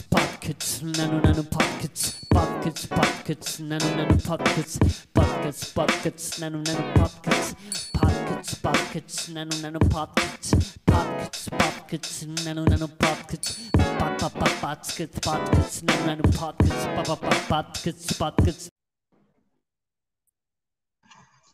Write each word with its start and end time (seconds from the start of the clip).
pockets, 0.00 0.82
nano 0.82 1.20
nano 1.20 1.42
pockets, 1.42 2.18
pockets, 2.30 2.86
pockets, 2.86 3.60
nano 3.60 3.94
nano 3.94 4.16
pockets, 4.24 4.78
pockets, 5.12 5.72
pockets, 5.72 6.38
nano 6.40 6.62
nano 6.62 6.92
pockets, 6.94 7.54
pockets, 7.92 8.54
pockets, 8.56 9.28
nano 9.28 9.54
nano 9.60 9.78
pockets, 9.78 10.78
pockets, 10.86 11.48
pockets, 11.50 12.22
nano 12.44 12.64
nano 12.64 12.88
pockets, 12.88 13.70
pop 13.72 14.18
pop 14.18 14.32
pop 14.32 14.60
pockets, 14.60 15.18
pockets, 15.20 15.82
nano 15.82 16.06
nano 16.06 16.22
pockets, 16.38 16.86
pop 16.94 17.06
pop 17.06 17.20
pop 17.20 17.48
pockets, 17.48 18.12
pockets. 18.18 18.68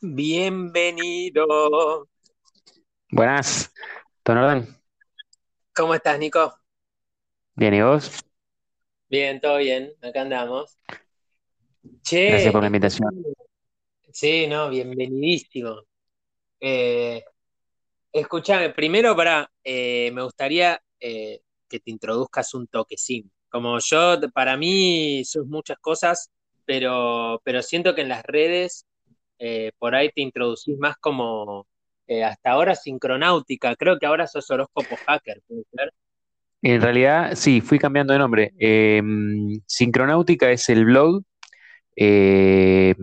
Bienvenido. 0.00 2.08
Buenas, 3.10 3.72
¿todo 4.22 4.36
en 4.36 4.42
orden? 4.42 4.76
¿Cómo 5.74 5.94
estás, 5.94 6.18
Nico? 6.18 6.54
Bien, 7.56 7.74
¿y 7.74 7.82
vos? 7.82 8.27
Bien, 9.08 9.40
todo 9.40 9.56
bien, 9.58 9.92
acá 10.02 10.22
andamos. 10.22 10.78
Che, 12.02 12.28
Gracias 12.28 12.52
por 12.52 12.60
la 12.60 12.66
invitación. 12.66 13.24
sí, 14.12 14.46
no, 14.46 14.68
bienvenidísimo. 14.68 15.82
Eh, 16.60 17.24
escúchame, 18.12 18.70
primero 18.70 19.16
para, 19.16 19.50
eh, 19.64 20.10
me 20.12 20.22
gustaría 20.22 20.80
eh, 21.00 21.40
que 21.68 21.80
te 21.80 21.90
introduzcas 21.90 22.52
un 22.54 22.66
toquecín. 22.66 23.30
Como 23.48 23.78
yo, 23.78 24.20
para 24.34 24.56
mí, 24.58 25.24
sos 25.24 25.46
muchas 25.46 25.78
cosas, 25.78 26.30
pero, 26.66 27.40
pero 27.44 27.62
siento 27.62 27.94
que 27.94 28.02
en 28.02 28.10
las 28.10 28.22
redes 28.24 28.84
eh, 29.38 29.72
por 29.78 29.94
ahí 29.94 30.10
te 30.10 30.20
introducís 30.20 30.76
más 30.78 30.96
como 30.98 31.66
eh, 32.06 32.24
hasta 32.24 32.50
ahora 32.50 32.74
sincronáutica. 32.74 33.74
Creo 33.76 33.98
que 33.98 34.06
ahora 34.06 34.26
sos 34.26 34.50
horóscopo 34.50 34.96
hacker, 35.06 35.40
¿puede 35.46 35.64
ser? 35.72 35.92
En 36.62 36.80
realidad, 36.80 37.34
sí, 37.34 37.60
fui 37.60 37.78
cambiando 37.78 38.12
de 38.12 38.18
nombre. 38.18 38.52
Eh, 38.58 39.02
Sincronáutica 39.66 40.50
es 40.50 40.68
el 40.68 40.84
blog. 40.84 41.22
eh, 41.96 42.94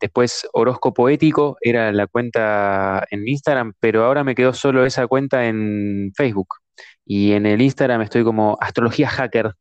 después 0.00 0.48
Horóscopo 0.52 1.08
Ético 1.08 1.56
era 1.60 1.92
la 1.92 2.06
cuenta 2.06 3.06
en 3.10 3.28
Instagram, 3.28 3.74
pero 3.80 4.04
ahora 4.04 4.24
me 4.24 4.34
quedó 4.34 4.52
solo 4.54 4.86
esa 4.86 5.06
cuenta 5.06 5.46
en 5.46 6.12
Facebook. 6.16 6.48
Y 7.04 7.32
en 7.32 7.46
el 7.46 7.60
Instagram 7.60 8.02
estoy 8.02 8.24
como 8.24 8.56
Astrología 8.60 9.08
Hacker. 9.08 9.52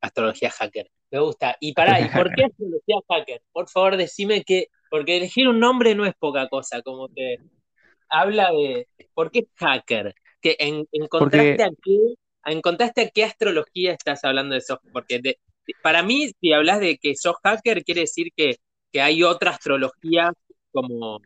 Astrología 0.00 0.50
hacker. 0.50 0.90
Me 1.10 1.20
gusta. 1.20 1.56
Y 1.60 1.74
pará, 1.74 2.00
¿y 2.00 2.08
por 2.08 2.34
qué 2.34 2.44
astrología 2.46 2.96
hacker? 3.08 3.42
Por 3.52 3.68
favor, 3.68 3.96
decime 3.96 4.44
que, 4.44 4.66
porque 4.90 5.16
elegir 5.16 5.48
un 5.48 5.60
nombre 5.60 5.94
no 5.94 6.06
es 6.06 6.14
poca 6.18 6.48
cosa, 6.48 6.82
como 6.82 7.08
que 7.08 7.36
habla 8.08 8.50
de, 8.50 8.88
¿por 9.14 9.30
qué 9.30 9.46
hacker? 9.56 10.14
Que 10.40 10.56
en, 10.58 10.86
encontraste 10.92 11.56
Porque 11.56 11.62
a 11.62 11.70
qué, 11.82 12.14
encontraste 12.46 13.02
a 13.02 13.10
qué 13.10 13.24
astrología 13.24 13.92
estás 13.92 14.24
hablando 14.24 14.54
de 14.54 14.58
eso, 14.60 14.80
porque 14.92 15.18
de- 15.20 15.38
de- 15.66 15.74
para 15.82 16.02
mí, 16.02 16.30
si 16.40 16.52
hablas 16.52 16.80
de 16.80 16.98
que 16.98 17.14
sos 17.16 17.36
hacker, 17.44 17.84
quiere 17.84 18.02
decir 18.02 18.28
que, 18.36 18.56
que 18.92 19.02
hay 19.02 19.22
otra 19.22 19.50
astrología 19.52 20.32
como, 20.72 21.20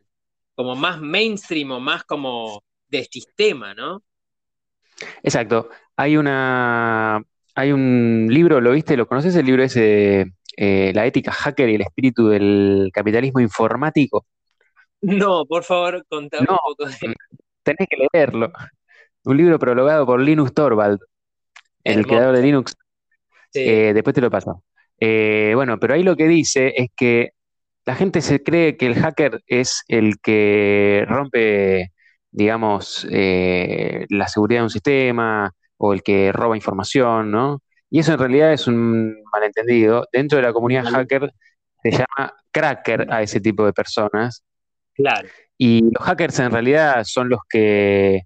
como 0.55 0.75
más 0.77 1.01
mainstream 1.01 1.73
o 1.73 1.81
más 1.81 2.05
como 2.05 2.63
de 2.89 3.05
sistema, 3.05 3.75
¿no? 3.75 4.03
Exacto. 5.23 5.69
Hay 5.97 6.17
una, 6.17 7.23
hay 7.55 7.73
un 7.73 8.27
libro, 8.31 8.61
¿lo 8.61 8.73
viste? 8.73 8.97
¿Lo 8.97 9.07
conoces 9.07 9.35
el 9.37 9.47
libro 9.47 9.63
ese, 9.63 10.27
eh, 10.57 10.93
La 10.95 11.07
ética 11.07 11.33
hacker 11.33 11.69
y 11.69 11.75
el 11.77 11.83
espíritu 11.83 12.29
del 12.29 12.91
capitalismo 12.93 13.41
informático? 13.41 14.27
No, 15.03 15.47
por 15.47 15.63
favor, 15.63 16.05
contame 16.09 16.47
No, 16.49 16.57
un 16.57 16.59
poco 16.59 16.87
de 16.87 17.15
tenés 17.63 17.89
que 17.89 17.97
leerlo. 18.13 18.53
Un 19.25 19.37
libro 19.37 19.59
prologado 19.59 20.07
por 20.07 20.21
Linus 20.21 20.53
Torvald, 20.53 20.99
el 21.83 22.07
creador 22.07 22.37
de. 22.37 22.43
Linux. 22.43 22.75
Sí, 23.53 23.61
Eh, 23.61 23.93
después 23.95 24.15
te 24.15 24.21
lo 24.21 24.31
paso. 24.31 24.63
Eh, 25.01 25.53
bueno, 25.55 25.79
pero 25.79 25.95
ahí 25.95 26.03
lo 26.03 26.17
que 26.17 26.29
dice 26.29 26.73
es 26.77 26.89
que 26.97 27.31
la 27.87 27.95
gente 27.95 28.21
se 28.21 28.43
cree 28.43 28.77
que 28.77 28.87
el 28.87 28.95
hacker 28.95 29.43
es 29.47 29.85
el 29.89 30.19
que 30.21 31.05
rompe, 31.09 31.93
digamos, 32.31 33.07
eh, 33.11 34.07
la 34.09 34.29
seguridad 34.29 34.61
de 34.61 34.65
un 34.65 34.71
sistema 34.71 35.53
o 35.77 35.93
el 35.93 36.03
que 36.03 36.33
roba 36.33 36.57
información, 36.57 37.31
¿no? 37.31 37.61
Y 37.91 38.01
eso 38.01 38.13
en 38.13 38.19
realidad 38.19 38.53
es 38.53 38.67
un 38.67 39.23
malentendido. 39.33 40.07
Dentro 40.13 40.37
de 40.39 40.43
la 40.45 40.53
comunidad 40.53 40.85
hacker 40.85 41.33
se 41.83 41.91
llama 41.93 42.35
cracker 42.51 43.07
a 43.13 43.23
ese 43.23 43.41
tipo 43.41 43.65
de 43.65 43.73
personas. 43.73 44.43
claro. 44.95 45.29
Y 45.57 45.83
los 45.83 46.03
hackers 46.05 46.41
en 46.41 46.51
realidad 46.51 47.05
son 47.05 47.29
los 47.29 47.39
que 47.49 48.23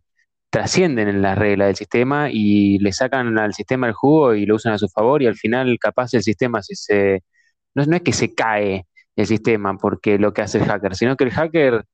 trascienden 0.50 1.09
en 1.09 1.22
las 1.22 1.36
reglas 1.38 1.69
del 1.69 1.76
sistema 1.76 2.28
y 2.31 2.78
le 2.78 2.92
sacan 2.92 3.38
al 3.38 3.54
sistema 3.54 3.86
el 3.86 3.92
jugo 3.92 4.34
y 4.34 4.47
lo 4.47 4.56
usan 4.56 4.72
a 4.72 4.78
su 4.78 4.88
favor 4.88 5.22
y 5.22 5.26
al 5.26 5.36
final 5.36 5.78
capaz 5.81 6.14
el 6.14 6.22
sistema 6.22 6.62
si 6.62 6.75
se, 6.75 7.22
no, 7.75 7.84
no 7.84 7.97
es 7.97 8.03
que 8.03 8.12
se 8.12 8.34
cae 8.34 8.86
el 9.16 9.26
sistema 9.26 9.76
porque 9.76 10.19
lo 10.19 10.32
que 10.32 10.42
hace 10.42 10.59
el 10.59 10.64
hacker, 10.64 10.94
sino 10.97 11.16
que 11.16 11.25
el 11.25 11.32
hacker 11.32 11.84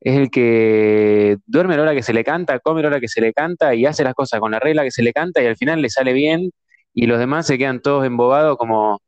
es 0.00 0.16
el 0.16 0.30
que 0.30 1.36
duerme 1.46 1.74
a 1.74 1.76
la 1.76 1.82
hora 1.84 1.94
que 1.94 2.02
se 2.02 2.14
le 2.14 2.24
canta, 2.24 2.58
come 2.58 2.80
a 2.80 2.82
la 2.84 2.88
hora 2.88 3.00
que 3.00 3.08
se 3.08 3.20
le 3.20 3.32
canta 3.32 3.74
y 3.74 3.86
hace 3.86 4.02
las 4.02 4.14
cosas 4.14 4.40
con 4.40 4.52
la 4.52 4.58
regla 4.58 4.82
que 4.82 4.90
se 4.90 5.02
le 5.02 5.12
canta 5.12 5.42
y 5.42 5.46
al 5.46 5.56
final 5.56 5.82
le 5.82 5.90
sale 5.90 6.12
bien 6.12 6.50
y 6.94 7.06
los 7.06 7.18
demás 7.18 7.46
se 7.46 7.58
quedan 7.58 7.80
todos 7.80 8.04
embobados 8.06 8.56
como 8.56 9.00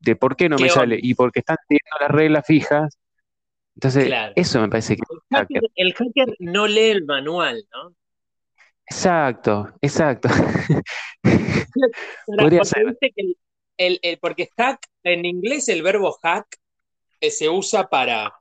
de 0.00 0.16
por 0.16 0.36
qué 0.36 0.48
no 0.48 0.56
¿Qué 0.56 0.64
me 0.64 0.68
sale 0.68 0.98
y 1.00 1.14
porque 1.14 1.40
están 1.40 1.56
siguiendo 1.68 1.96
las 2.00 2.10
reglas 2.10 2.44
fijas. 2.46 2.98
Entonces, 3.74 4.04
Claro. 4.06 4.32
eso 4.36 4.60
me 4.60 4.68
parece 4.68 4.96
que 4.96 5.02
El 5.10 5.18
hacker. 5.38 5.56
hacker, 5.56 5.70
el 5.76 5.94
hacker 5.94 6.36
no 6.40 6.66
lee 6.66 6.90
el 6.90 7.04
manual, 7.04 7.64
¿no? 7.72 7.94
Exacto, 8.86 9.72
exacto. 9.80 10.28
Podría 12.26 12.60
porque 12.60 12.64
ser. 12.64 12.96
que 13.00 13.12
el, 13.16 13.36
el- 13.78 13.98
el- 14.02 14.18
porque 14.18 14.48
hack, 14.56 14.80
en 15.04 15.24
inglés 15.24 15.68
el 15.68 15.82
verbo 15.82 16.12
hack 16.22 16.46
eh, 17.20 17.30
se 17.30 17.48
usa 17.48 17.88
para 17.88 18.34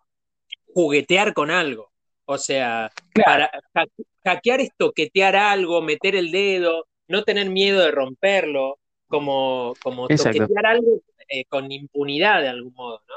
juguetear 0.73 1.33
con 1.33 1.51
algo. 1.51 1.91
O 2.25 2.37
sea, 2.37 2.91
Claro, 3.13 3.25
para 3.31 3.51
ha- 3.73 3.85
hackear 4.23 4.61
es 4.61 4.69
toquetear 4.77 5.35
algo, 5.35 5.81
meter 5.81 6.15
el 6.15 6.31
dedo, 6.31 6.87
no 7.07 7.23
tener 7.23 7.49
miedo 7.49 7.79
de 7.81 7.91
romperlo, 7.91 8.79
como, 9.07 9.73
como 9.81 10.07
exacto. 10.09 10.39
toquetear 10.39 10.65
algo 10.65 11.01
eh, 11.29 11.45
con 11.45 11.71
impunidad 11.71 12.41
de 12.41 12.49
algún 12.49 12.73
modo, 12.73 13.01
¿no? 13.07 13.15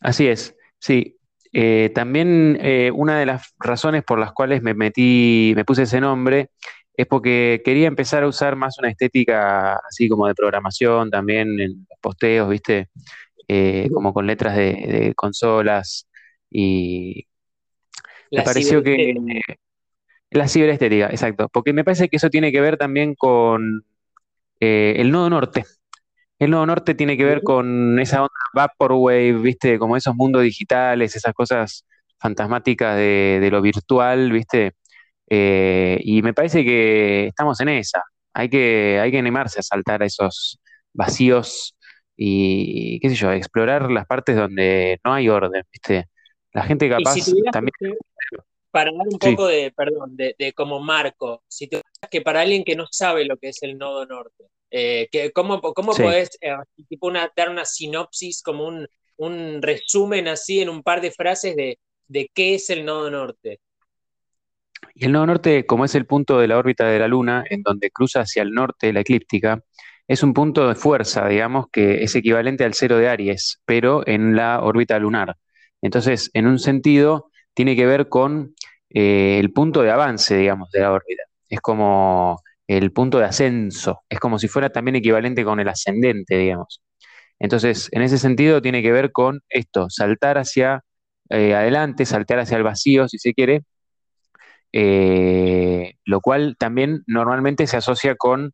Así 0.00 0.26
es, 0.28 0.54
sí. 0.80 1.16
Eh, 1.52 1.90
también 1.94 2.58
eh, 2.60 2.92
una 2.94 3.18
de 3.18 3.26
las 3.26 3.54
razones 3.58 4.04
por 4.04 4.18
las 4.18 4.32
cuales 4.32 4.62
me 4.62 4.74
metí, 4.74 5.52
me 5.56 5.64
puse 5.64 5.82
ese 5.82 6.00
nombre, 6.00 6.50
es 6.96 7.06
porque 7.06 7.60
quería 7.64 7.88
empezar 7.88 8.22
a 8.22 8.28
usar 8.28 8.56
más 8.56 8.78
una 8.78 8.90
estética 8.90 9.74
así 9.88 10.08
como 10.08 10.28
de 10.28 10.34
programación 10.34 11.10
también 11.10 11.58
en 11.60 11.86
los 11.88 11.98
posteos, 12.00 12.48
¿viste? 12.48 12.88
Eh, 13.48 13.88
como 13.92 14.12
con 14.14 14.26
letras 14.26 14.56
de, 14.56 14.72
de 14.72 15.14
consolas 15.16 16.08
y 16.50 17.26
me 18.30 18.42
pareció 18.42 18.82
que 18.82 19.14
la 20.30 20.46
ciberestética, 20.46 21.06
exacto, 21.06 21.48
porque 21.52 21.72
me 21.72 21.84
parece 21.84 22.08
que 22.08 22.16
eso 22.16 22.30
tiene 22.30 22.52
que 22.52 22.60
ver 22.60 22.76
también 22.76 23.14
con 23.14 23.84
eh, 24.60 24.94
el 24.98 25.10
nodo 25.10 25.30
norte. 25.30 25.64
El 26.40 26.50
nodo 26.50 26.66
norte 26.66 26.94
tiene 26.94 27.16
que 27.16 27.24
ver 27.24 27.42
con 27.42 27.98
esa 28.00 28.22
onda 28.22 28.32
Vaporwave, 28.54 29.34
¿viste? 29.34 29.78
Como 29.78 29.96
esos 29.96 30.14
mundos 30.16 30.42
digitales, 30.42 31.14
esas 31.14 31.34
cosas 31.34 31.84
fantasmáticas 32.18 32.96
de, 32.96 33.38
de 33.40 33.50
lo 33.50 33.60
virtual, 33.60 34.32
¿viste? 34.32 34.72
Eh, 35.28 36.00
y 36.02 36.22
me 36.22 36.32
parece 36.34 36.64
que 36.64 37.26
estamos 37.26 37.60
en 37.60 37.68
esa. 37.68 38.02
Hay 38.32 38.48
que, 38.48 38.98
hay 39.00 39.10
que 39.10 39.18
animarse 39.18 39.60
a 39.60 39.62
saltar 39.62 40.02
a 40.02 40.06
esos 40.06 40.58
vacíos 40.94 41.76
y, 42.16 42.98
qué 43.00 43.10
sé 43.10 43.14
yo, 43.16 43.30
explorar 43.32 43.90
las 43.90 44.06
partes 44.06 44.34
donde 44.34 44.98
no 45.04 45.12
hay 45.12 45.28
orden, 45.28 45.62
¿viste? 45.70 46.06
La 46.52 46.62
gente 46.62 46.86
si 46.86 46.90
capaz 46.90 47.16
también. 47.52 47.72
que, 47.78 47.94
para 48.70 48.90
dar 48.92 49.06
un 49.06 49.18
Sí. 49.20 49.30
poco 49.30 49.46
de, 49.46 49.72
perdón, 49.76 50.16
de, 50.16 50.34
de 50.38 50.52
como 50.52 50.80
marco, 50.80 51.42
si 51.48 51.66
tuvieras 51.68 51.84
que 52.10 52.22
para 52.22 52.40
alguien 52.40 52.64
que 52.64 52.76
no 52.76 52.86
sabe 52.90 53.24
lo 53.24 53.36
que 53.36 53.50
es 53.50 53.62
el 53.62 53.76
nodo 53.78 54.06
norte, 54.06 54.44
eh, 54.70 55.08
que, 55.10 55.32
¿cómo, 55.32 55.60
cómo 55.60 55.92
Sí. 55.92 56.02
podés 56.02 56.30
eh, 56.40 56.54
tipo 56.88 57.06
una, 57.08 57.30
dar 57.36 57.50
una 57.50 57.64
sinopsis, 57.64 58.42
como 58.42 58.66
un, 58.66 58.86
un 59.16 59.62
resumen 59.62 60.28
así 60.28 60.60
en 60.60 60.68
un 60.68 60.82
par 60.82 61.00
de 61.00 61.10
frases 61.10 61.56
de, 61.56 61.78
de 62.08 62.30
qué 62.34 62.54
es 62.54 62.70
el 62.70 62.84
nodo 62.84 63.10
norte? 63.10 63.60
Y 64.94 65.04
el 65.06 65.12
nodo 65.12 65.26
norte, 65.26 65.66
como 65.66 65.84
es 65.84 65.94
el 65.94 66.06
punto 66.06 66.38
de 66.38 66.48
la 66.48 66.58
órbita 66.58 66.86
de 66.86 66.98
la 66.98 67.08
Luna, 67.08 67.44
en 67.48 67.62
donde 67.62 67.90
cruza 67.90 68.20
hacia 68.20 68.42
el 68.42 68.52
norte 68.52 68.92
la 68.92 69.00
eclíptica, 69.00 69.62
es 70.08 70.22
un 70.22 70.34
punto 70.34 70.68
de 70.68 70.74
fuerza, 70.74 71.28
digamos, 71.28 71.66
que 71.70 72.02
es 72.02 72.14
equivalente 72.16 72.64
al 72.64 72.74
cero 72.74 72.98
de 72.98 73.08
Aries, 73.08 73.60
pero 73.64 74.06
en 74.06 74.34
la 74.36 74.60
órbita 74.62 74.98
lunar. 74.98 75.36
Entonces, 75.82 76.30
en 76.34 76.46
un 76.46 76.58
sentido, 76.58 77.30
tiene 77.54 77.76
que 77.76 77.86
ver 77.86 78.08
con 78.08 78.54
eh, 78.90 79.38
el 79.38 79.52
punto 79.52 79.82
de 79.82 79.90
avance, 79.90 80.36
digamos, 80.36 80.70
de 80.72 80.80
la 80.80 80.92
órbita. 80.92 81.22
Es 81.48 81.60
como 81.60 82.42
el 82.78 82.92
punto 82.92 83.18
de 83.18 83.24
ascenso, 83.26 84.02
es 84.08 84.20
como 84.20 84.38
si 84.38 84.48
fuera 84.48 84.70
también 84.70 84.96
equivalente 84.96 85.44
con 85.44 85.58
el 85.60 85.68
ascendente, 85.68 86.36
digamos. 86.38 86.80
Entonces, 87.40 87.88
en 87.92 88.02
ese 88.02 88.18
sentido, 88.18 88.62
tiene 88.62 88.82
que 88.82 88.92
ver 88.92 89.12
con 89.12 89.40
esto, 89.48 89.88
saltar 89.90 90.38
hacia 90.38 90.84
eh, 91.30 91.54
adelante, 91.54 92.06
saltar 92.06 92.38
hacia 92.38 92.58
el 92.58 92.62
vacío, 92.64 93.08
si 93.08 93.18
se 93.18 93.34
quiere, 93.34 93.62
eh, 94.72 95.94
lo 96.04 96.20
cual 96.20 96.56
también 96.58 97.02
normalmente 97.06 97.66
se 97.66 97.76
asocia 97.76 98.14
con 98.16 98.52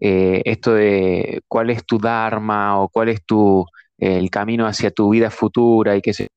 eh, 0.00 0.42
esto 0.46 0.74
de 0.74 1.42
cuál 1.48 1.70
es 1.70 1.84
tu 1.86 1.98
dharma 1.98 2.80
o 2.80 2.88
cuál 2.88 3.10
es 3.10 3.24
tu, 3.26 3.66
el 3.98 4.30
camino 4.30 4.66
hacia 4.66 4.90
tu 4.90 5.10
vida 5.10 5.30
futura 5.30 5.96
y 5.96 6.02
qué 6.02 6.14
sé 6.14 6.28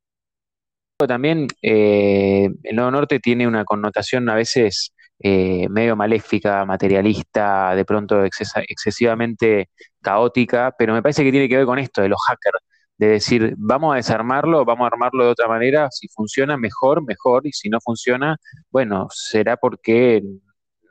también 1.08 1.48
el 1.62 2.76
Nuevo 2.76 2.92
Norte 2.92 3.20
tiene 3.20 3.46
una 3.46 3.66
connotación 3.66 4.30
a 4.30 4.36
veces 4.36 4.94
eh, 5.20 5.68
medio 5.70 5.96
maléfica, 5.96 6.66
materialista, 6.66 7.76
de 7.76 7.86
pronto 7.86 8.24
excesivamente 8.24 9.70
caótica, 10.02 10.74
pero 10.78 10.94
me 10.94 11.02
parece 11.02 11.24
que 11.24 11.32
tiene 11.32 11.50
que 11.50 11.58
ver 11.58 11.66
con 11.66 11.80
esto 11.80 12.02
de 12.02 12.10
los 12.10 12.20
hackers, 12.28 12.60
de 12.98 13.08
decir, 13.08 13.54
vamos 13.58 13.94
a 13.94 13.98
desarmarlo, 13.98 14.66
vamos 14.66 14.86
a 14.86 14.88
armarlo 14.88 15.26
de 15.26 15.32
otra 15.32 15.48
manera, 15.48 15.90
si 15.92 16.08
funciona 16.10 16.58
mejor, 16.58 17.04
mejor, 17.06 17.46
y 17.48 17.52
si 17.54 17.70
no 17.70 17.80
funciona, 17.82 18.38
bueno, 18.70 19.08
será 19.12 19.58
porque 19.58 20.22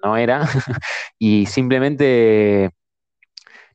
no 0.03 0.17
era, 0.17 0.43
y 1.19 1.47
simplemente, 1.47 2.71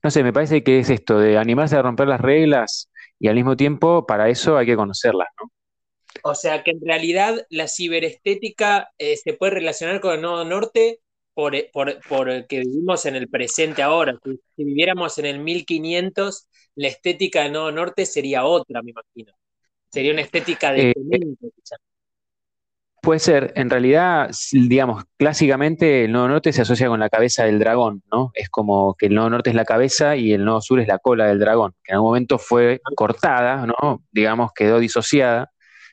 no 0.03 0.11
sé, 0.11 0.23
me 0.23 0.33
parece 0.33 0.63
que 0.63 0.79
es 0.79 0.89
esto, 0.89 1.19
de 1.19 1.37
animarse 1.37 1.75
a 1.75 1.81
romper 1.81 2.07
las 2.07 2.21
reglas 2.21 2.89
y 3.19 3.27
al 3.27 3.35
mismo 3.35 3.55
tiempo 3.55 4.05
para 4.05 4.29
eso 4.29 4.57
hay 4.57 4.65
que 4.65 4.75
conocerlas, 4.75 5.27
¿no? 5.41 5.51
O 6.23 6.35
sea 6.35 6.63
que 6.63 6.71
en 6.71 6.81
realidad 6.81 7.45
la 7.49 7.67
ciberestética 7.67 8.91
eh, 8.97 9.17
se 9.17 9.33
puede 9.33 9.53
relacionar 9.53 9.99
con 9.99 10.15
el 10.15 10.21
Nodo 10.21 10.45
Norte 10.45 10.99
por, 11.33 11.55
eh, 11.55 11.69
por, 11.71 11.99
por, 12.07 12.47
que 12.47 12.61
vivimos 12.61 13.05
en 13.05 13.15
el 13.15 13.29
presente 13.29 13.83
ahora. 13.83 14.17
Si, 14.23 14.63
viviéramos 14.63 15.17
en 15.19 15.25
el 15.27 15.39
1500, 15.39 16.47
la 16.75 16.87
estética 16.87 17.43
del 17.43 17.53
Nodo 17.53 17.71
Norte 17.71 18.05
sería 18.05 18.45
otra, 18.45 18.81
me 18.81 18.91
imagino. 18.91 19.33
Sería 19.91 20.13
una 20.13 20.21
estética 20.21 20.73
de... 20.73 20.91
Eh, 20.91 20.93
puede 23.01 23.19
ser, 23.19 23.53
en 23.55 23.69
realidad, 23.69 24.31
digamos, 24.51 25.05
clásicamente 25.15 26.03
el 26.03 26.11
nodo 26.11 26.27
norte 26.27 26.51
se 26.51 26.63
asocia 26.63 26.89
con 26.89 26.99
la 26.99 27.09
cabeza 27.09 27.45
del 27.45 27.57
dragón, 27.57 28.03
¿no? 28.11 28.31
Es 28.33 28.49
como 28.49 28.95
que 28.95 29.05
el 29.05 29.15
nodo 29.15 29.29
norte 29.29 29.49
es 29.49 29.55
la 29.55 29.63
cabeza 29.63 30.17
y 30.17 30.33
el 30.33 30.43
nodo 30.43 30.59
sur 30.59 30.81
es 30.81 30.89
la 30.89 30.99
cola 30.99 31.27
del 31.27 31.39
dragón, 31.39 31.73
que 31.83 31.93
en 31.93 31.95
algún 31.95 32.09
momento 32.09 32.37
fue 32.37 32.81
cortada, 32.95 33.65
¿no? 33.65 34.03
Digamos, 34.11 34.51
quedó 34.53 34.79
disociada 34.79 35.51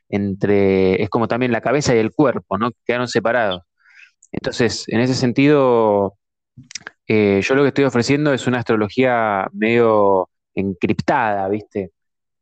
entre, 0.09 1.03
es 1.03 1.09
como 1.11 1.29
también 1.29 1.53
la 1.53 1.61
cabeza 1.61 1.95
y 1.95 1.99
el 1.99 2.13
cuerpo, 2.13 2.59
¿no? 2.59 2.71
Quedaron 2.85 3.09
separados. 3.09 3.63
Entonces, 4.33 4.85
en 4.89 5.01
ese 5.01 5.15
sentido, 5.15 6.17
eh, 7.07 7.41
yo 7.43 7.55
lo 7.55 7.63
que 7.63 7.69
estoy 7.69 7.85
ofreciendo 7.85 8.33
es 8.33 8.47
una 8.47 8.59
astrología 8.59 9.49
medio 9.53 10.29
encriptada, 10.55 11.49
¿viste? 11.49 11.93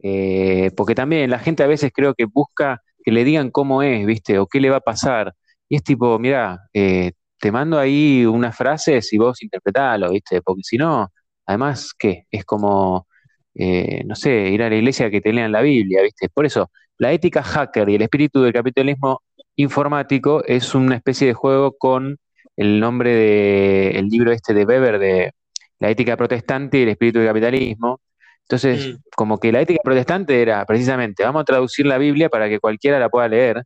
Eh, 0.01 0.71
porque 0.77 0.95
también 0.95 1.31
la 1.31 1.39
gente 1.39 1.63
a 1.63 1.67
veces 1.67 1.93
creo 1.95 2.15
que 2.15 2.27
busca 2.27 2.83
que 3.05 3.13
le 3.13 3.25
digan 3.25 3.51
cómo 3.51 3.83
es, 3.83 4.07
¿viste? 4.07 4.39
O 4.39 4.47
qué 4.47 4.61
le 4.61 4.71
va 4.71 4.79
a 4.79 4.81
pasar. 4.81 5.35
Y 5.69 5.77
es 5.77 5.85
tipo, 5.85 6.19
mira, 6.19 6.61
eh, 6.75 7.13
te 7.39 7.53
mando 7.53 7.79
ahí 7.79 8.25
unas 8.27 8.57
frases 8.57 9.13
y 9.13 9.19
vos 9.19 9.43
interpretalo, 9.43 10.11
¿viste? 10.11 10.43
Porque 10.43 10.63
si 10.65 10.77
no, 10.79 11.09
además, 11.47 11.93
¿qué? 11.99 12.27
Es 12.31 12.45
como, 12.45 13.07
no 13.55 14.15
sé, 14.15 14.49
ir 14.51 14.63
a 14.63 14.71
la 14.71 14.77
iglesia 14.77 15.11
que 15.11 15.21
te 15.21 15.33
lean 15.33 15.53
la 15.53 15.61
Biblia, 15.63 16.03
¿viste? 16.03 16.29
Por 16.29 16.47
eso, 16.47 16.71
la 16.99 17.13
ética 17.13 17.43
hacker 17.43 17.89
y 17.89 17.97
el 17.97 18.03
espíritu 18.03 18.43
del 18.43 18.53
capitalismo 18.53 19.23
informático 19.57 20.45
es 20.45 20.75
una 20.75 20.97
especie 20.97 21.27
de 21.27 21.35
juego 21.35 21.77
con 21.77 22.19
el 22.57 22.81
nombre 22.81 23.15
del 23.15 24.07
libro 24.09 24.33
este 24.33 24.55
de 24.55 24.65
Weber 24.65 24.99
de 24.99 25.33
La 25.79 25.91
ética 25.91 26.17
protestante 26.17 26.79
y 26.79 26.83
el 26.83 26.91
espíritu 26.91 27.19
del 27.19 27.29
capitalismo. 27.29 28.01
Entonces, 28.43 28.95
mm. 28.95 28.97
como 29.17 29.39
que 29.39 29.53
la 29.53 29.61
ética 29.61 29.81
protestante 29.83 30.43
era 30.43 30.65
precisamente, 30.67 31.25
vamos 31.25 31.43
a 31.43 31.45
traducir 31.45 31.87
la 31.87 31.99
Biblia 31.99 32.29
para 32.29 32.49
que 32.49 32.61
cualquiera 32.61 32.99
la 32.99 33.09
pueda 33.09 33.29
leer. 33.29 33.65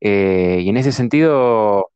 Eh, 0.00 0.60
y 0.62 0.68
en 0.68 0.76
ese 0.76 0.92
sentido, 0.92 1.90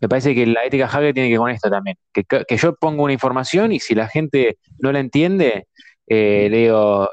me 0.00 0.08
parece 0.08 0.34
que 0.34 0.46
la 0.46 0.64
ética 0.64 0.88
hacker 0.88 1.14
tiene 1.14 1.28
que 1.28 1.34
ver 1.34 1.40
con 1.40 1.50
esto 1.50 1.70
también. 1.70 1.96
Que, 2.12 2.56
yo 2.56 2.74
pongo 2.76 3.04
una 3.04 3.12
información 3.12 3.72
y 3.72 3.80
si 3.80 3.94
la 3.94 4.08
gente 4.08 4.58
no 4.78 4.92
la 4.92 5.00
entiende, 5.00 5.66
eh, 6.06 6.48
le 6.50 6.58
digo, 6.58 7.08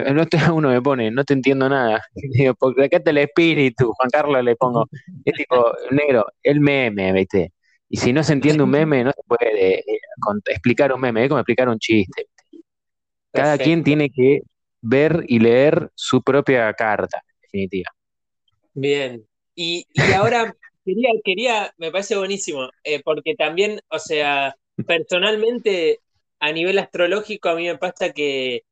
no 0.00 0.24
uno 0.54 0.68
me 0.68 0.82
pone, 0.82 1.10
no 1.10 1.24
te 1.24 1.34
entiendo 1.34 1.68
nada. 1.68 2.02
Digo, 2.14 2.54
porque 2.54 2.84
acá 2.84 2.98
está 2.98 3.10
el 3.10 3.18
espíritu, 3.18 3.92
Juan 3.92 4.10
Carlos 4.10 4.42
le 4.44 4.56
pongo, 4.56 4.86
es 5.24 5.34
tipo, 5.34 5.72
negro, 5.90 6.26
el 6.42 6.60
meme, 6.60 7.12
¿viste? 7.12 7.52
Y 7.88 7.96
si 7.96 8.12
no 8.12 8.22
se 8.22 8.32
entiende 8.32 8.62
un 8.62 8.70
meme, 8.70 9.04
no 9.04 9.12
se 9.12 9.22
puede 9.26 9.78
eh, 9.78 9.84
explicar 10.46 10.92
un 10.92 11.00
meme, 11.00 11.22
es 11.22 11.28
como 11.28 11.40
explicar 11.40 11.68
un 11.68 11.78
chiste. 11.78 12.26
Cada 13.30 13.58
quien 13.58 13.84
tiene 13.84 14.10
que 14.10 14.42
ver 14.80 15.24
y 15.28 15.38
leer 15.38 15.90
su 15.94 16.22
propia 16.22 16.72
carta, 16.74 17.22
en 17.24 17.40
definitiva. 17.42 17.90
Bien. 18.72 19.24
Y, 19.54 19.86
ahora 20.16 20.54
quería, 20.84 21.10
quería, 21.24 21.74
me 21.78 21.90
parece 21.90 22.16
buenísimo, 22.16 22.68
eh, 22.82 23.00
porque 23.04 23.34
también, 23.34 23.80
o 23.88 23.98
sea, 23.98 24.54
personalmente, 24.86 26.00
a 26.40 26.52
nivel 26.52 26.78
astrológico, 26.78 27.48
a 27.48 27.56
mí 27.56 27.66
me 27.66 27.78
pasa 27.78 28.12
que 28.12 28.62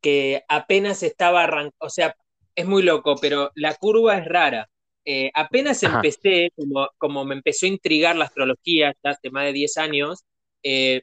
que 0.00 0.44
apenas 0.48 1.02
estaba 1.02 1.44
arrancando, 1.44 1.76
o 1.80 1.90
sea, 1.90 2.16
es 2.54 2.66
muy 2.66 2.82
loco, 2.82 3.16
pero 3.20 3.50
la 3.54 3.74
curva 3.74 4.18
es 4.18 4.24
rara. 4.26 4.68
Eh, 5.04 5.30
apenas 5.34 5.82
empecé, 5.82 6.50
como, 6.56 6.88
como, 6.98 7.24
me 7.24 7.34
empezó 7.36 7.66
a 7.66 7.68
intrigar 7.68 8.16
la 8.16 8.24
astrología 8.24 8.94
hace 9.04 9.30
más 9.30 9.44
de 9.44 9.52
10 9.52 9.76
años, 9.76 10.24
eh, 10.62 11.02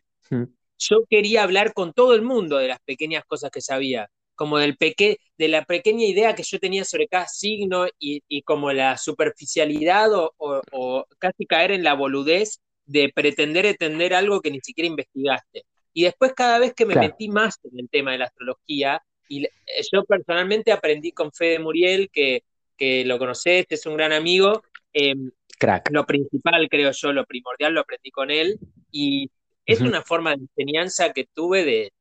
yo 0.77 1.05
quería 1.09 1.43
hablar 1.43 1.73
con 1.73 1.93
todo 1.93 2.13
el 2.13 2.21
mundo 2.21 2.57
de 2.57 2.67
las 2.67 2.79
pequeñas 2.81 3.23
cosas 3.25 3.51
que 3.51 3.61
sabía, 3.61 4.09
como 4.35 4.57
del 4.57 4.75
peque 4.77 5.17
de 5.37 5.47
la 5.47 5.63
pequeña 5.63 6.05
idea 6.05 6.35
que 6.35 6.43
yo 6.43 6.59
tenía 6.59 6.83
sobre 6.83 7.07
cada 7.07 7.27
signo 7.27 7.87
y, 7.99 8.21
y 8.27 8.41
como 8.41 8.73
la 8.73 8.97
superficialidad 8.97 10.13
o, 10.13 10.33
o, 10.37 11.05
casi 11.19 11.45
caer 11.45 11.71
en 11.71 11.83
la 11.83 11.93
boludez 11.93 12.59
de 12.85 13.11
pretender 13.13 13.65
entender 13.65 14.13
algo 14.13 14.41
que 14.41 14.51
ni 14.51 14.59
siquiera 14.59 14.87
investigaste. 14.87 15.63
Y 15.93 16.03
después 16.03 16.33
cada 16.33 16.59
vez 16.59 16.73
que 16.73 16.85
me 16.85 16.95
metí 16.95 17.29
más 17.29 17.59
en 17.63 17.79
el 17.79 17.89
tema 17.89 18.11
de 18.11 18.17
la 18.17 18.25
astrología, 18.25 19.01
y 19.27 19.45
eh, 19.45 19.51
yo 19.91 20.03
personalmente 20.03 20.71
aprendí 20.71 21.11
con 21.11 21.31
Fede 21.31 21.59
Muriel, 21.59 22.09
que, 22.11 22.43
que 22.77 23.05
lo 23.05 23.17
conocés, 23.19 23.65
es 23.69 23.85
un 23.85 23.95
gran 23.95 24.11
amigo. 24.11 24.63
Em, 24.91 25.31
Crack. 25.57 25.89
Lo 25.91 26.05
principal, 26.05 26.67
creo 26.69 26.91
yo, 26.91 27.13
lo 27.13 27.25
primordial, 27.25 27.73
lo 27.73 27.81
aprendí 27.81 28.11
con 28.11 28.31
él. 28.31 28.57
Y 28.91 29.29
es 29.65 29.81
una 29.81 30.01
forma 30.01 30.35
de 30.35 30.41
enseñanza 30.41 31.13
que 31.13 31.25
tuve 31.33 31.63
de, 31.63 31.93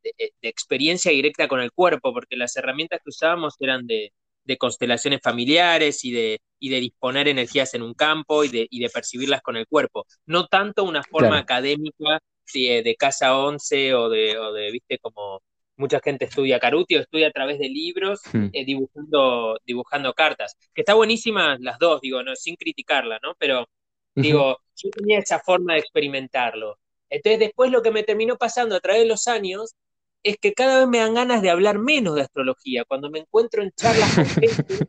experiencia 0.42 1.12
directa 1.12 1.46
con 1.48 1.60
el 1.60 1.72
cuerpo, 1.72 2.12
porque 2.12 2.36
las 2.36 2.56
herramientas 2.56 3.00
que 3.02 3.10
usábamos 3.10 3.54
eran 3.60 3.86
de, 3.86 4.12
constelaciones 4.58 5.20
familiares 5.22 6.04
y 6.04 6.10
de, 6.12 6.40
y 6.58 6.68
de 6.68 6.80
disponer 6.80 7.28
energías 7.28 7.72
en 7.74 7.82
un 7.82 7.94
campo 7.94 8.44
y 8.44 8.48
de, 8.48 8.66
y 8.68 8.80
de 8.80 8.90
percibirlas 8.90 9.40
con 9.40 9.56
el 9.56 9.66
cuerpo. 9.66 10.06
No 10.26 10.46
tanto 10.46 10.84
una 10.84 11.02
forma 11.02 11.38
académica 11.38 12.20
de 12.52 12.96
Casa 12.98 13.36
11 13.36 13.94
o 13.94 14.08
de, 14.08 14.38
o 14.38 14.52
de, 14.52 14.70
viste, 14.70 14.98
como 14.98 15.42
mucha 15.76 16.00
gente 16.00 16.26
estudia 16.26 16.60
Caruti 16.60 16.96
o 16.96 17.00
estudia 17.00 17.28
a 17.28 17.32
través 17.32 17.58
de 17.58 17.68
libros 17.68 18.20
hmm. 18.32 18.48
eh, 18.52 18.64
dibujando, 18.64 19.58
dibujando 19.64 20.14
cartas, 20.14 20.56
que 20.74 20.82
está 20.82 20.94
buenísima 20.94 21.56
las 21.60 21.78
dos, 21.78 22.00
digo, 22.00 22.22
no, 22.22 22.34
sin 22.36 22.56
criticarla, 22.56 23.18
¿no? 23.22 23.34
Pero 23.38 23.68
digo, 24.14 24.58
yo 24.76 24.90
tenía 24.90 25.18
esa 25.18 25.40
forma 25.40 25.74
de 25.74 25.80
experimentarlo. 25.80 26.78
Entonces 27.08 27.40
después 27.40 27.70
lo 27.70 27.82
que 27.82 27.90
me 27.90 28.02
terminó 28.02 28.36
pasando 28.36 28.76
a 28.76 28.80
través 28.80 29.02
de 29.02 29.08
los 29.08 29.26
años 29.26 29.74
es 30.22 30.36
que 30.38 30.52
cada 30.52 30.80
vez 30.80 30.88
me 30.88 30.98
dan 30.98 31.14
ganas 31.14 31.42
de 31.42 31.50
hablar 31.50 31.78
menos 31.78 32.14
de 32.14 32.22
astrología. 32.22 32.84
Cuando 32.84 33.10
me 33.10 33.20
encuentro 33.20 33.62
en 33.62 33.72
charlas 33.72 34.14
con 34.14 34.24
gente 34.26 34.86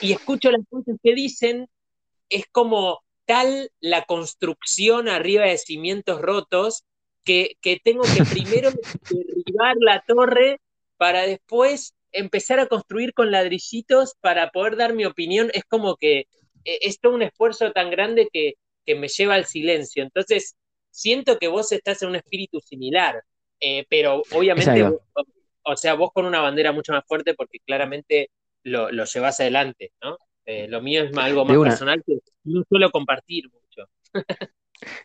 y 0.00 0.12
escucho 0.12 0.50
las 0.50 0.62
cosas 0.68 0.96
que 1.02 1.14
dicen, 1.14 1.68
es 2.28 2.46
como, 2.50 3.00
tal 3.28 3.70
la 3.80 4.06
construcción 4.06 5.06
arriba 5.06 5.44
de 5.44 5.58
cimientos 5.58 6.22
rotos 6.22 6.84
que, 7.24 7.58
tengo 7.84 8.04
que 8.04 8.24
primero 8.24 8.70
derribar 9.10 9.76
la 9.80 10.02
torre 10.06 10.60
para 10.96 11.26
después 11.26 11.94
empezar 12.10 12.58
a 12.58 12.68
construir 12.68 13.12
con 13.12 13.30
ladrillitos 13.30 14.14
para 14.22 14.48
poder 14.48 14.76
dar 14.76 14.94
mi 14.94 15.04
opinión. 15.04 15.50
Es 15.52 15.64
como 15.64 15.96
que 15.96 16.20
eh, 16.64 16.78
es 16.80 17.00
todo 17.00 17.14
un 17.14 17.22
esfuerzo 17.22 17.70
tan 17.72 17.90
grande 17.90 18.28
que, 18.32 18.54
me 18.96 19.08
lleva 19.08 19.34
al 19.34 19.44
silencio. 19.44 20.02
Entonces, 20.02 20.56
siento 20.90 21.38
que 21.38 21.48
vos 21.48 21.70
estás 21.72 22.00
en 22.00 22.08
un 22.08 22.16
espíritu 22.16 22.58
similar, 22.60 23.22
eh, 23.60 23.84
pero 23.90 24.22
obviamente, 24.32 24.82
o, 25.62 25.76
sea, 25.76 25.92
vos 25.92 26.10
con 26.14 26.24
una 26.24 26.40
bandera 26.40 26.72
mucho 26.72 26.92
más 26.92 27.04
fuerte 27.06 27.34
porque 27.34 27.58
claramente 27.66 28.30
lo, 28.62 28.90
lo 28.90 29.04
llevas 29.04 29.40
adelante, 29.40 29.92
¿no? 30.02 30.16
Eh, 30.50 30.66
lo 30.66 30.80
mío 30.80 31.02
es 31.02 31.14
algo 31.14 31.44
más 31.44 31.58
personal 31.58 32.02
que 32.06 32.20
no 32.44 32.64
suelo 32.66 32.90
compartir 32.90 33.50
mucho. 33.52 33.86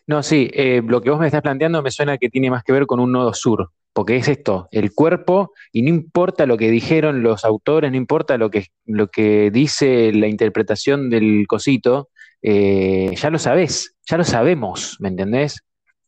no, 0.07 0.23
sí, 0.23 0.50
eh, 0.53 0.81
lo 0.88 1.01
que 1.01 1.09
vos 1.09 1.19
me 1.19 1.25
estás 1.25 1.41
planteando 1.41 1.83
me 1.83 1.91
suena 1.91 2.17
que 2.17 2.29
tiene 2.29 2.50
más 2.50 2.63
que 2.63 2.71
ver 2.71 2.85
con 2.85 3.01
un 3.01 3.12
nodo 3.12 3.33
sur, 3.33 3.69
porque 3.91 4.15
es 4.15 4.29
esto, 4.29 4.69
el 4.71 4.93
cuerpo, 4.93 5.51
y 5.73 5.81
no 5.81 5.89
importa 5.89 6.45
lo 6.45 6.55
que 6.55 6.71
dijeron 6.71 7.23
los 7.23 7.43
autores, 7.43 7.91
no 7.91 7.97
importa 7.97 8.38
lo 8.38 8.50
que, 8.50 8.67
lo 8.85 9.07
que 9.07 9.51
dice 9.51 10.13
la 10.13 10.27
interpretación 10.27 11.09
del 11.09 11.43
cosito, 11.45 12.07
eh, 12.41 13.13
ya 13.13 13.29
lo 13.29 13.38
sabés, 13.38 13.97
ya 14.09 14.15
lo 14.15 14.23
sabemos, 14.23 14.95
¿me 15.01 15.09
entendés? 15.09 15.59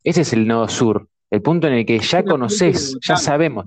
Ese 0.05 0.21
es 0.21 0.31
el 0.31 0.47
nodo 0.47 0.69
sur, 0.69 1.09
el 1.29 1.41
punto 1.41 1.67
en 1.67 1.73
el 1.73 1.85
que 1.85 1.99
ya 1.99 2.23
conoces, 2.23 2.97
ya 3.05 3.17
sabemos. 3.17 3.65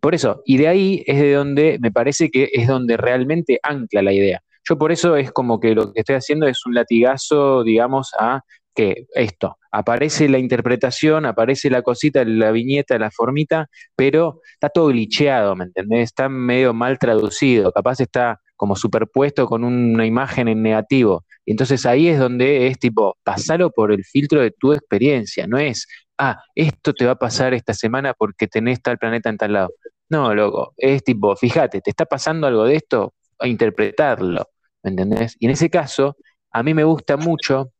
Por 0.00 0.14
eso, 0.14 0.42
y 0.44 0.58
de 0.58 0.68
ahí 0.68 1.02
es 1.06 1.18
de 1.18 1.32
donde 1.32 1.78
me 1.80 1.90
parece 1.90 2.30
que 2.30 2.50
es 2.52 2.66
donde 2.66 2.98
realmente 2.98 3.58
ancla 3.62 4.02
la 4.02 4.12
idea. 4.12 4.42
Yo 4.68 4.78
por 4.78 4.92
eso 4.92 5.16
es 5.16 5.32
como 5.32 5.60
que 5.60 5.74
lo 5.74 5.92
que 5.92 6.00
estoy 6.00 6.16
haciendo 6.16 6.46
es 6.46 6.64
un 6.66 6.74
latigazo, 6.74 7.64
digamos, 7.64 8.10
a 8.18 8.42
que 8.74 9.06
esto, 9.14 9.58
aparece 9.70 10.28
la 10.28 10.38
interpretación, 10.38 11.26
aparece 11.26 11.70
la 11.70 11.82
cosita, 11.82 12.24
la 12.24 12.50
viñeta, 12.52 12.98
la 12.98 13.10
formita, 13.10 13.68
pero 13.96 14.40
está 14.54 14.68
todo 14.68 14.86
glitcheado, 14.88 15.54
¿me 15.56 15.64
entendés? 15.64 16.04
Está 16.04 16.28
medio 16.28 16.72
mal 16.72 16.98
traducido, 16.98 17.72
capaz 17.72 18.00
está 18.00 18.40
como 18.56 18.76
superpuesto 18.76 19.46
con 19.46 19.64
una 19.64 20.06
imagen 20.06 20.48
en 20.48 20.62
negativo. 20.62 21.24
Y 21.44 21.50
entonces 21.50 21.84
ahí 21.84 22.08
es 22.08 22.18
donde 22.18 22.68
es 22.68 22.78
tipo, 22.78 23.18
pasalo 23.24 23.70
por 23.70 23.92
el 23.92 24.04
filtro 24.04 24.40
de 24.40 24.52
tu 24.52 24.72
experiencia, 24.72 25.46
no 25.46 25.58
es, 25.58 25.86
ah, 26.18 26.40
esto 26.54 26.94
te 26.94 27.04
va 27.04 27.12
a 27.12 27.16
pasar 27.16 27.54
esta 27.54 27.74
semana 27.74 28.14
porque 28.14 28.46
tenés 28.46 28.80
tal 28.80 28.98
planeta 28.98 29.28
en 29.28 29.36
tal 29.38 29.52
lado. 29.54 29.70
No, 30.08 30.34
loco, 30.34 30.74
es 30.76 31.02
tipo, 31.02 31.34
fíjate, 31.36 31.80
te 31.80 31.90
está 31.90 32.04
pasando 32.04 32.46
algo 32.46 32.64
de 32.64 32.76
esto, 32.76 33.14
a 33.38 33.48
interpretarlo, 33.48 34.46
¿me 34.82 34.90
entendés? 34.90 35.36
Y 35.38 35.46
en 35.46 35.52
ese 35.52 35.70
caso, 35.70 36.16
a 36.50 36.62
mí 36.62 36.74
me 36.74 36.84
gusta 36.84 37.16
mucho 37.16 37.72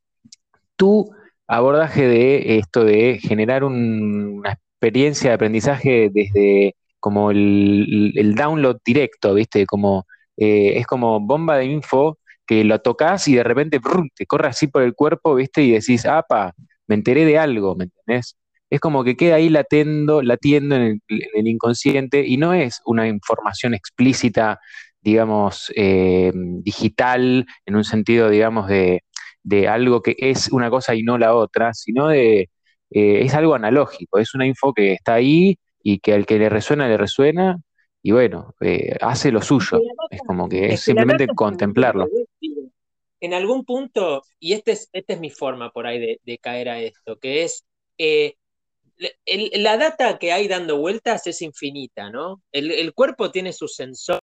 tu 0.76 1.10
abordaje 1.46 2.06
de 2.06 2.58
esto 2.58 2.84
de 2.84 3.18
generar 3.20 3.64
una 3.64 4.52
experiencia 4.52 5.30
de 5.30 5.34
aprendizaje 5.34 6.10
desde 6.12 6.74
como 7.02 7.30
el, 7.32 8.34
download 8.36 8.78
directo, 8.84 9.34
¿viste? 9.34 9.66
Como, 9.66 10.06
eh, 10.36 10.74
es 10.78 10.86
como 10.86 11.20
bomba 11.20 11.56
de 11.58 11.66
info 11.66 12.18
que 12.46 12.64
lo 12.64 12.80
tocas 12.80 13.26
y 13.28 13.34
de 13.34 13.42
repente 13.44 13.80
te 14.14 14.26
corre 14.26 14.48
así 14.48 14.68
por 14.68 14.82
el 14.82 14.94
cuerpo, 14.94 15.34
¿viste? 15.34 15.62
Y 15.62 15.72
decís, 15.72 16.06
apa, 16.06 16.52
me 16.86 16.94
enteré 16.94 17.24
de 17.24 17.38
algo, 17.38 17.74
¿me 17.74 17.84
entendés? 17.84 18.36
Es 18.70 18.80
como 18.80 19.04
que 19.04 19.16
queda 19.16 19.36
ahí 19.36 19.48
latiendo, 19.48 20.22
latiendo 20.22 20.76
en 20.76 21.02
el, 21.08 21.46
inconsciente 21.46 22.24
y 22.26 22.36
no 22.36 22.54
es 22.54 22.80
una 22.86 23.08
información 23.08 23.74
explícita, 23.74 24.60
digamos, 25.02 25.72
eh, 25.76 26.32
digital, 26.34 27.46
en 27.66 27.76
un 27.76 27.84
sentido, 27.84 28.30
digamos, 28.30 28.68
de, 28.68 29.04
de 29.42 29.68
algo 29.68 30.02
que 30.02 30.16
es 30.18 30.50
una 30.52 30.70
cosa 30.70 30.94
y 30.94 31.02
no 31.02 31.18
la 31.18 31.34
otra, 31.34 31.74
sino 31.74 32.08
de, 32.08 32.50
eh, 32.90 33.22
es 33.24 33.34
algo 33.34 33.54
analógico, 33.54 34.18
es 34.18 34.34
una 34.34 34.46
info 34.46 34.72
que 34.74 34.92
está 34.92 35.14
ahí 35.14 35.58
y 35.82 35.98
que 35.98 36.12
al 36.12 36.26
que 36.26 36.38
le 36.38 36.48
resuena, 36.48 36.88
le 36.88 36.96
resuena, 36.96 37.58
y 38.02 38.10
bueno, 38.10 38.54
eh, 38.60 38.96
hace 39.00 39.30
lo 39.30 39.40
suyo, 39.40 39.80
es 40.10 40.20
como 40.26 40.48
que 40.48 40.74
es, 40.74 40.80
simplemente 40.80 41.26
contemplarlo. 41.34 42.06
En 43.20 43.34
algún 43.34 43.64
punto, 43.64 44.22
y 44.40 44.54
esta 44.54 44.72
es, 44.72 44.90
este 44.92 45.14
es 45.14 45.20
mi 45.20 45.30
forma 45.30 45.70
por 45.70 45.86
ahí 45.86 46.18
de, 46.22 46.38
caer 46.38 46.68
a 46.68 46.80
esto, 46.80 47.18
que 47.18 47.44
es, 47.44 47.64
eh, 47.98 48.34
la 49.54 49.76
data 49.76 50.18
que 50.18 50.32
hay 50.32 50.48
dando 50.48 50.78
vueltas 50.78 51.26
es 51.26 51.40
infinita, 51.40 52.10
¿no? 52.10 52.42
El, 52.52 52.70
el 52.72 52.92
cuerpo 52.92 53.30
tiene 53.30 53.52
su 53.52 53.68
sensor. 53.68 54.20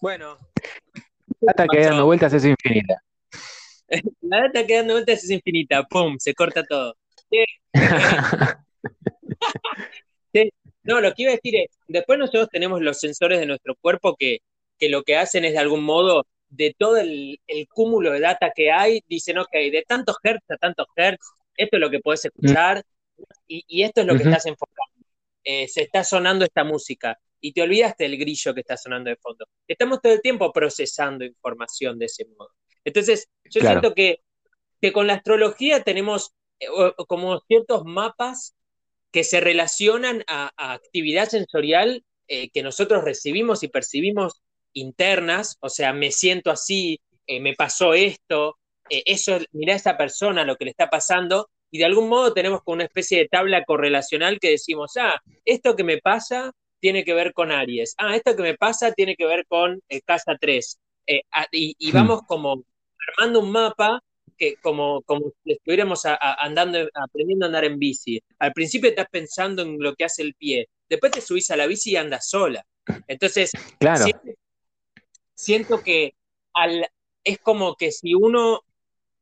Bueno. 0.00 0.38
La 1.40 1.52
data 1.52 1.66
que 1.70 1.84
dando 1.84 2.06
vueltas 2.06 2.32
es 2.32 2.44
infinita. 2.44 3.02
La 4.22 4.42
data 4.42 4.66
que 4.66 4.74
dando 4.74 4.94
vueltas 4.94 5.22
es 5.22 5.30
infinita. 5.30 5.84
¡Pum! 5.84 6.16
Se 6.18 6.34
corta 6.34 6.64
todo. 6.64 6.96
No, 10.84 11.02
lo 11.02 11.12
que 11.12 11.24
iba 11.24 11.32
a 11.32 11.34
decir 11.34 11.54
es, 11.54 11.66
después 11.86 12.18
nosotros 12.18 12.48
tenemos 12.50 12.80
los 12.80 12.98
sensores 12.98 13.38
de 13.38 13.44
nuestro 13.44 13.74
cuerpo 13.76 14.16
que, 14.18 14.38
que 14.78 14.88
lo 14.88 15.02
que 15.02 15.18
hacen 15.18 15.44
es 15.44 15.52
de 15.52 15.58
algún 15.58 15.84
modo, 15.84 16.24
de 16.48 16.74
todo 16.78 16.96
el, 16.96 17.40
cúmulo 17.68 18.12
de 18.12 18.20
data 18.20 18.52
que 18.54 18.70
hay, 18.70 19.02
dicen, 19.06 19.38
ok, 19.38 19.52
de 19.52 19.84
tantos 19.86 20.16
hertz 20.22 20.50
a 20.50 20.56
tantos 20.56 20.86
hertz, 20.96 21.26
esto 21.56 21.76
es 21.76 21.80
lo 21.80 21.90
que 21.90 22.00
puedes 22.00 22.24
escuchar 22.24 22.82
y, 23.46 23.82
esto 23.82 24.00
es 24.02 24.06
lo 24.06 24.16
que 24.16 24.22
estás 24.22 24.46
enfocando. 24.46 25.06
Eh, 25.44 25.66
se 25.68 25.82
está 25.82 26.04
sonando 26.04 26.44
esta 26.44 26.64
música 26.64 27.18
y 27.40 27.52
te 27.52 27.62
olvidaste 27.62 28.04
del 28.04 28.18
grillo 28.18 28.54
que 28.54 28.60
está 28.60 28.76
sonando 28.76 29.10
de 29.10 29.16
fondo. 29.16 29.46
Estamos 29.66 30.00
todo 30.00 30.12
el 30.12 30.20
tiempo 30.20 30.52
procesando 30.52 31.24
información 31.24 31.98
de 31.98 32.06
ese 32.06 32.26
modo. 32.36 32.50
Entonces, 32.84 33.28
yo 33.44 33.60
siento 33.60 33.94
que, 33.94 34.20
que, 34.80 34.92
con 34.92 35.06
la 35.06 35.14
astrología 35.14 35.82
tenemos 35.82 36.32
eh, 36.60 36.66
como 37.06 37.40
ciertos 37.40 37.84
mapas 37.84 38.54
que 39.10 39.24
se 39.24 39.40
relacionan 39.40 40.24
a, 40.26 40.52
actividad 40.74 41.28
sensorial 41.28 42.04
eh, 42.26 42.50
que 42.50 42.62
nosotros 42.62 43.04
recibimos 43.04 43.62
y 43.62 43.68
percibimos 43.68 44.42
internas, 44.80 45.56
o 45.60 45.68
sea, 45.68 45.92
me 45.92 46.10
siento 46.10 46.50
así, 46.50 47.00
eh, 47.26 47.40
me 47.40 47.54
pasó 47.54 47.94
esto, 47.94 48.58
eso, 48.90 49.38
mira 49.52 49.74
a 49.74 49.76
esa 49.76 49.98
persona 49.98 50.44
lo 50.44 50.56
que 50.56 50.64
le 50.64 50.70
está 50.70 50.88
pasando, 50.88 51.48
y 51.70 51.78
de 51.78 51.84
algún 51.84 52.08
modo 52.08 52.32
tenemos 52.32 52.62
como 52.62 52.76
una 52.76 52.84
especie 52.84 53.18
de 53.18 53.28
tabla 53.28 53.64
correlacional 53.64 54.38
que 54.40 54.50
decimos, 54.50 54.92
ah, 54.96 55.20
esto 55.44 55.76
que 55.76 55.84
me 55.84 55.98
pasa 55.98 56.52
tiene 56.80 57.04
que 57.04 57.14
ver 57.14 57.32
con 57.32 57.52
Aries. 57.52 57.94
Ah, 57.98 58.16
esto 58.16 58.36
que 58.36 58.42
me 58.42 58.54
pasa 58.54 58.92
tiene 58.92 59.16
que 59.16 59.26
ver 59.26 59.46
con 59.46 59.80
eh, 59.88 60.00
Casa 60.02 60.36
3. 60.40 60.78
Eh, 61.06 61.22
ah, 61.32 61.46
y, 61.50 61.74
hmm. 61.90 61.92
vamos 61.92 62.22
como 62.26 62.62
armando 63.08 63.40
un 63.40 63.50
mapa 63.50 64.00
que 64.36 64.54
como, 64.62 65.02
como 65.02 65.32
si 65.42 65.52
estuviéramos 65.52 66.02
andando, 66.04 66.88
aprendiendo 66.94 67.46
a 67.46 67.48
andar 67.48 67.64
en 67.64 67.78
bici. 67.78 68.22
Al 68.38 68.52
principio 68.52 68.90
estás 68.90 69.08
pensando 69.10 69.62
en 69.62 69.78
lo 69.80 69.94
que 69.96 70.04
hace 70.04 70.22
el 70.22 70.34
pie, 70.34 70.68
después 70.88 71.10
te 71.10 71.20
subís 71.20 71.50
a 71.50 71.56
la 71.56 71.66
bici 71.66 71.92
y 71.92 71.96
andas 71.96 72.28
sola. 72.28 72.64
Entonces, 73.08 73.50
claro. 73.80 74.04
Siento, 75.38 75.82
que 75.82 76.14
al, 76.52 76.88
es 77.22 77.38
como 77.38 77.76
que 77.76 77.92
si 77.92 78.14
uno, 78.14 78.62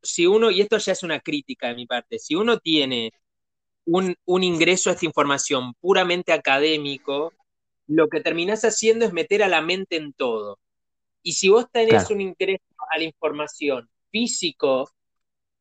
si 0.01 0.25
uno, 0.25 0.49
y 0.49 0.61
esto 0.61 0.77
ya 0.79 0.93
es 0.93 1.03
una 1.03 1.19
crítica 1.19 1.67
de 1.67 1.75
mi 1.75 1.85
parte, 1.85 2.17
si 2.17 2.33
uno 2.35 2.57
tiene 2.57 3.13
un, 3.85 4.15
un 4.25 4.43
ingreso 4.43 4.89
a 4.89 4.93
esta 4.93 5.05
información 5.05 5.75
puramente 5.75 6.33
académico, 6.33 7.33
lo 7.85 8.09
que 8.09 8.21
terminás 8.21 8.63
haciendo 8.63 9.05
es 9.05 9.13
meter 9.13 9.43
a 9.43 9.47
la 9.47 9.61
mente 9.61 9.95
en 9.95 10.11
todo. 10.11 10.59
Y 11.21 11.33
si 11.33 11.49
vos 11.49 11.67
tenés 11.71 12.09
un 12.09 12.21
interés 12.21 12.59
a 12.91 12.97
la 12.97 13.03
información 13.03 13.87
físico, 14.09 14.89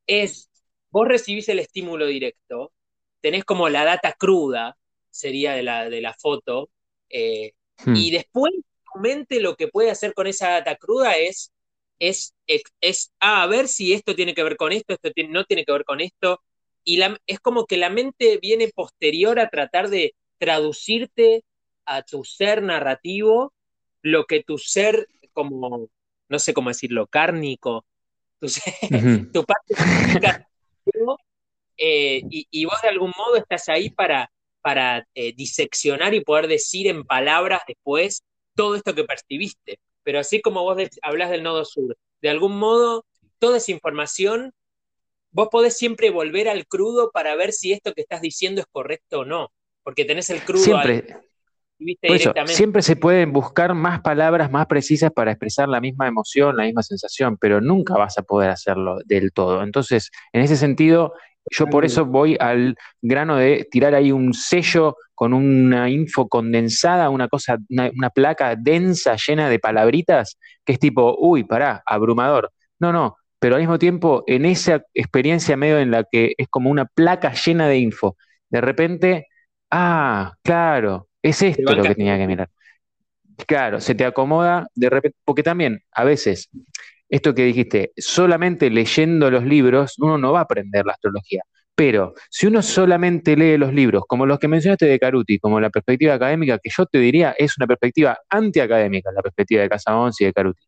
es, 0.07 0.49
vos 0.91 1.07
recibís 1.07 1.49
el 1.51 1.59
estímulo 1.59 2.07
directo, 2.07 2.73
tenés 3.21 3.45
como 3.45 3.69
la 3.69 3.85
data 3.85 4.15
cruda, 4.19 4.77
sería 5.11 5.53
de 5.53 5.63
la, 5.63 5.91
de 5.91 6.01
la 6.01 6.15
foto, 6.15 6.71
eh, 7.11 7.53
hmm. 7.85 7.95
y 7.95 8.11
después 8.11 8.53
mente 8.97 9.41
lo 9.41 9.57
que 9.57 9.69
puede 9.69 9.91
hacer 9.91 10.15
con 10.15 10.27
esa 10.27 10.51
data 10.51 10.77
cruda 10.77 11.13
es, 11.13 11.53
es, 11.99 12.35
es, 12.47 13.13
ah, 13.21 13.43
a 13.43 13.47
ver 13.47 13.69
si 13.69 13.93
esto 13.93 14.15
tiene 14.15 14.35
que 14.35 14.43
ver 14.43 14.57
con 14.57 14.73
esto, 14.73 14.95
esto 14.95 15.11
no 15.29 15.45
tiene 15.45 15.65
que 15.65 15.73
ver 15.73 15.85
con 15.85 16.01
esto, 16.01 16.41
y 16.85 16.99
la, 16.99 17.19
es 17.27 17.41
como 17.41 17.67
que 17.67 17.77
la 17.77 17.91
mente 17.91 18.39
viene 18.41 18.69
posterior 18.75 19.41
a 19.41 19.49
tratar 19.49 19.89
de 19.89 20.15
traducirte 20.39 21.45
a 21.85 22.03
tu 22.03 22.25
ser 22.25 22.63
narrativo 22.63 23.53
lo 24.03 24.25
que 24.25 24.43
tu 24.43 24.59
ser 24.59 25.09
como, 25.33 25.89
no 26.29 26.39
sé 26.39 26.55
cómo 26.55 26.71
decirlo, 26.71 27.07
cárnico, 27.07 27.85
tu, 28.41 28.49
tu 29.33 29.45
parte 29.45 29.75
eh, 31.79 32.23
y, 32.31 32.47
y, 32.51 32.65
vos 32.65 32.81
de 32.83 32.89
algún 32.89 33.13
modo 33.19 33.37
estás 33.37 33.69
ahí 33.69 33.91
para, 33.91 34.31
para 34.63 35.07
eh, 35.15 35.35
diseccionar 35.35 36.15
y 36.15 36.25
poder 36.25 36.47
decir 36.47 36.87
en 36.87 37.05
palabras 37.05 37.63
después 37.67 38.23
todo 38.57 38.75
esto 38.75 38.95
que 38.95 39.05
percibiste. 39.05 39.79
Pero 40.03 40.19
así 40.19 40.41
como 40.41 40.63
vos 40.63 40.79
hablas 41.03 41.31
del 41.31 41.45
nodo 41.45 41.65
sur, 41.65 41.97
de 42.21 42.29
algún 42.29 42.59
modo, 42.59 43.05
toda 43.39 43.59
esa 43.59 43.71
información, 43.71 44.53
vos 45.31 45.49
podés 45.51 45.77
siempre 45.77 46.11
volver 46.11 46.49
al 46.49 46.67
crudo 46.67 47.11
para 47.13 47.37
ver 47.37 47.53
si 47.53 47.73
esto 47.73 47.93
que 47.93 48.03
estás 48.03 48.21
diciendo 48.21 48.61
es 48.61 48.67
correcto 48.67 49.21
o 49.21 49.25
no, 49.25 49.53
porque 49.85 50.05
tenés 50.05 50.31
el 50.31 50.43
crudo 50.43 50.65
siempre 50.65 51.21
siempre 52.47 52.83
se 52.83 52.97
pueden 52.97 53.33
buscar 53.33 53.75
más 53.75 54.01
palabras 54.01 54.51
más 54.51 54.67
precisas 54.67 55.11
para 55.13 55.33
expresar 55.33 55.69
la 55.69 55.81
misma 55.81 56.09
emoción, 56.09 56.57
la 56.57 56.65
misma 56.65 56.83
sensación, 56.83 57.37
pero 57.37 57.61
nunca 57.61 57.95
vas 57.95 58.17
a 58.19 58.23
poder 58.23 58.51
hacerlo 58.51 58.99
del 59.05 59.33
todo. 59.33 59.63
Entonces, 59.63 60.11
en 60.33 60.41
ese 60.43 60.57
sentido, 60.57 61.13
yo 61.51 61.67
por 61.67 61.85
eso 61.85 62.05
voy 62.05 62.37
al 62.41 62.77
grano 63.01 63.37
de 63.37 63.67
tirar 63.71 63.95
ahí 63.95 64.13
un 64.13 64.35
sello 64.35 64.97
con 65.15 65.33
una 65.33 65.89
info 65.89 66.29
condensada, 66.29 67.09
una 67.09 67.29
cosa, 67.29 67.59
una, 67.69 68.11
placa 68.11 68.55
densa 68.57 69.17
llena 69.17 69.49
de 69.49 69.59
palabritas, 69.59 70.39
que 70.65 70.75
es 70.75 70.79
tipo, 70.79 71.17
uy, 71.19 71.45
pará, 71.45 71.83
abrumador. 71.87 72.53
No, 72.79 72.93
no, 72.93 73.17
pero 73.39 73.55
al 73.55 73.63
mismo 73.63 73.79
tiempo, 73.79 74.25
en 74.27 74.45
esa 74.45 74.83
experiencia 74.93 75.57
medio 75.57 75.79
en 75.79 75.91
la 75.91 76.05
que 76.05 76.35
es 76.37 76.49
como 76.49 76.71
una 76.71 76.85
placa 76.85 77.33
llena 77.33 77.69
de 77.69 77.79
info, 77.79 78.17
de 78.51 78.61
repente, 78.61 79.27
ah, 79.71 80.35
claro, 80.43 81.09
es 81.23 81.43
esto 81.43 81.75
lo 81.75 81.83
que 81.83 81.95
tenía 81.95 82.19
que 82.19 82.27
mirar. 82.27 82.51
Claro, 83.47 83.81
se 83.81 83.95
te 83.95 84.05
acomoda 84.05 84.69
de 84.75 84.91
repente, 84.91 85.19
porque 85.25 85.43
también 85.43 85.83
a 85.93 86.05
veces, 86.05 86.49
esto 87.09 87.35
que 87.35 87.45
dijiste, 87.45 87.93
solamente 87.97 88.71
leyendo 88.71 89.31
los 89.31 89.45
libros 89.45 89.95
uno 89.99 90.19
no 90.19 90.33
va 90.33 90.41
a 90.41 90.43
aprender 90.43 90.85
la 90.87 90.93
astrología. 90.93 91.43
Pero 91.77 92.15
si 92.31 92.47
uno 92.47 92.63
solamente 92.63 93.37
lee 93.37 93.59
los 93.59 93.73
libros, 93.75 94.05
como 94.09 94.25
los 94.25 94.39
que 94.39 94.49
mencionaste 94.49 94.87
de 94.87 94.99
Caruti, 94.99 95.39
como 95.39 95.61
la 95.61 95.69
perspectiva 95.71 96.15
académica, 96.15 96.59
que 96.59 96.71
yo 96.75 96.87
te 96.87 96.99
diría 96.99 97.35
es 97.39 97.59
una 97.59 97.67
perspectiva 97.67 98.19
antiacadémica, 98.31 99.11
la 99.15 99.23
perspectiva 99.23 99.63
de 99.63 99.69
Casa 99.69 99.93
y 100.19 100.25
de 100.25 100.33
Caruti. 100.33 100.63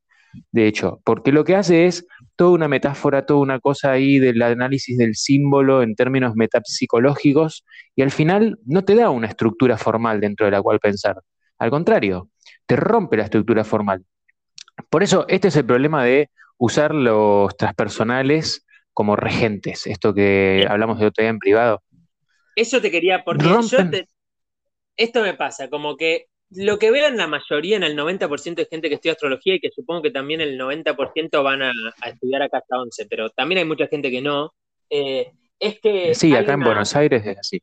de 0.52 0.66
hecho, 0.66 1.00
porque 1.04 1.32
lo 1.32 1.44
que 1.44 1.56
hace 1.56 1.86
es 1.86 2.06
toda 2.36 2.50
una 2.52 2.68
metáfora, 2.68 3.26
toda 3.26 3.40
una 3.40 3.60
cosa 3.60 3.92
ahí 3.92 4.18
del 4.18 4.42
análisis 4.42 4.98
del 4.98 5.14
símbolo 5.16 5.82
en 5.82 5.94
términos 5.96 6.34
metapsicológicos 6.36 7.64
y 7.96 8.02
al 8.02 8.10
final 8.10 8.58
no 8.66 8.84
te 8.84 8.94
da 8.94 9.10
una 9.10 9.28
estructura 9.28 9.78
formal 9.78 10.20
dentro 10.20 10.46
de 10.46 10.52
la 10.52 10.62
cual 10.62 10.78
pensar. 10.80 11.16
Al 11.58 11.70
contrario, 11.70 12.30
te 12.66 12.76
rompe 12.76 13.16
la 13.16 13.24
estructura 13.24 13.64
formal. 13.64 14.04
Por 14.90 15.02
eso, 15.02 15.26
este 15.28 15.48
es 15.48 15.56
el 15.56 15.66
problema 15.66 16.04
de 16.04 16.30
usar 16.56 16.94
los 16.94 17.56
transpersonales 17.56 18.66
como 18.92 19.16
regentes, 19.16 19.86
esto 19.86 20.12
que 20.12 20.66
hablamos 20.68 20.98
de 20.98 21.06
otro 21.06 21.22
día 21.22 21.30
en 21.30 21.38
privado. 21.38 21.82
Eso 22.56 22.80
te 22.80 22.90
quería, 22.90 23.22
porque 23.24 23.44
yo 23.44 23.78
esto 24.96 25.22
me 25.22 25.34
pasa, 25.34 25.70
como 25.70 25.96
que 25.96 26.26
lo 26.50 26.78
que 26.78 26.90
veo 26.90 27.06
en 27.06 27.16
la 27.16 27.26
mayoría, 27.26 27.76
en 27.76 27.84
el 27.84 27.96
90% 27.96 28.54
de 28.54 28.66
gente 28.66 28.88
que 28.88 28.96
estudia 28.96 29.12
astrología 29.12 29.54
y 29.54 29.60
que 29.60 29.70
supongo 29.70 30.02
que 30.02 30.10
también 30.10 30.40
el 30.40 30.58
90% 30.58 31.42
van 31.42 31.62
a, 31.62 31.72
estudiar 32.06 32.42
acá 32.42 32.58
hasta 32.58 32.80
11, 32.80 33.06
pero 33.06 33.30
también 33.30 33.58
hay 33.60 33.64
mucha 33.64 33.86
gente 33.86 34.10
que 34.10 34.22
no, 34.22 34.54
eh, 34.90 35.32
es 35.58 35.78
que... 35.80 36.14
Sí, 36.14 36.34
acá 36.34 36.54
en 36.54 36.60
Buenos 36.60 36.96
Aires 36.96 37.24
es 37.24 37.38
así. 37.38 37.62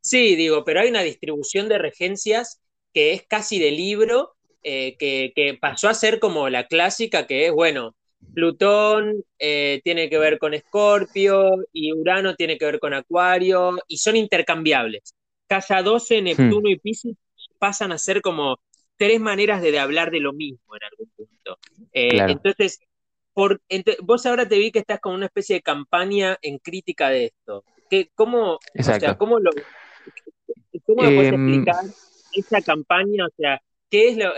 Sí, 0.00 0.36
digo, 0.36 0.64
pero 0.64 0.80
hay 0.80 0.88
una 0.88 1.02
distribución 1.02 1.68
de 1.68 1.78
regencias 1.78 2.62
que 2.94 3.12
es 3.12 3.26
casi 3.26 3.58
de 3.58 3.72
libro, 3.72 4.36
eh, 4.62 4.96
que, 4.98 5.58
pasó 5.60 5.88
a 5.88 5.94
ser 5.94 6.18
como 6.18 6.48
la 6.48 6.66
clásica, 6.66 7.26
que 7.26 7.46
es, 7.46 7.52
bueno, 7.52 7.94
Plutón 8.34 9.24
eh, 9.38 9.80
tiene 9.84 10.10
que 10.10 10.18
ver 10.18 10.38
con 10.38 10.54
Escorpio 10.54 11.56
y 11.72 11.92
Urano 11.92 12.34
tiene 12.34 12.58
que 12.58 12.64
ver 12.64 12.80
con 12.80 12.92
Acuario 12.92 13.76
y 13.86 13.98
son 13.98 14.16
intercambiables. 14.16 15.14
Casa 15.46 15.82
12, 15.82 16.22
Neptuno 16.22 16.68
hmm. 16.68 16.72
y 16.72 16.78
Pisces 16.78 17.16
pasan 17.58 17.92
a 17.92 17.98
ser 17.98 18.20
como 18.20 18.58
tres 18.96 19.20
maneras 19.20 19.62
de, 19.62 19.78
hablar 19.78 20.10
de 20.10 20.20
lo 20.20 20.32
mismo 20.32 20.76
en 20.76 20.84
algún 20.84 21.08
punto. 21.16 21.58
Eh, 21.92 22.18
entonces, 22.28 22.80
por, 23.32 23.62
vos 24.02 24.26
ahora 24.26 24.48
te 24.48 24.58
vi 24.58 24.72
que 24.72 24.80
estás 24.80 25.00
con 25.00 25.14
una 25.14 25.26
especie 25.26 25.56
de 25.56 25.62
campaña 25.62 26.36
en 26.42 26.58
crítica 26.58 27.08
de 27.08 27.26
esto. 27.26 27.64
¿Qué, 27.88 28.10
cómo, 28.14 28.58
¿cómo, 29.16 29.38
lo, 29.38 29.50
cómo 30.84 31.02
me 31.02 31.14
puedes 31.14 31.32
em, 31.32 31.48
explicar 31.48 31.84
esa 32.34 32.60
campaña? 32.60 33.26
O 33.26 33.30
sea, 33.36 33.62
¿qué 33.90 34.08
es 34.08 34.16
lo, 34.16 34.32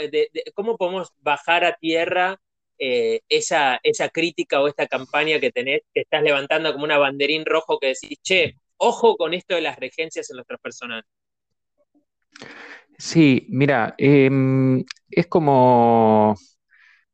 ¿cómo 0.55 0.77
podemos 0.77 1.13
bajar 1.19 1.65
a 1.65 1.77
tierra 1.77 2.41
eh, 2.79 3.21
esa, 3.29 3.79
esa 3.83 4.09
crítica 4.09 4.61
o 4.61 4.67
esta 4.67 4.87
campaña 4.87 5.39
que 5.39 5.53
tenés, 5.53 5.83
que 5.93 6.01
estás 6.01 6.23
levantando 6.23 6.73
como 6.73 6.85
una 6.85 6.97
banderín 6.97 7.45
rojo 7.45 7.79
que 7.79 7.89
decís, 7.89 8.19
che, 8.23 8.57
ojo 8.79 9.17
con 9.17 9.35
esto 9.35 9.55
de 9.55 9.61
las 9.61 9.79
regencias 9.79 10.31
en 10.31 10.37
nuestros 10.37 10.61
personales. 10.61 11.05
Sí, 12.97 13.47
mira, 13.51 13.95
em, 13.99 14.83
es 15.11 15.27
como 15.27 16.37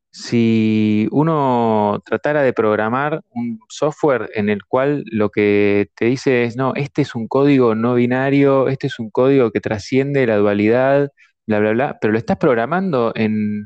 si 0.09 1.07
uno 1.11 2.01
tratara 2.05 2.43
de 2.43 2.53
programar 2.53 3.21
un 3.31 3.59
software 3.69 4.29
en 4.35 4.49
el 4.49 4.63
cual 4.65 5.03
lo 5.11 5.29
que 5.29 5.89
te 5.95 6.05
dice 6.05 6.43
es, 6.45 6.55
no, 6.55 6.73
este 6.75 7.01
es 7.01 7.13
un 7.13 7.27
código 7.27 7.75
no 7.75 7.95
binario, 7.95 8.69
este 8.69 8.87
es 8.87 8.99
un 8.99 9.09
código 9.11 9.51
que 9.51 9.59
trasciende 9.59 10.25
la 10.25 10.37
dualidad, 10.37 11.11
bla, 11.47 11.59
bla, 11.59 11.71
bla, 11.71 11.97
pero 11.99 12.11
lo 12.13 12.19
estás 12.19 12.37
programando 12.37 13.11
en 13.15 13.65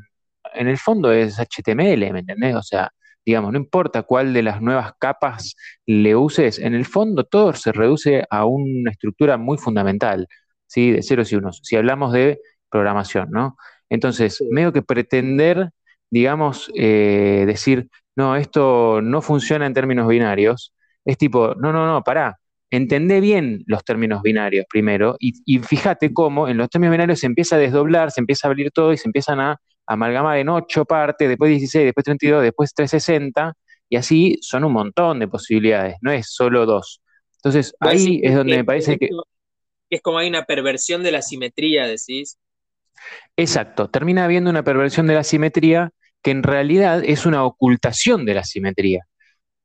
en 0.54 0.68
el 0.68 0.78
fondo 0.78 1.12
es 1.12 1.38
HTML, 1.38 2.12
¿me 2.12 2.20
entendés? 2.20 2.54
O 2.56 2.62
sea, 2.62 2.90
digamos, 3.24 3.52
no 3.52 3.58
importa 3.58 4.02
cuál 4.02 4.32
de 4.32 4.42
las 4.42 4.60
nuevas 4.60 4.92
capas 4.98 5.54
le 5.86 6.16
uses, 6.16 6.58
en 6.58 6.74
el 6.74 6.84
fondo 6.84 7.24
todo 7.24 7.52
se 7.54 7.72
reduce 7.72 8.24
a 8.30 8.44
una 8.46 8.90
estructura 8.90 9.36
muy 9.38 9.58
fundamental, 9.58 10.26
¿sí? 10.66 10.90
De 10.90 11.02
ceros 11.02 11.32
y 11.32 11.36
unos, 11.36 11.60
si 11.62 11.76
hablamos 11.76 12.12
de 12.12 12.40
programación, 12.70 13.30
¿no? 13.30 13.56
Entonces, 13.88 14.42
medio 14.50 14.72
que 14.72 14.82
pretender, 14.82 15.70
digamos, 16.10 16.70
eh, 16.74 17.44
decir, 17.46 17.88
no, 18.16 18.36
esto 18.36 19.00
no 19.02 19.22
funciona 19.22 19.66
en 19.66 19.74
términos 19.74 20.08
binarios, 20.08 20.74
es 21.04 21.18
tipo, 21.18 21.54
no, 21.56 21.72
no, 21.72 21.86
no, 21.86 22.02
pará, 22.04 22.38
entendé 22.72 23.20
bien 23.20 23.62
los 23.66 23.84
términos 23.84 24.22
binarios 24.22 24.64
primero 24.68 25.16
y, 25.20 25.34
y 25.44 25.58
fíjate 25.58 26.12
cómo 26.12 26.48
en 26.48 26.56
los 26.56 26.70
términos 26.70 26.92
binarios 26.92 27.20
se 27.20 27.26
empieza 27.26 27.56
a 27.56 27.58
desdoblar, 27.58 28.10
se 28.10 28.20
empieza 28.20 28.48
a 28.48 28.50
abrir 28.50 28.70
todo 28.72 28.92
y 28.94 28.96
se 28.96 29.08
empiezan 29.08 29.40
a 29.40 29.60
amalgamar 29.86 30.38
en 30.38 30.48
8 30.48 30.86
partes, 30.86 31.28
después 31.28 31.50
16, 31.50 31.84
después 31.84 32.04
32, 32.04 32.42
después 32.42 32.72
360, 32.74 33.52
y 33.90 33.96
así 33.96 34.38
son 34.40 34.64
un 34.64 34.72
montón 34.72 35.18
de 35.18 35.28
posibilidades, 35.28 35.96
no 36.00 36.10
es 36.10 36.32
solo 36.32 36.64
dos. 36.64 37.02
Entonces, 37.36 37.74
ahí 37.78 38.20
es 38.22 38.34
donde 38.34 38.56
me 38.56 38.64
parece 38.64 38.96
que... 38.96 39.10
Es 39.90 40.00
como 40.00 40.18
hay 40.18 40.28
una 40.30 40.44
perversión 40.44 41.02
de 41.02 41.12
la 41.12 41.20
simetría, 41.20 41.86
decís. 41.86 42.38
Exacto, 43.36 43.90
termina 43.90 44.24
habiendo 44.24 44.48
una 44.48 44.64
perversión 44.64 45.06
de 45.06 45.14
la 45.14 45.24
simetría 45.24 45.90
que 46.22 46.30
en 46.30 46.42
realidad 46.42 47.02
es 47.04 47.26
una 47.26 47.44
ocultación 47.44 48.24
de 48.24 48.32
la 48.32 48.44
simetría. 48.44 49.04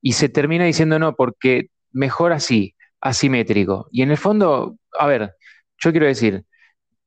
Y 0.02 0.13
se 0.13 0.28
termina 0.28 0.65
diciendo 0.65 1.00
no, 1.00 1.15
porque 1.15 1.70
mejor 1.91 2.34
así, 2.34 2.76
asimétrico. 3.08 3.88
Y 3.91 4.02
en 4.02 4.12
el 4.12 4.17
fondo, 4.17 4.78
a 4.98 5.08
ver, 5.08 5.36
yo 5.78 5.91
quiero 5.91 6.06
decir, 6.08 6.43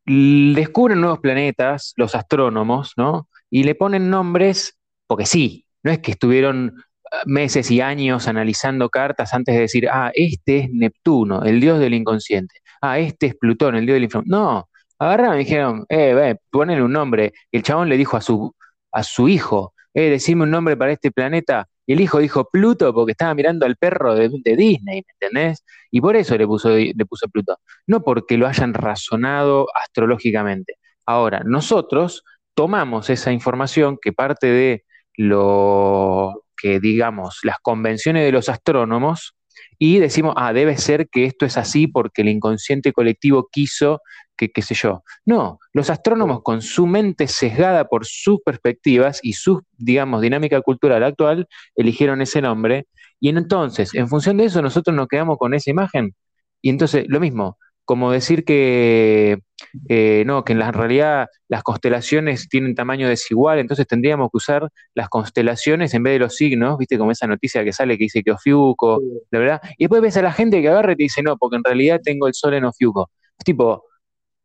descubren 0.06 1.00
nuevos 1.00 1.20
planetas, 1.20 1.92
los 1.96 2.14
astrónomos, 2.14 2.92
¿no? 2.96 3.28
Y 3.50 3.64
le 3.64 3.74
ponen 3.74 4.10
nombres, 4.10 4.78
porque 5.06 5.26
sí, 5.26 5.66
no 5.82 5.90
es 5.90 5.98
que 6.00 6.12
estuvieron 6.12 6.74
ah, 7.10 7.22
meses 7.26 7.70
y 7.70 7.80
años 7.80 8.28
analizando 8.28 8.88
cartas 8.88 9.34
antes 9.34 9.54
de 9.54 9.62
decir, 9.62 9.88
ah, 9.90 10.10
este 10.14 10.58
es 10.60 10.70
Neptuno, 10.70 11.42
el 11.44 11.60
dios 11.60 11.78
del 11.78 11.94
inconsciente, 11.94 12.56
ah, 12.80 12.98
este 12.98 13.26
es 13.26 13.36
Plutón, 13.36 13.76
el 13.76 13.86
dios 13.86 13.94
del 13.96 14.04
infierno. 14.04 14.38
No, 14.38 14.68
agarraron 14.98 15.36
y 15.36 15.44
dijeron, 15.44 15.86
eh, 15.88 16.14
ve, 16.14 16.38
un 16.52 16.92
nombre. 16.92 17.32
el 17.52 17.62
chabón 17.62 17.88
le 17.88 17.96
dijo 17.96 18.16
a 18.16 18.20
su, 18.20 18.54
a 18.92 19.02
su 19.02 19.28
hijo, 19.28 19.74
eh, 19.94 20.10
decime 20.10 20.44
un 20.44 20.50
nombre 20.50 20.76
para 20.76 20.92
este 20.92 21.10
planeta. 21.10 21.66
Y 21.90 21.94
el 21.94 22.00
hijo 22.02 22.20
dijo 22.20 22.48
Pluto 22.48 22.94
porque 22.94 23.10
estaba 23.10 23.34
mirando 23.34 23.66
al 23.66 23.74
perro 23.74 24.14
de, 24.14 24.28
Disney, 24.28 25.02
¿me 25.04 25.12
entendés? 25.20 25.64
Y 25.90 26.00
por 26.00 26.14
eso 26.14 26.38
le 26.38 26.46
puso, 26.46 26.68
le 26.70 27.04
puso 27.04 27.28
Pluto. 27.28 27.58
No 27.88 28.04
porque 28.04 28.36
lo 28.36 28.46
hayan 28.46 28.74
razonado 28.74 29.66
astrológicamente. 29.74 30.76
Ahora, 31.04 31.42
nosotros 31.44 32.22
tomamos 32.54 33.10
esa 33.10 33.32
información 33.32 33.98
que 34.00 34.12
parte 34.12 34.46
de 34.46 34.84
lo 35.16 36.44
que, 36.56 36.78
digamos, 36.78 37.40
las 37.42 37.56
convenciones 37.60 38.24
de 38.24 38.30
los 38.30 38.48
astrónomos 38.48 39.34
y 39.76 39.98
decimos, 39.98 40.34
ah, 40.36 40.52
debe 40.52 40.76
ser 40.76 41.08
que 41.08 41.24
esto 41.24 41.44
es 41.44 41.56
así 41.56 41.88
porque 41.88 42.22
el 42.22 42.28
inconsciente 42.28 42.92
colectivo 42.92 43.48
quiso 43.50 44.00
que, 44.40 44.50
qué 44.50 44.62
sé 44.62 44.74
yo. 44.74 45.04
No, 45.26 45.58
los 45.74 45.90
astrónomos 45.90 46.40
con 46.42 46.62
su 46.62 46.86
mente 46.86 47.28
sesgada 47.28 47.84
por 47.84 48.06
sus 48.06 48.40
perspectivas 48.42 49.20
y 49.22 49.34
su, 49.34 49.62
digamos, 49.76 50.22
dinámica 50.22 50.60
cultural 50.62 51.04
actual, 51.04 51.46
eligieron 51.76 52.22
ese 52.22 52.40
nombre. 52.40 52.86
Y 53.20 53.28
entonces, 53.28 53.94
en 53.94 54.08
función 54.08 54.38
de 54.38 54.46
eso, 54.46 54.62
nosotros 54.62 54.96
nos 54.96 55.08
quedamos 55.08 55.36
con 55.38 55.52
esa 55.52 55.70
imagen. 55.70 56.14
Y 56.62 56.70
entonces, 56.70 57.04
lo 57.08 57.20
mismo, 57.20 57.58
como 57.84 58.12
decir 58.12 58.44
que 58.44 59.40
eh, 59.88 60.22
no, 60.26 60.44
que 60.44 60.52
en 60.52 60.58
la 60.60 60.72
realidad 60.72 61.26
las 61.48 61.62
constelaciones 61.62 62.48
tienen 62.48 62.74
tamaño 62.74 63.08
desigual, 63.08 63.58
entonces 63.58 63.86
tendríamos 63.86 64.30
que 64.30 64.36
usar 64.38 64.70
las 64.94 65.08
constelaciones 65.08 65.92
en 65.92 66.02
vez 66.02 66.14
de 66.14 66.20
los 66.20 66.36
signos, 66.36 66.78
viste 66.78 66.96
como 66.96 67.10
esa 67.10 67.26
noticia 67.26 67.64
que 67.64 67.72
sale 67.72 67.98
que 67.98 68.04
dice 68.04 68.22
que 68.22 68.32
Ofiuco, 68.32 69.02
la 69.30 69.38
verdad, 69.38 69.60
y 69.76 69.84
después 69.84 70.00
ves 70.02 70.16
a 70.16 70.22
la 70.22 70.32
gente 70.32 70.62
que 70.62 70.68
agarra 70.68 70.92
y 70.92 70.96
te 70.96 71.02
dice, 71.02 71.22
no, 71.22 71.36
porque 71.36 71.56
en 71.56 71.64
realidad 71.64 72.00
tengo 72.02 72.26
el 72.26 72.34
sol 72.34 72.54
en 72.54 72.64
Ofiuco. 72.64 73.10
Es 73.38 73.44
tipo, 73.44 73.84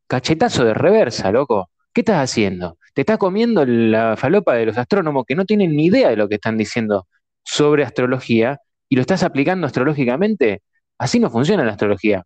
cachetazo 0.08 0.66
de 0.66 0.74
reversa, 0.74 1.32
loco. 1.32 1.70
¿Qué 1.94 2.02
estás 2.02 2.30
haciendo? 2.30 2.78
Te 2.94 3.02
estás 3.02 3.18
comiendo 3.18 3.66
la 3.66 4.16
falopa 4.18 4.56
de 4.56 4.66
los 4.66 4.78
astrónomos 4.78 5.26
que 5.26 5.36
no 5.36 5.46
tienen 5.46 5.76
ni 5.76 5.86
idea 5.86 6.10
de 6.10 6.18
lo 6.18 6.28
que 6.28 6.36
están 6.36 6.58
diciendo 6.58 7.08
sobre 7.44 7.84
astrología 7.84 8.60
y 8.90 8.96
lo 8.96 9.02
estás 9.02 9.24
aplicando 9.24 9.68
astrológicamente. 9.68 10.62
Así 10.98 11.20
no 11.20 11.30
funciona 11.30 11.66
la 11.66 11.72
astrología. 11.72 12.26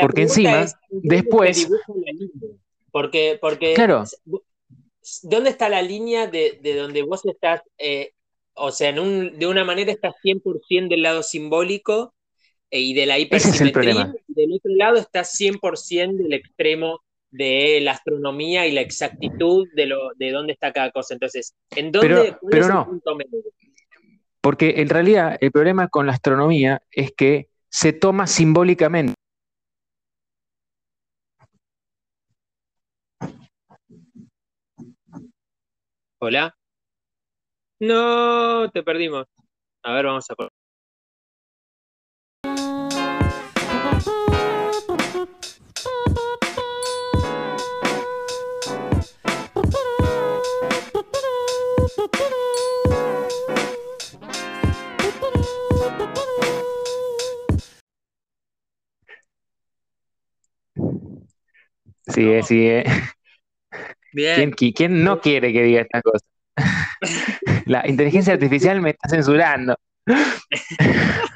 porque 0.00 0.22
encima, 0.22 0.66
después... 0.90 1.68
Porque, 2.90 3.38
porque 3.40 3.74
claro. 3.74 4.04
¿dónde 5.22 5.50
está 5.50 5.68
la 5.68 5.82
línea 5.82 6.26
de, 6.26 6.58
donde 6.76 7.02
vos 7.02 7.24
estás, 7.26 7.60
eh, 7.76 8.12
o 8.54 8.70
sea, 8.72 8.90
de 8.92 9.46
una 9.46 9.64
manera 9.64 9.92
estás 9.92 10.14
100% 10.22 10.88
del 10.88 11.02
lado 11.02 11.22
simbólico 11.22 12.14
y 12.70 12.94
de 12.94 13.06
la 13.06 13.18
hipersimetría. 13.18 14.12
del 14.28 14.52
otro 14.52 14.74
lado 14.74 14.96
está 14.96 15.20
100% 15.24 16.16
del 16.16 16.32
extremo 16.32 17.00
de 17.30 17.80
la 17.82 17.92
astronomía 17.92 18.66
y 18.66 18.72
la 18.72 18.80
exactitud 18.80 19.68
de, 19.74 19.86
lo, 19.86 20.10
de 20.16 20.30
dónde 20.30 20.52
está 20.52 20.72
cada 20.72 20.90
cosa. 20.90 21.14
Entonces, 21.14 21.54
¿en 21.74 21.92
dónde 21.92 22.36
pero, 22.50 22.68
no. 22.68 22.86
punto 22.86 23.14
medio? 23.14 23.42
Porque 24.40 24.74
en 24.76 24.88
realidad 24.88 25.36
el 25.40 25.50
problema 25.50 25.88
con 25.88 26.06
la 26.06 26.12
astronomía 26.12 26.82
es 26.90 27.12
que 27.12 27.48
se 27.68 27.92
toma 27.92 28.26
simbólicamente. 28.26 29.14
Hola. 36.18 36.56
No, 37.78 38.70
te 38.70 38.82
perdimos. 38.82 39.26
A 39.82 39.92
ver, 39.92 40.06
vamos 40.06 40.30
a 40.30 40.34
Podcast. 44.04 44.26
Sí, 62.16 62.42
sí. 62.44 62.66
Eh. 62.66 62.84
Bien. 64.12 64.50
¿Quién, 64.52 65.04
no 65.04 65.20
quiere 65.20 65.52
que 65.52 65.62
diga 65.62 65.82
estas 65.82 66.02
cosas? 66.02 66.22
La 67.66 67.86
inteligencia 67.86 68.32
artificial 68.32 68.80
me 68.80 68.90
está 68.90 69.08
censurando. 69.08 69.76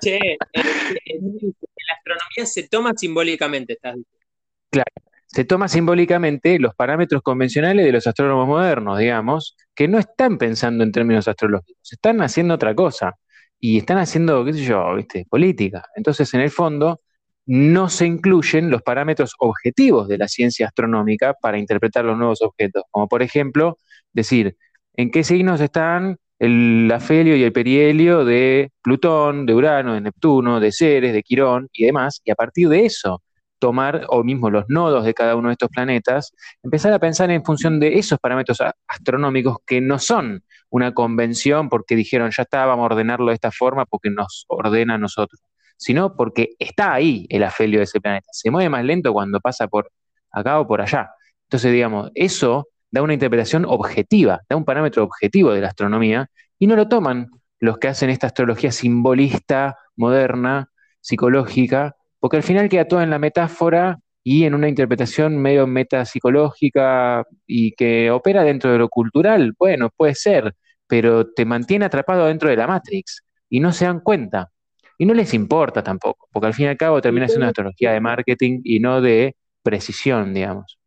Che, 0.00 0.16
eh, 0.16 0.38
eh, 0.52 1.20
la 1.20 1.94
astronomía 1.94 2.46
se 2.46 2.68
toma 2.68 2.92
simbólicamente, 2.96 3.74
estás 3.74 3.96
diciendo. 3.96 4.26
Claro, 4.70 4.92
se 5.26 5.44
toma 5.44 5.68
simbólicamente 5.68 6.58
los 6.58 6.74
parámetros 6.74 7.22
convencionales 7.22 7.84
de 7.84 7.92
los 7.92 8.06
astrónomos 8.06 8.46
modernos, 8.46 8.98
digamos, 8.98 9.56
que 9.74 9.88
no 9.88 9.98
están 9.98 10.38
pensando 10.38 10.84
en 10.84 10.92
términos 10.92 11.28
astrológicos, 11.28 11.92
están 11.92 12.20
haciendo 12.22 12.54
otra 12.54 12.74
cosa 12.74 13.14
y 13.58 13.78
están 13.78 13.98
haciendo, 13.98 14.44
qué 14.44 14.52
sé 14.52 14.64
yo, 14.64 14.94
¿viste? 14.94 15.26
política. 15.28 15.84
Entonces, 15.94 16.32
en 16.34 16.40
el 16.40 16.50
fondo, 16.50 17.00
no 17.46 17.88
se 17.88 18.06
incluyen 18.06 18.70
los 18.70 18.82
parámetros 18.82 19.34
objetivos 19.38 20.08
de 20.08 20.18
la 20.18 20.28
ciencia 20.28 20.66
astronómica 20.66 21.34
para 21.34 21.58
interpretar 21.58 22.04
los 22.04 22.18
nuevos 22.18 22.42
objetos, 22.42 22.82
como 22.90 23.08
por 23.08 23.22
ejemplo, 23.22 23.78
decir, 24.12 24.56
¿en 24.94 25.10
qué 25.10 25.22
signos 25.24 25.60
están 25.60 26.18
el 26.38 26.90
afelio 26.94 27.36
y 27.36 27.42
el 27.42 27.52
perihelio 27.52 28.24
de 28.24 28.70
Plutón, 28.82 29.46
de 29.46 29.54
Urano, 29.54 29.94
de 29.94 30.00
Neptuno, 30.00 30.60
de 30.60 30.72
Ceres, 30.72 31.12
de 31.12 31.22
Quirón 31.22 31.68
y 31.72 31.86
demás, 31.86 32.20
y 32.24 32.30
a 32.30 32.34
partir 32.34 32.68
de 32.68 32.84
eso 32.86 33.22
tomar, 33.58 34.04
o 34.08 34.22
mismo 34.22 34.50
los 34.50 34.64
nodos 34.68 35.04
de 35.04 35.14
cada 35.14 35.34
uno 35.36 35.48
de 35.48 35.52
estos 35.52 35.70
planetas, 35.70 36.32
empezar 36.62 36.92
a 36.92 36.98
pensar 36.98 37.30
en 37.30 37.44
función 37.44 37.80
de 37.80 37.98
esos 37.98 38.18
parámetros 38.18 38.58
astronómicos 38.86 39.58
que 39.66 39.80
no 39.80 39.98
son 39.98 40.44
una 40.70 40.92
convención 40.92 41.68
porque 41.68 41.96
dijeron, 41.96 42.30
ya 42.30 42.42
está, 42.42 42.66
vamos 42.66 42.84
a 42.84 42.94
ordenarlo 42.94 43.28
de 43.28 43.34
esta 43.34 43.50
forma 43.50 43.86
porque 43.86 44.10
nos 44.10 44.44
ordena 44.48 44.94
a 44.94 44.98
nosotros, 44.98 45.40
sino 45.76 46.14
porque 46.16 46.54
está 46.58 46.92
ahí 46.92 47.26
el 47.30 47.44
afelio 47.44 47.78
de 47.78 47.84
ese 47.84 48.00
planeta. 48.00 48.28
Se 48.32 48.50
mueve 48.50 48.68
más 48.68 48.84
lento 48.84 49.12
cuando 49.12 49.40
pasa 49.40 49.68
por 49.68 49.90
acá 50.30 50.60
o 50.60 50.66
por 50.66 50.80
allá. 50.80 51.10
Entonces, 51.44 51.72
digamos, 51.72 52.10
eso 52.14 52.68
da 52.96 53.02
una 53.02 53.14
interpretación 53.14 53.64
objetiva, 53.66 54.42
da 54.48 54.56
un 54.56 54.64
parámetro 54.64 55.04
objetivo 55.04 55.52
de 55.52 55.60
la 55.60 55.68
astronomía 55.68 56.30
y 56.58 56.66
no 56.66 56.76
lo 56.76 56.88
toman 56.88 57.28
los 57.58 57.78
que 57.78 57.88
hacen 57.88 58.10
esta 58.10 58.28
astrología 58.28 58.72
simbolista, 58.72 59.76
moderna, 59.96 60.70
psicológica, 61.00 61.96
porque 62.18 62.38
al 62.38 62.42
final 62.42 62.68
queda 62.68 62.86
todo 62.86 63.02
en 63.02 63.10
la 63.10 63.18
metáfora 63.18 63.98
y 64.22 64.44
en 64.44 64.54
una 64.54 64.68
interpretación 64.68 65.36
medio 65.36 65.66
metapsicológica 65.66 67.24
y 67.46 67.72
que 67.72 68.10
opera 68.10 68.42
dentro 68.42 68.72
de 68.72 68.78
lo 68.78 68.88
cultural, 68.88 69.54
bueno, 69.58 69.90
puede 69.94 70.14
ser, 70.14 70.54
pero 70.86 71.30
te 71.30 71.44
mantiene 71.44 71.84
atrapado 71.84 72.26
dentro 72.26 72.48
de 72.48 72.56
la 72.56 72.66
Matrix 72.66 73.22
y 73.48 73.60
no 73.60 73.72
se 73.72 73.84
dan 73.84 74.00
cuenta. 74.00 74.50
Y 74.98 75.04
no 75.04 75.12
les 75.12 75.34
importa 75.34 75.82
tampoco, 75.82 76.28
porque 76.32 76.46
al 76.46 76.54
fin 76.54 76.66
y 76.66 76.68
al 76.70 76.76
cabo 76.76 77.00
termina 77.02 77.26
siendo 77.28 77.44
una 77.44 77.48
astrología 77.48 77.92
de 77.92 78.00
marketing 78.00 78.60
y 78.64 78.80
no 78.80 79.00
de 79.02 79.36
precisión, 79.62 80.32
digamos. 80.32 80.78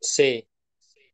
Sí, 0.00 0.46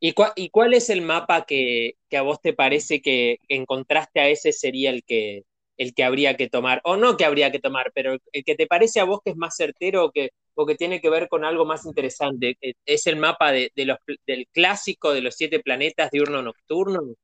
¿Y, 0.00 0.12
cuál 0.14 0.74
es 0.74 0.88
el 0.88 1.02
mapa 1.02 1.44
que, 1.44 1.96
a 2.16 2.22
vos 2.22 2.40
te 2.40 2.54
parece 2.54 3.02
que 3.02 3.38
encontraste 3.48 4.20
a 4.20 4.28
ese 4.28 4.52
sería 4.52 4.90
el 4.90 5.04
que, 5.04 5.44
el 5.76 5.92
que 5.92 6.04
habría 6.04 6.36
que 6.38 6.48
tomar? 6.48 6.80
O 6.84 6.96
no 6.96 7.18
que 7.18 7.26
habría 7.26 7.52
que 7.52 7.58
tomar, 7.58 7.92
pero 7.94 8.16
el 8.32 8.44
que 8.44 8.54
te 8.54 8.66
parece 8.66 9.00
a 9.00 9.04
vos 9.04 9.20
que 9.22 9.32
es 9.32 9.36
más 9.36 9.54
certero 9.54 10.06
o 10.06 10.10
que, 10.10 10.30
o 10.54 10.64
que 10.64 10.74
tiene 10.74 11.02
que 11.02 11.10
ver 11.10 11.28
con 11.28 11.44
algo 11.44 11.66
más 11.66 11.84
interesante. 11.84 12.56
Eh, 12.62 12.72
¿Es 12.86 13.06
el 13.06 13.16
mapa 13.16 13.52
de, 13.52 13.70
los, 13.76 13.98
del 14.26 14.46
clásico 14.52 15.12
de 15.12 15.20
los 15.20 15.34
siete 15.36 15.60
planetas 15.60 16.10
diurno-nocturno? 16.10 17.14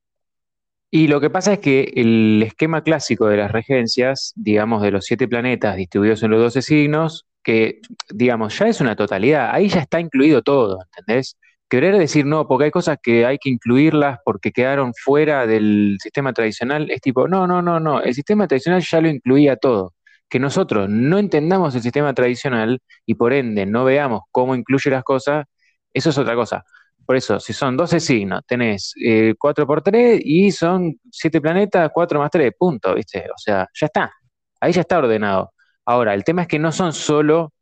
Y 0.91 1.09
lo 1.09 1.21
que 1.21 1.31
pasa 1.31 1.55
es 1.55 1.59
que 1.61 1.93
el 1.97 2.43
esquema 2.47 2.83
clásico 2.83 3.27
de 3.27 3.39
las 3.39 3.51
regencias, 3.51 4.33
digamos, 4.37 4.83
de 4.83 4.91
los 4.91 5.07
siete 5.07 5.27
planetas 5.27 5.77
distribuidos 5.77 6.23
en 6.23 6.31
los 6.31 6.43
doce 6.43 6.61
signos, 6.61 7.27
que, 7.43 7.81
digamos, 8.11 8.59
ya 8.59 8.69
es 8.69 8.81
una 8.81 8.97
totalidad, 8.97 9.51
ahí 9.53 9.69
ya 9.69 9.81
está 9.81 9.99
incluido 9.99 10.43
todo, 10.43 10.79
¿entendés? 10.83 11.37
Querer 11.69 11.97
decir 11.99 12.27
no, 12.27 12.47
porque 12.47 12.67
hay 12.67 12.71
cosas 12.71 12.99
que 13.03 13.27
hay 13.27 13.39
que 13.39 13.51
incluirlas 13.51 14.19
porque 14.25 14.53
quedaron 14.53 14.93
fuera 14.95 15.47
del 15.47 15.97
sistema 16.01 16.33
tradicional, 16.33 16.91
es 16.91 17.01
tipo, 17.01 17.29
no, 17.29 17.47
no, 17.47 17.63
no, 17.63 17.81
no, 17.81 18.03
el 18.03 18.15
sistema 18.15 18.47
tradicional 18.47 18.83
ya 18.83 19.01
lo 19.01 19.09
incluía 19.09 19.57
todo. 19.57 19.95
Que 20.29 20.41
nosotros 20.41 20.89
no 20.89 21.19
entendamos 21.19 21.75
el 21.77 21.83
sistema 21.83 22.13
tradicional 22.15 22.81
y 23.07 23.15
por 23.15 23.33
ende 23.33 23.67
no 23.67 23.85
veamos 23.85 24.23
cómo 24.33 24.55
incluye 24.57 24.91
las 24.91 25.05
cosas, 25.05 25.47
eso 25.93 26.11
es 26.11 26.19
otra 26.19 26.35
cosa. 26.35 26.65
Por 27.07 27.17
eso, 27.17 27.39
si 27.39 27.53
son 27.53 27.77
12 27.77 28.01
signos, 28.01 28.43
tenés 28.47 28.93
4 29.39 29.63
eh, 29.65 29.67
por 29.67 29.83
3 29.83 30.21
y 30.25 30.51
son 30.51 30.99
7 31.11 31.41
planetas, 31.41 31.91
4 31.95 32.19
más 32.19 32.31
3, 32.31 32.53
punto, 32.59 32.95
¿viste? 32.95 33.27
O 33.31 33.39
sea, 33.39 33.69
ya 33.73 33.87
está. 33.87 34.13
Ahí 34.61 34.73
ya 34.73 34.81
está 34.81 34.99
ordenado. 34.99 35.53
Ahora, 35.85 36.15
el 36.15 36.25
tema 36.25 36.43
es 36.43 36.49
que 36.49 36.59
no 36.59 36.73
son 36.73 36.93
solo 36.93 37.53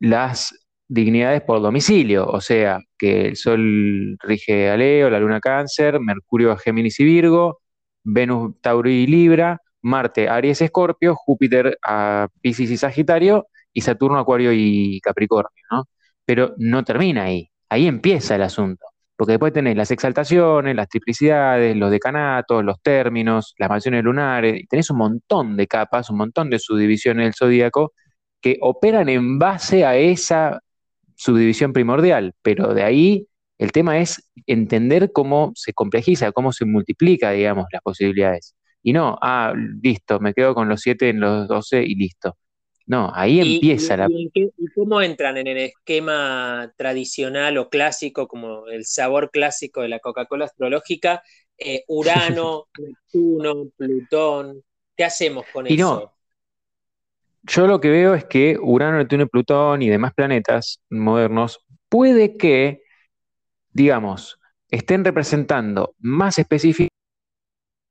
las 0.00 0.54
dignidades 0.88 1.42
por 1.42 1.60
domicilio, 1.60 2.26
o 2.26 2.40
sea, 2.40 2.80
que 2.98 3.28
el 3.28 3.36
Sol 3.36 4.16
rige 4.20 4.70
a 4.70 4.76
Leo, 4.76 5.10
la 5.10 5.20
Luna 5.20 5.40
Cáncer, 5.40 6.00
Mercurio 6.00 6.52
a 6.52 6.58
Géminis 6.58 7.00
y 7.00 7.04
Virgo, 7.04 7.60
Venus 8.04 8.60
Tauro 8.60 8.88
y 8.88 9.06
Libra, 9.06 9.60
Marte 9.82 10.28
Aries 10.28 10.62
Escorpio, 10.62 11.14
Júpiter 11.16 11.78
a 11.84 12.28
Pisces 12.40 12.70
y 12.70 12.76
Sagitario 12.76 13.48
y 13.72 13.80
Saturno 13.82 14.18
Acuario 14.18 14.52
y 14.52 15.00
Capricornio, 15.00 15.64
¿no? 15.70 15.84
Pero 16.24 16.54
no 16.58 16.84
termina 16.84 17.24
ahí, 17.24 17.50
ahí 17.68 17.86
empieza 17.86 18.36
el 18.36 18.42
asunto, 18.42 18.86
porque 19.16 19.32
después 19.32 19.52
tenés 19.52 19.76
las 19.76 19.90
exaltaciones, 19.90 20.74
las 20.76 20.88
triplicidades, 20.88 21.76
los 21.76 21.90
decanatos, 21.90 22.64
los 22.64 22.80
términos, 22.82 23.54
las 23.58 23.68
mansiones 23.68 24.04
lunares, 24.04 24.64
tenés 24.68 24.90
un 24.90 24.98
montón 24.98 25.56
de 25.56 25.66
capas, 25.66 26.10
un 26.10 26.18
montón 26.18 26.50
de 26.50 26.58
subdivisiones 26.58 27.26
del 27.26 27.34
zodíaco 27.34 27.92
que 28.40 28.58
operan 28.60 29.08
en 29.08 29.38
base 29.38 29.84
a 29.84 29.96
esa 29.96 30.60
subdivisión 31.16 31.72
primordial, 31.72 32.34
pero 32.42 32.74
de 32.74 32.82
ahí 32.82 33.26
el 33.58 33.72
tema 33.72 33.98
es 33.98 34.30
entender 34.46 35.12
cómo 35.12 35.52
se 35.54 35.72
complejiza, 35.72 36.32
cómo 36.32 36.52
se 36.52 36.66
multiplica, 36.66 37.30
digamos, 37.30 37.66
las 37.72 37.82
posibilidades. 37.82 38.54
Y 38.82 38.92
no, 38.92 39.18
ah, 39.20 39.54
listo, 39.82 40.20
me 40.20 40.34
quedo 40.34 40.54
con 40.54 40.68
los 40.68 40.80
7 40.82 41.08
en 41.08 41.20
los 41.20 41.48
12 41.48 41.82
y 41.82 41.94
listo. 41.96 42.36
No, 42.86 43.10
ahí 43.12 43.40
empieza 43.40 43.96
la... 43.96 44.06
¿y, 44.08 44.30
cómo 44.74 45.02
entran 45.02 45.36
en 45.38 45.48
el 45.48 45.56
esquema 45.56 46.72
tradicional 46.76 47.58
o 47.58 47.68
clásico, 47.68 48.28
como 48.28 48.68
el 48.68 48.84
sabor 48.84 49.30
clásico 49.32 49.82
de 49.82 49.88
la 49.88 49.98
Coca-Cola 49.98 50.44
astrológica? 50.44 51.22
Eh, 51.58 51.82
Urano, 51.88 52.68
Neptuno, 52.78 53.70
Plutón. 53.76 54.62
¿Qué 54.96 55.04
hacemos 55.04 55.46
con 55.52 55.66
eso? 55.66 56.12
Yo 57.46 57.66
lo 57.66 57.80
que 57.80 57.90
veo 57.90 58.14
es 58.14 58.24
que 58.24 58.58
Urano, 58.60 58.98
Neptuno 58.98 59.24
y 59.24 59.26
Plutón 59.26 59.82
y 59.82 59.88
demás 59.88 60.12
planetas 60.14 60.82
modernos 60.90 61.64
puede 61.88 62.36
que, 62.36 62.82
digamos, 63.70 64.38
estén 64.70 65.04
representando 65.04 65.94
más 65.98 66.38
específicamente 66.38 66.96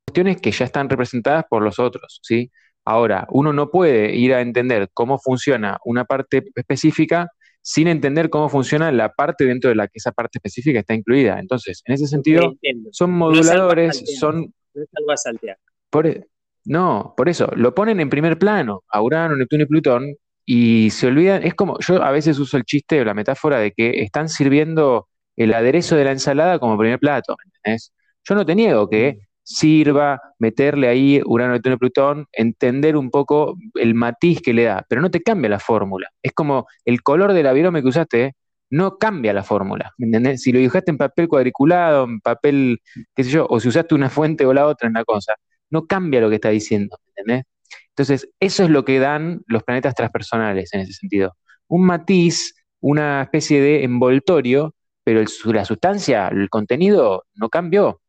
cuestiones 0.06 0.40
que 0.40 0.50
ya 0.50 0.64
están 0.64 0.88
representadas 0.88 1.44
por 1.48 1.62
los 1.62 1.78
otros, 1.78 2.20
¿sí? 2.22 2.50
Ahora, 2.84 3.26
uno 3.30 3.52
no 3.52 3.70
puede 3.70 4.14
ir 4.14 4.32
a 4.32 4.40
entender 4.40 4.88
cómo 4.94 5.18
funciona 5.18 5.78
una 5.84 6.04
parte 6.04 6.44
específica 6.54 7.28
sin 7.60 7.88
entender 7.88 8.30
cómo 8.30 8.48
funciona 8.48 8.92
la 8.92 9.12
parte 9.12 9.44
dentro 9.44 9.68
de 9.68 9.76
la 9.76 9.88
que 9.88 9.94
esa 9.96 10.12
parte 10.12 10.38
específica 10.38 10.78
está 10.78 10.94
incluida. 10.94 11.40
Entonces, 11.40 11.82
en 11.84 11.94
ese 11.94 12.06
sentido, 12.06 12.54
son 12.92 13.10
moduladores, 13.10 14.04
son... 14.20 14.54
No 14.72 14.82
es 14.82 14.88
algo 14.94 15.10
a 15.10 15.16
saltear. 15.16 15.58
Por, 15.90 16.06
e, 16.06 16.28
no, 16.66 17.14
por 17.16 17.28
eso, 17.28 17.50
lo 17.56 17.74
ponen 17.74 18.00
en 18.00 18.10
primer 18.10 18.38
plano, 18.38 18.82
a 18.88 19.02
Urano, 19.02 19.36
Neptuno 19.36 19.64
y 19.64 19.66
Plutón, 19.66 20.16
y 20.44 20.90
se 20.90 21.08
olvidan, 21.08 21.42
es 21.44 21.54
como, 21.54 21.78
yo 21.80 22.02
a 22.02 22.10
veces 22.10 22.38
uso 22.38 22.56
el 22.56 22.64
chiste 22.64 23.00
o 23.00 23.04
la 23.04 23.14
metáfora 23.14 23.58
de 23.58 23.72
que 23.72 24.02
están 24.02 24.28
sirviendo 24.28 25.08
el 25.36 25.54
aderezo 25.54 25.96
de 25.96 26.04
la 26.04 26.12
ensalada 26.12 26.58
como 26.58 26.78
primer 26.78 26.98
plato, 26.98 27.36
¿entendés? 27.44 27.92
Yo 28.24 28.34
no 28.34 28.46
te 28.46 28.54
niego 28.54 28.88
que 28.88 29.18
sirva 29.42 30.20
meterle 30.38 30.88
ahí 30.88 31.20
Urano, 31.24 31.52
Neptuno 31.54 31.76
y 31.76 31.78
Plutón, 31.78 32.26
entender 32.32 32.96
un 32.96 33.10
poco 33.10 33.56
el 33.74 33.94
matiz 33.94 34.40
que 34.42 34.52
le 34.52 34.64
da, 34.64 34.84
pero 34.88 35.00
no 35.00 35.10
te 35.10 35.22
cambia 35.22 35.48
la 35.50 35.60
fórmula. 35.60 36.08
Es 36.22 36.32
como 36.32 36.66
el 36.84 37.02
color 37.02 37.32
del 37.32 37.46
avirome 37.46 37.82
que 37.82 37.88
usaste, 37.88 38.34
no 38.70 38.98
cambia 38.98 39.32
la 39.32 39.44
fórmula, 39.44 39.92
¿entendés? 39.98 40.42
Si 40.42 40.52
lo 40.52 40.58
dibujaste 40.58 40.90
en 40.90 40.98
papel 40.98 41.28
cuadriculado, 41.28 42.04
en 42.04 42.20
papel, 42.20 42.80
qué 43.14 43.24
sé 43.24 43.30
yo, 43.30 43.46
o 43.48 43.60
si 43.60 43.68
usaste 43.68 43.94
una 43.94 44.10
fuente 44.10 44.44
o 44.46 44.52
la 44.52 44.66
otra 44.66 44.88
en 44.88 44.94
la 44.94 45.04
cosa, 45.04 45.34
no 45.70 45.86
cambia 45.86 46.20
lo 46.20 46.28
que 46.28 46.36
está 46.36 46.50
diciendo, 46.50 46.98
¿entendés? 47.14 47.44
Entonces, 47.90 48.28
eso 48.40 48.64
es 48.64 48.70
lo 48.70 48.84
que 48.84 48.98
dan 48.98 49.42
los 49.46 49.62
planetas 49.64 49.94
transpersonales 49.94 50.72
en 50.74 50.80
ese 50.80 50.92
sentido. 50.92 51.36
Un 51.68 51.86
matiz, 51.86 52.54
una 52.80 53.22
especie 53.22 53.60
de 53.60 53.84
envoltorio, 53.84 54.74
pero 55.04 55.24
la 55.46 55.64
sustancia, 55.64 56.28
el 56.28 56.48
contenido 56.50 57.24
no 57.34 57.48
cambió. 57.48 58.00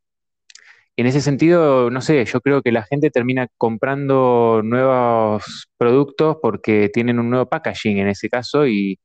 En 0.96 1.06
ese 1.06 1.22
sentido, 1.22 1.92
no 1.92 2.02
sé, 2.02 2.26
yo 2.26 2.42
creo 2.42 2.62
que 2.64 2.72
la 2.72 2.84
gente 2.84 3.12
termina 3.12 3.48
comprando 3.58 4.62
nuevos 4.64 5.68
productos 5.78 6.38
porque 6.42 6.90
tienen 6.92 7.20
un 7.20 7.30
nuevo 7.30 7.48
packaging 7.48 8.00
en 8.00 8.08
ese 8.08 8.30
caso 8.30 8.68
y, 8.68 9.00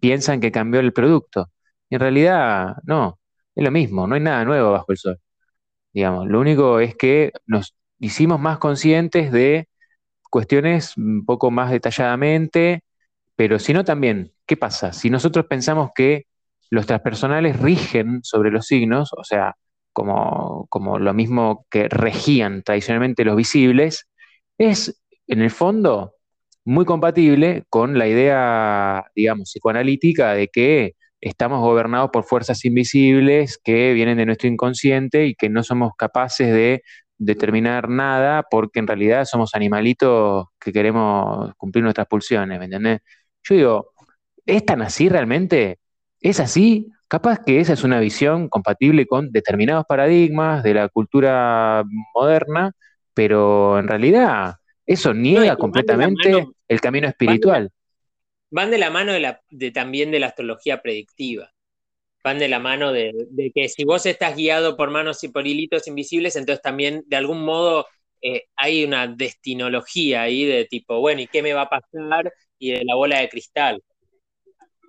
piensan 0.00 0.40
que 0.40 0.50
cambió 0.52 0.80
el 0.80 0.92
producto. 0.92 1.46
En 1.90 2.00
realidad, 2.00 2.74
no, 2.84 3.18
es 3.54 3.64
lo 3.64 3.70
mismo, 3.70 4.06
no 4.06 4.14
hay 4.16 4.20
nada 4.20 4.44
nuevo 4.44 4.72
bajo 4.72 4.92
el 4.92 4.98
sol. 4.98 5.18
Digamos, 5.92 6.28
lo 6.28 6.40
único 6.40 6.80
es 6.80 6.96
que 6.96 7.32
nos 7.46 7.74
hicimos 7.98 8.40
más 8.40 8.58
conscientes 8.58 9.32
de 9.32 9.68
cuestiones 10.30 10.96
un 10.96 11.24
poco 11.24 11.50
más 11.50 11.70
detalladamente 11.70 12.82
pero 13.38 13.60
si 13.60 13.72
no 13.72 13.84
también, 13.84 14.32
¿qué 14.46 14.56
pasa? 14.56 14.92
Si 14.92 15.10
nosotros 15.10 15.46
pensamos 15.46 15.90
que 15.94 16.26
los 16.70 16.86
transpersonales 16.86 17.60
rigen 17.60 18.18
sobre 18.24 18.50
los 18.50 18.66
signos, 18.66 19.10
o 19.16 19.22
sea, 19.22 19.54
como, 19.92 20.66
como 20.70 20.98
lo 20.98 21.14
mismo 21.14 21.64
que 21.70 21.88
regían 21.88 22.64
tradicionalmente 22.64 23.24
los 23.24 23.36
visibles, 23.36 24.08
es 24.58 25.00
en 25.28 25.40
el 25.40 25.52
fondo 25.52 26.14
muy 26.64 26.84
compatible 26.84 27.62
con 27.70 27.96
la 27.96 28.08
idea, 28.08 29.04
digamos, 29.14 29.50
psicoanalítica 29.50 30.32
de 30.34 30.48
que 30.48 30.96
estamos 31.20 31.60
gobernados 31.60 32.10
por 32.10 32.24
fuerzas 32.24 32.64
invisibles 32.64 33.56
que 33.62 33.92
vienen 33.92 34.18
de 34.18 34.26
nuestro 34.26 34.48
inconsciente 34.48 35.26
y 35.26 35.36
que 35.36 35.48
no 35.48 35.62
somos 35.62 35.92
capaces 35.96 36.52
de 36.52 36.82
determinar 37.18 37.88
nada 37.88 38.44
porque 38.48 38.78
en 38.78 38.86
realidad 38.86 39.24
somos 39.24 39.54
animalitos 39.54 40.46
que 40.58 40.72
queremos 40.72 41.52
cumplir 41.56 41.82
nuestras 41.82 42.06
pulsiones, 42.06 42.58
¿me 42.58 42.66
entendés? 42.66 43.00
Yo 43.42 43.54
digo, 43.54 43.92
¿es 44.46 44.64
tan 44.64 44.82
así 44.82 45.08
realmente? 45.08 45.80
¿Es 46.20 46.40
así? 46.40 46.88
Capaz 47.08 47.40
que 47.44 47.60
esa 47.60 47.72
es 47.72 47.84
una 47.84 48.00
visión 48.00 48.48
compatible 48.48 49.06
con 49.06 49.30
determinados 49.32 49.84
paradigmas 49.86 50.62
de 50.62 50.74
la 50.74 50.88
cultura 50.88 51.82
moderna, 52.14 52.72
pero 53.14 53.78
en 53.78 53.88
realidad 53.88 54.56
eso 54.86 55.12
niega 55.12 55.56
completamente 55.56 56.46
el 56.68 56.80
camino 56.80 57.08
espiritual. 57.08 57.70
Van 58.50 58.70
de 58.70 58.78
la 58.78 58.90
mano 58.90 59.12
de, 59.12 59.20
la, 59.20 59.40
de 59.50 59.70
también 59.70 60.10
de 60.10 60.20
la 60.20 60.28
astrología 60.28 60.80
predictiva. 60.80 61.50
Van 62.28 62.38
de 62.38 62.48
la 62.48 62.58
mano 62.58 62.92
de, 62.92 63.14
que 63.54 63.70
si 63.70 63.84
vos 63.84 64.04
estás 64.04 64.36
guiado 64.36 64.76
por 64.76 64.90
manos 64.90 65.24
y 65.24 65.28
por 65.28 65.46
hilitos 65.46 65.88
invisibles, 65.88 66.36
entonces 66.36 66.60
también 66.60 67.02
de 67.06 67.16
algún 67.16 67.42
modo 67.42 67.86
eh, 68.20 68.42
hay 68.54 68.84
una 68.84 69.06
destinología 69.06 70.20
ahí 70.20 70.44
de 70.44 70.66
tipo, 70.66 71.00
bueno, 71.00 71.22
¿y 71.22 71.26
qué 71.26 71.42
me 71.42 71.54
va 71.54 71.62
a 71.62 71.70
pasar? 71.70 72.30
Y 72.58 72.72
de 72.72 72.84
la 72.84 72.96
bola 72.96 73.20
de 73.20 73.30
cristal. 73.30 73.82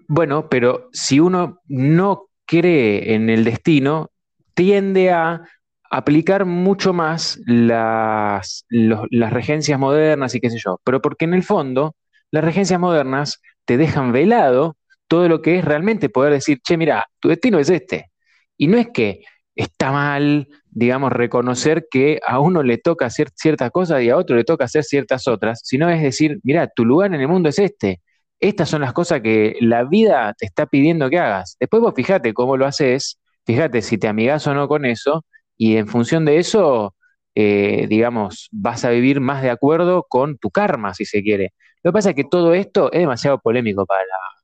Bueno, 0.09 0.49
pero 0.49 0.89
si 0.91 1.21
uno 1.21 1.61
no 1.69 2.27
cree 2.45 3.13
en 3.13 3.29
el 3.29 3.45
destino, 3.45 4.11
tiende 4.53 5.11
a 5.11 5.41
aplicar 5.89 6.43
mucho 6.43 6.91
más 6.91 7.39
las, 7.45 8.65
las 8.67 9.31
regencias 9.31 9.79
modernas 9.79 10.35
y 10.35 10.41
qué 10.41 10.49
sé 10.49 10.57
yo, 10.61 10.81
pero 10.83 11.01
porque 11.01 11.23
en 11.23 11.35
el 11.35 11.43
fondo 11.43 11.95
las 12.31 12.43
regencias 12.43 12.81
modernas 12.81 13.41
te 13.63 13.77
dejan 13.77 14.11
velado 14.11 14.75
todo 15.09 15.27
lo 15.27 15.41
que 15.41 15.59
es 15.59 15.65
realmente 15.65 16.09
poder 16.09 16.33
decir, 16.33 16.59
che, 16.63 16.77
mira, 16.77 17.05
tu 17.19 17.29
destino 17.29 17.59
es 17.59 17.69
este. 17.69 18.11
Y 18.57 18.67
no 18.67 18.77
es 18.77 18.89
que 18.93 19.23
está 19.55 19.91
mal, 19.91 20.47
digamos, 20.69 21.11
reconocer 21.11 21.87
que 21.91 22.19
a 22.25 22.39
uno 22.39 22.63
le 22.63 22.77
toca 22.77 23.07
hacer 23.07 23.29
ciertas 23.35 23.71
cosas 23.71 24.01
y 24.03 24.09
a 24.09 24.17
otro 24.17 24.35
le 24.37 24.45
toca 24.45 24.65
hacer 24.65 24.83
ciertas 24.85 25.27
otras, 25.27 25.61
sino 25.63 25.89
es 25.89 26.01
decir, 26.01 26.39
mira, 26.43 26.67
tu 26.67 26.85
lugar 26.85 27.13
en 27.13 27.21
el 27.21 27.27
mundo 27.27 27.49
es 27.49 27.59
este. 27.59 28.01
Estas 28.39 28.69
son 28.69 28.81
las 28.81 28.93
cosas 28.93 29.21
que 29.21 29.57
la 29.61 29.83
vida 29.83 30.33
te 30.37 30.45
está 30.45 30.65
pidiendo 30.67 31.09
que 31.09 31.19
hagas. 31.19 31.57
Después 31.59 31.81
vos 31.81 31.93
fíjate 31.95 32.33
cómo 32.33 32.55
lo 32.57 32.65
haces, 32.65 33.19
fíjate 33.45 33.81
si 33.81 33.97
te 33.97 34.07
amigas 34.07 34.47
o 34.47 34.53
no 34.53 34.67
con 34.67 34.85
eso, 34.85 35.25
y 35.57 35.77
en 35.77 35.87
función 35.87 36.23
de 36.25 36.37
eso, 36.37 36.95
eh, 37.35 37.87
digamos, 37.89 38.47
vas 38.51 38.85
a 38.85 38.91
vivir 38.91 39.19
más 39.21 39.41
de 39.43 39.49
acuerdo 39.49 40.05
con 40.07 40.37
tu 40.37 40.51
karma, 40.51 40.93
si 40.93 41.05
se 41.05 41.23
quiere. 41.23 41.53
Lo 41.83 41.91
que 41.91 41.93
pasa 41.93 42.09
es 42.11 42.15
que 42.15 42.23
todo 42.25 42.53
esto 42.53 42.91
es 42.91 42.99
demasiado 43.01 43.39
polémico 43.39 43.85
para 43.85 44.01
la, 44.01 44.38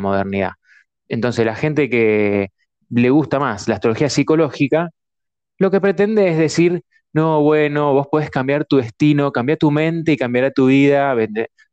modernidad. 0.00 0.52
Entonces, 1.08 1.44
la 1.46 1.54
gente 1.56 1.90
que 1.90 2.48
le 2.90 3.10
gusta 3.10 3.38
más 3.38 3.68
la 3.68 3.74
astrología 3.76 4.10
psicológica, 4.10 4.90
lo 5.58 5.70
que 5.70 5.80
pretende 5.80 6.28
es 6.28 6.38
decir, 6.38 6.82
no, 7.12 7.42
bueno, 7.42 7.92
vos 7.94 8.08
podés 8.10 8.30
cambiar 8.30 8.64
tu 8.66 8.76
destino, 8.78 9.32
cambiar 9.32 9.58
tu 9.58 9.70
mente 9.70 10.12
y 10.12 10.16
cambiará 10.16 10.50
tu 10.50 10.66
vida. 10.66 11.14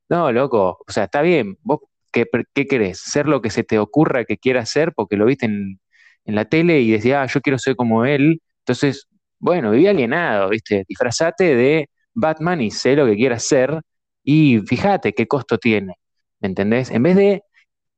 No, 0.10 0.32
loco, 0.32 0.78
o 0.88 0.92
sea, 0.92 1.06
está 1.06 1.22
bien, 1.22 1.58
vos 1.64 1.80
qué, 2.12 2.26
qué 2.54 2.68
querés, 2.68 3.00
ser 3.00 3.28
lo 3.28 3.42
que 3.42 3.50
se 3.50 3.64
te 3.64 3.80
ocurra 3.80 4.26
que 4.26 4.38
quieras 4.38 4.70
ser 4.70 4.94
porque 4.94 5.16
lo 5.18 5.26
viste 5.26 5.46
en, 5.46 5.80
en 6.26 6.36
la 6.36 6.46
tele 6.46 6.82
y 6.82 6.92
decías, 6.92 7.20
ah, 7.30 7.34
yo 7.34 7.42
quiero 7.42 7.58
ser 7.60 7.76
como 7.76 8.06
él. 8.06 8.42
Entonces, 8.60 9.08
bueno, 9.40 9.72
viví 9.72 9.88
alienado, 9.88 10.50
¿viste? 10.50 10.84
Disfrazate 10.88 11.56
de 11.56 11.90
Batman 12.14 12.62
y 12.62 12.72
sé 12.72 12.96
lo 12.96 13.06
que 13.06 13.16
quieras 13.16 13.44
ser 13.44 13.82
y 14.24 14.60
fíjate 14.68 15.14
qué 15.14 15.28
costo 15.28 15.58
tiene, 15.58 15.96
¿me 16.40 16.50
entendés? 16.50 16.92
En 16.92 17.04
vez 17.04 17.16
de 17.16 17.44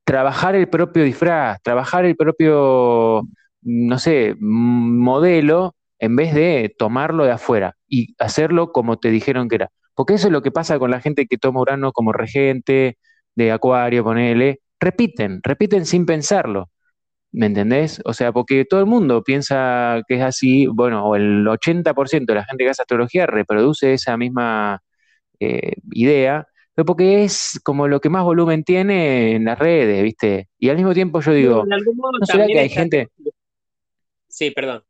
trabajar 0.04 0.54
el 0.54 0.68
propio 0.68 1.04
disfraz, 1.04 1.60
trabajar 1.62 2.04
el 2.04 2.16
propio, 2.16 3.22
no 3.62 3.98
sé, 3.98 4.36
modelo, 4.40 5.74
en 5.98 6.16
vez 6.16 6.34
de 6.34 6.74
tomarlo 6.78 7.24
de 7.24 7.32
afuera 7.32 7.76
y 7.88 8.14
hacerlo 8.18 8.72
como 8.72 8.98
te 8.98 9.10
dijeron 9.10 9.48
que 9.48 9.56
era. 9.56 9.70
Porque 9.94 10.14
eso 10.14 10.26
es 10.28 10.32
lo 10.32 10.42
que 10.42 10.50
pasa 10.50 10.78
con 10.78 10.90
la 10.90 11.00
gente 11.00 11.26
que 11.26 11.38
toma 11.38 11.60
Urano 11.60 11.92
como 11.92 12.12
regente 12.12 12.98
de 13.34 13.52
Acuario, 13.52 14.04
ponele. 14.04 14.60
Repiten, 14.80 15.40
repiten 15.42 15.86
sin 15.86 16.04
pensarlo. 16.06 16.70
¿Me 17.32 17.46
entendés? 17.46 18.00
O 18.04 18.12
sea, 18.14 18.32
porque 18.32 18.64
todo 18.64 18.80
el 18.80 18.86
mundo 18.86 19.22
piensa 19.24 20.02
que 20.08 20.16
es 20.16 20.22
así, 20.22 20.66
bueno, 20.68 21.04
o 21.06 21.16
el 21.16 21.46
80% 21.48 22.32
de 22.32 22.38
la 22.40 22.44
gente 22.44 22.64
que 22.64 22.70
hace 22.70 22.82
astrología 22.82 23.26
reproduce 23.26 23.94
esa 23.94 24.16
misma 24.16 24.80
eh, 25.40 25.74
idea, 25.92 26.46
porque 26.76 27.24
es 27.24 27.60
como 27.62 27.86
lo 27.86 28.00
que 28.00 28.08
más 28.08 28.24
volumen 28.24 28.64
tiene 28.64 29.36
en 29.36 29.44
las 29.44 29.58
redes, 29.58 30.02
¿viste? 30.02 30.48
Y 30.58 30.70
al 30.70 30.76
mismo 30.76 30.92
tiempo 30.92 31.20
yo 31.20 31.32
digo, 31.32 31.64
¿no 31.64 32.26
será 32.26 32.46
que 32.46 32.58
hay 32.58 32.68
gente... 32.68 33.08
Sí, 34.28 34.50
perdón. 34.50 34.82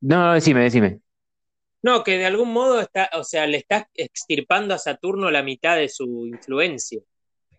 No, 0.00 0.26
no, 0.26 0.34
decime, 0.34 0.62
decime. 0.62 1.00
No, 1.82 2.04
que 2.04 2.18
de 2.18 2.26
algún 2.26 2.52
modo 2.52 2.80
está, 2.80 3.10
o 3.14 3.24
sea, 3.24 3.46
le 3.46 3.56
estás 3.56 3.86
extirpando 3.94 4.74
a 4.74 4.78
Saturno 4.78 5.30
la 5.32 5.42
mitad 5.42 5.76
de 5.76 5.88
su 5.88 6.26
influencia. 6.28 7.00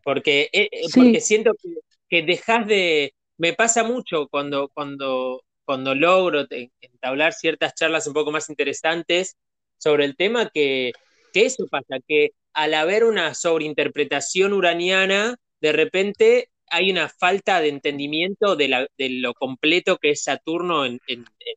Porque, 0.01 0.49
eh, 0.53 0.69
eh, 0.71 0.81
porque 0.93 1.19
siento 1.19 1.53
que, 1.61 1.69
que 2.09 2.25
dejas 2.25 2.65
de. 2.67 3.13
Me 3.37 3.53
pasa 3.53 3.83
mucho 3.83 4.27
cuando, 4.29 4.69
cuando, 4.69 5.43
cuando 5.65 5.95
logro 5.95 6.45
entablar 6.79 7.33
ciertas 7.33 7.73
charlas 7.73 8.07
un 8.07 8.13
poco 8.13 8.31
más 8.31 8.49
interesantes 8.49 9.35
sobre 9.77 10.05
el 10.05 10.15
tema 10.15 10.49
que 10.53 10.93
que 11.33 11.45
eso 11.47 11.67
pasa, 11.69 11.97
que 12.07 12.31
al 12.53 12.73
haber 12.73 13.03
una 13.03 13.33
sobreinterpretación 13.33 14.53
uraniana, 14.53 15.35
de 15.61 15.71
repente 15.71 16.49
hay 16.69 16.91
una 16.91 17.07
falta 17.07 17.61
de 17.61 17.69
entendimiento 17.69 18.55
de, 18.55 18.87
lo 19.21 19.33
completo 19.33 19.97
que 19.97 20.11
es 20.11 20.23
Saturno 20.23 20.85
en, 20.85 20.99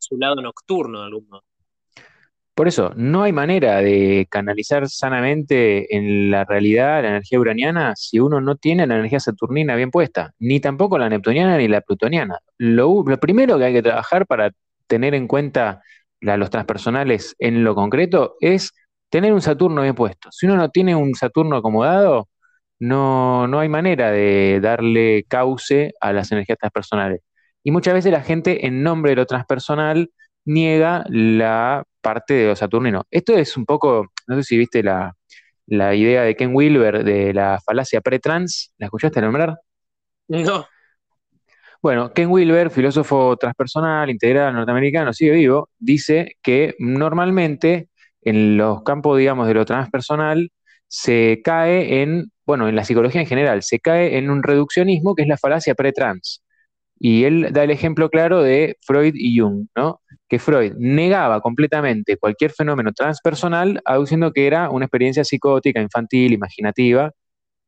su 0.01 0.19
lado 0.19 0.37
nocturno, 0.37 1.03
de. 1.03 1.43
Por 2.55 2.69
eso, 2.69 2.93
no 2.97 3.23
hay 3.23 3.33
manera 3.33 3.83
de 3.83 4.27
canalizar 4.31 4.89
sanamente 4.89 5.95
en 5.95 6.31
la 6.31 6.45
realidad 6.45 7.03
la 7.03 7.09
energía 7.09 7.39
uraniana 7.39 7.95
si 7.97 8.19
uno 8.19 8.41
no 8.41 8.57
tiene 8.57 8.87
la 8.87 8.95
energía 8.95 9.21
saturnina 9.21 9.77
bien 9.77 9.91
puesta, 9.91 10.33
ni 10.39 10.59
tampoco 10.59 10.97
la 10.99 11.11
neptuniana 11.11 11.59
ni 11.59 11.69
la 11.69 11.83
plutoniana. 11.83 12.39
Lo, 12.57 13.05
primero 13.21 13.59
que 13.59 13.65
hay 13.65 13.73
que 13.75 13.83
trabajar 13.83 14.27
para 14.27 14.53
tener 14.87 15.15
en 15.15 15.29
cuenta 15.29 15.83
los 16.21 16.49
transpersonales 16.49 17.37
en 17.39 17.63
lo 17.63 17.75
concreto 17.75 18.37
es 18.41 18.73
tener 19.11 19.33
un 19.33 19.42
Saturno 19.42 19.83
bien 19.83 19.95
puesto. 19.95 20.31
Si 20.33 20.47
uno 20.47 20.57
no 20.57 20.71
tiene 20.71 20.95
un 20.97 21.14
Saturno 21.14 21.57
acomodado, 21.57 22.29
no, 22.79 23.49
no 23.49 23.61
hay 23.61 23.69
manera 23.69 24.11
de 24.11 24.61
darle 24.62 25.25
cauce 25.29 25.92
a 26.01 26.12
las 26.12 26.33
energías 26.33 26.59
transpersonales. 26.59 27.21
Y 27.62 27.71
muchas 27.73 27.95
veces 27.95 28.12
la 28.12 28.23
gente, 28.23 28.66
en 28.66 28.83
nombre 28.83 29.11
de 29.12 29.16
lo 29.16 29.27
transpersonal, 29.27 30.11
niega 30.45 31.05
la 31.09 31.85
parte 32.01 32.35
de 32.35 32.47
lo 32.49 32.57
saturnino. 32.57 33.05
Esto 33.11 33.37
es 33.37 33.57
un 33.57 33.66
poco, 33.66 34.07
no 34.29 34.37
sé 34.37 34.42
si 34.45 34.57
viste 34.59 34.83
la, 34.83 35.14
idea 35.66 36.23
de 36.23 36.37
Ken 36.37 36.55
Wilber 36.55 37.05
de 37.05 37.35
la 37.35 37.59
falacia 37.64 38.01
pretrans. 38.01 38.73
¿La 38.79 38.87
escuchaste 38.87 39.21
nombrar? 39.21 39.59
No. 40.29 40.66
Bueno, 41.83 42.12
Ken 42.12 42.31
Wilber, 42.31 42.71
filósofo 42.71 43.37
transpersonal, 43.37 44.11
integral 44.11 44.55
norteamericano, 44.55 45.12
sigue 45.12 45.33
vivo, 45.33 45.69
dice 45.79 46.37
que 46.42 46.75
normalmente 46.79 47.88
en 48.27 48.57
los 48.57 48.83
campos, 48.83 49.19
digamos, 49.19 49.47
de 49.47 49.55
lo 49.55 49.65
transpersonal, 49.65 50.51
se 50.89 51.41
cae 51.45 52.03
en, 52.03 52.33
bueno, 52.45 52.69
en 52.69 52.75
la 52.75 52.85
psicología 52.85 53.21
en 53.21 53.27
general, 53.29 53.62
se 53.62 53.79
cae 53.79 54.19
en 54.19 54.31
un 54.31 54.43
reduccionismo 54.43 55.15
que 55.15 55.23
es 55.23 55.29
la 55.29 55.37
falacia 55.37 55.77
pretrans. 55.77 56.43
Y 56.99 57.25
él 57.25 57.51
da 57.53 57.62
el 57.62 57.71
ejemplo 57.71 58.11
claro 58.11 58.43
de 58.43 58.79
Freud 58.85 59.15
y 59.15 59.39
Jung, 59.39 59.69
¿no? 59.77 60.01
Que 60.29 60.41
Freud 60.41 60.73
negaba 60.77 61.41
completamente 61.41 62.17
cualquier 62.17 62.51
fenómeno 62.51 62.93
transpersonal, 62.93 63.81
aduciendo 63.85 64.33
que 64.33 64.47
era 64.49 64.71
una 64.71 64.87
experiencia 64.87 65.23
psicótica, 65.23 65.81
infantil, 65.81 66.33
imaginativa, 66.33 67.12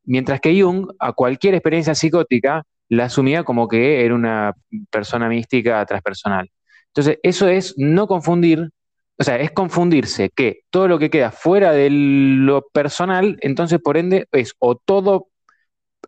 mientras 0.05 0.41
que 0.41 0.61
Jung 0.61 0.89
a 0.99 1.13
cualquier 1.13 1.55
experiencia 1.55 1.95
psicótica 1.95 2.65
la 2.89 3.05
asumía 3.05 3.45
como 3.45 3.69
que 3.69 4.05
era 4.05 4.15
una 4.15 4.55
persona 4.91 5.29
mística 5.29 5.85
transpersonal. 5.87 6.51
Entonces, 6.89 7.19
eso 7.23 7.47
es 7.49 7.75
no 7.77 8.09
confundir 8.09 8.71
o 9.19 9.25
sea, 9.25 9.37
es 9.37 9.51
confundirse 9.51 10.31
que 10.31 10.61
todo 10.71 10.87
lo 10.89 10.99
que 10.99 11.11
queda 11.11 11.33
fuera 11.33 11.73
de 11.73 11.91
lo 11.91 12.63
personal, 12.73 13.37
entonces 13.41 13.81
por 13.81 13.97
ende 13.97 14.29
es 14.33 14.55
o 14.61 14.77
todo 14.77 15.29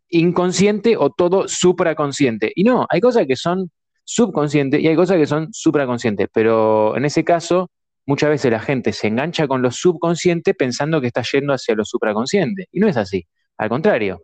inconsciente 0.08 0.96
o 0.96 1.10
todo 1.10 1.48
supraconsciente. 1.48 2.52
Y 2.54 2.64
no, 2.64 2.86
hay 2.88 3.00
cosas 3.00 3.26
que 3.26 3.36
son 3.36 3.70
subconscientes 4.04 4.80
y 4.80 4.88
hay 4.88 4.96
cosas 4.96 5.16
que 5.18 5.26
son 5.26 5.48
supraconscientes, 5.52 6.28
pero 6.32 6.96
en 6.96 7.04
ese 7.04 7.24
caso 7.24 7.70
muchas 8.06 8.30
veces 8.30 8.50
la 8.52 8.60
gente 8.60 8.92
se 8.92 9.08
engancha 9.08 9.48
con 9.48 9.62
lo 9.62 9.70
subconsciente 9.72 10.54
pensando 10.54 11.00
que 11.00 11.08
está 11.08 11.22
yendo 11.22 11.52
hacia 11.52 11.74
lo 11.74 11.84
supraconsciente. 11.84 12.68
Y 12.72 12.80
no 12.80 12.88
es 12.88 12.96
así, 12.96 13.26
al 13.58 13.68
contrario. 13.68 14.20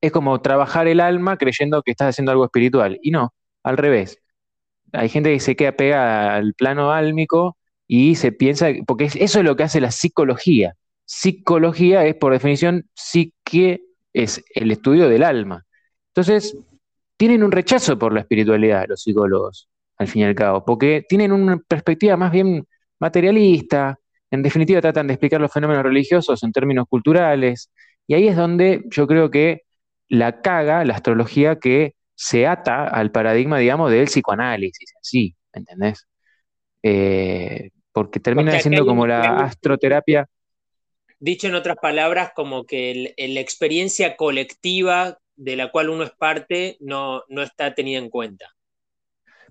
es 0.00 0.12
como 0.12 0.40
trabajar 0.42 0.88
el 0.88 1.00
alma 1.00 1.36
creyendo 1.38 1.82
que 1.82 1.92
estás 1.92 2.10
haciendo 2.10 2.32
algo 2.32 2.44
espiritual. 2.46 2.98
Y 3.02 3.10
no, 3.12 3.34
al 3.64 3.76
revés. 3.76 4.18
Hay 4.92 5.08
gente 5.08 5.32
que 5.32 5.40
se 5.40 5.56
queda 5.56 5.72
pegada 5.72 6.36
al 6.36 6.54
plano 6.54 6.92
álmico 6.92 7.57
y 7.88 8.16
se 8.16 8.32
piensa, 8.32 8.68
porque 8.86 9.06
eso 9.06 9.38
es 9.40 9.44
lo 9.44 9.56
que 9.56 9.64
hace 9.64 9.80
la 9.80 9.90
psicología. 9.90 10.74
Psicología 11.06 12.04
es, 12.06 12.14
por 12.16 12.32
definición, 12.32 12.86
psique 12.94 13.82
es 14.12 14.44
el 14.54 14.70
estudio 14.70 15.08
del 15.08 15.22
alma. 15.24 15.64
Entonces, 16.14 16.56
tienen 17.16 17.42
un 17.42 17.52
rechazo 17.52 17.98
por 17.98 18.12
la 18.12 18.20
espiritualidad 18.20 18.86
los 18.88 19.02
psicólogos, 19.02 19.68
al 19.96 20.08
fin 20.08 20.22
y 20.22 20.24
al 20.26 20.34
cabo, 20.34 20.64
porque 20.64 21.04
tienen 21.08 21.32
una 21.32 21.58
perspectiva 21.58 22.16
más 22.16 22.30
bien 22.30 22.66
materialista, 23.00 23.98
en 24.30 24.42
definitiva 24.42 24.80
tratan 24.80 25.06
de 25.06 25.14
explicar 25.14 25.40
los 25.40 25.52
fenómenos 25.52 25.82
religiosos 25.82 26.42
en 26.42 26.52
términos 26.52 26.86
culturales, 26.88 27.70
y 28.06 28.14
ahí 28.14 28.28
es 28.28 28.36
donde 28.36 28.84
yo 28.90 29.06
creo 29.06 29.30
que 29.30 29.62
la 30.08 30.40
caga 30.42 30.84
la 30.84 30.94
astrología 30.94 31.58
que 31.58 31.94
se 32.14 32.46
ata 32.46 32.86
al 32.86 33.12
paradigma, 33.12 33.58
digamos, 33.58 33.90
del 33.90 34.06
psicoanálisis, 34.06 34.92
¿me 35.54 35.60
entendés? 35.60 36.06
Eh, 36.82 37.70
porque 37.98 38.20
termina 38.20 38.58
siendo 38.60 38.86
como 38.86 39.06
la 39.06 39.40
astroterapia. 39.40 40.28
Dicho 41.18 41.48
en 41.48 41.56
otras 41.56 41.76
palabras, 41.82 42.30
como 42.34 42.64
que 42.64 43.14
la 43.18 43.40
experiencia 43.40 44.16
colectiva 44.16 45.18
de 45.34 45.56
la 45.56 45.72
cual 45.72 45.90
uno 45.90 46.04
es 46.04 46.12
parte 46.12 46.76
no, 46.78 47.24
no 47.28 47.42
está 47.42 47.74
tenida 47.74 47.98
en 47.98 48.08
cuenta. 48.08 48.54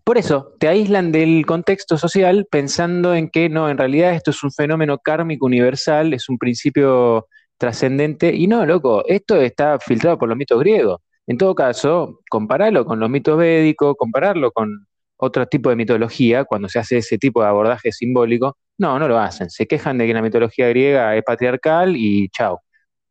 Por 0.05 0.17
eso, 0.17 0.55
te 0.59 0.69
aíslan 0.69 1.11
del 1.11 1.45
contexto 1.45 1.97
social 1.97 2.47
pensando 2.49 3.13
en 3.13 3.29
que 3.29 3.49
no, 3.49 3.69
en 3.69 3.77
realidad 3.77 4.13
esto 4.13 4.31
es 4.31 4.41
un 4.41 4.53
fenómeno 4.53 4.99
kármico 4.99 5.45
universal, 5.45 6.13
es 6.13 6.29
un 6.29 6.37
principio 6.37 7.27
trascendente. 7.57 8.33
Y 8.33 8.47
no, 8.47 8.65
loco, 8.65 9.03
esto 9.05 9.35
está 9.41 9.77
filtrado 9.77 10.17
por 10.17 10.29
los 10.29 10.37
mitos 10.37 10.59
griegos. 10.61 11.01
En 11.27 11.37
todo 11.37 11.53
caso, 11.53 12.21
compararlo 12.29 12.85
con 12.85 13.01
los 13.01 13.09
mitos 13.09 13.37
védicos, 13.37 13.97
compararlo 13.97 14.53
con 14.53 14.87
otro 15.17 15.47
tipo 15.47 15.69
de 15.69 15.75
mitología, 15.75 16.45
cuando 16.45 16.69
se 16.69 16.79
hace 16.79 16.97
ese 16.99 17.17
tipo 17.17 17.41
de 17.41 17.47
abordaje 17.49 17.91
simbólico, 17.91 18.57
no, 18.77 18.99
no 18.99 19.07
lo 19.07 19.19
hacen. 19.19 19.49
Se 19.49 19.67
quejan 19.67 19.97
de 19.97 20.07
que 20.07 20.13
la 20.13 20.21
mitología 20.21 20.69
griega 20.69 21.15
es 21.15 21.23
patriarcal 21.23 21.95
y 21.97 22.29
chao. 22.29 22.61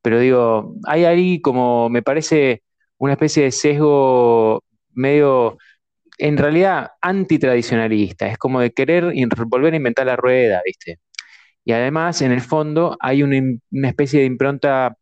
Pero 0.03 0.21
digo, 0.21 0.75
hay 0.87 1.05
ahí 1.05 1.40
como, 1.40 1.88
me 1.90 2.03
parece, 2.03 2.62
una 2.99 3.14
especie 3.14 3.45
de 3.45 3.53
sesgo 3.53 4.62
medio, 4.95 5.59
en 6.19 6.37
realidad, 6.38 6.92
antitradicionalista. 7.01 8.29
Es 8.29 8.38
como 8.38 8.61
de 8.61 8.73
querer 8.73 9.12
volver 9.49 9.75
a 9.75 9.77
inventar 9.77 10.07
la 10.07 10.16
rueda, 10.16 10.62
¿viste? 10.64 10.99
Y 11.64 11.73
además, 11.73 12.23
en 12.23 12.33
el 12.33 12.40
fondo, 12.40 12.97
hay 13.01 13.23
una, 13.25 13.40
especie 13.88 14.21
de 14.21 14.27
impronta, 14.27 14.97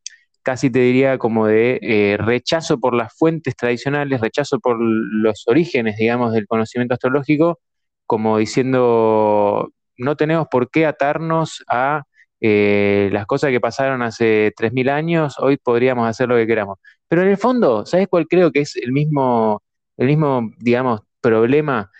casi 0.45 0.71
te 0.71 0.81
diría, 0.81 1.19
como 1.19 1.47
de 1.47 1.79
eh, 1.83 2.17
rechazo 2.19 2.79
por 2.79 2.95
las 2.95 3.15
fuentes 3.17 3.57
tradicionales, 3.57 4.21
rechazo 4.21 4.61
por 4.61 4.79
los 4.81 5.45
orígenes, 5.49 5.97
digamos, 5.97 6.33
del 6.33 6.47
conocimiento 6.47 6.95
astrológico, 6.95 7.61
como 8.07 8.39
diciendo, 8.39 9.73
no 9.97 10.17
tenemos 10.17 10.47
por 10.51 10.71
qué 10.71 10.87
atarnos 10.87 11.65
a 11.69 12.05
eh, 12.41 13.11
las 13.13 13.27
cosas 13.27 13.51
que 13.51 13.61
pasaron 13.61 14.03
hace 14.03 14.53
3.000 14.57 14.91
años, 14.91 15.37
hoy 15.39 15.57
podríamos 15.57 16.09
hacer 16.09 16.29
lo 16.29 16.37
que 16.37 16.47
queramos. 16.47 16.79
Pero 17.09 17.23
en 17.23 17.29
el 17.29 17.39
fondo, 17.39 17.87
¿sabes 17.87 18.09
cuál 18.09 18.27
creo 18.29 18.53
que 18.53 18.61
es 18.61 18.77
el 18.77 18.93
mismo, 18.93 19.63
el 19.97 20.07
mismo, 20.09 20.53
digamos, 20.59 21.01
problema 21.21 21.91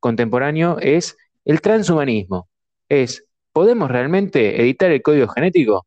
contemporáneo? 0.00 0.78
Es 0.80 1.16
el 1.44 1.60
transhumanismo. 1.60 2.48
Es 2.88 3.24
¿Podemos 3.52 3.90
realmente 3.90 4.62
editar 4.62 4.90
el 4.92 5.02
código 5.02 5.28
genético? 5.28 5.86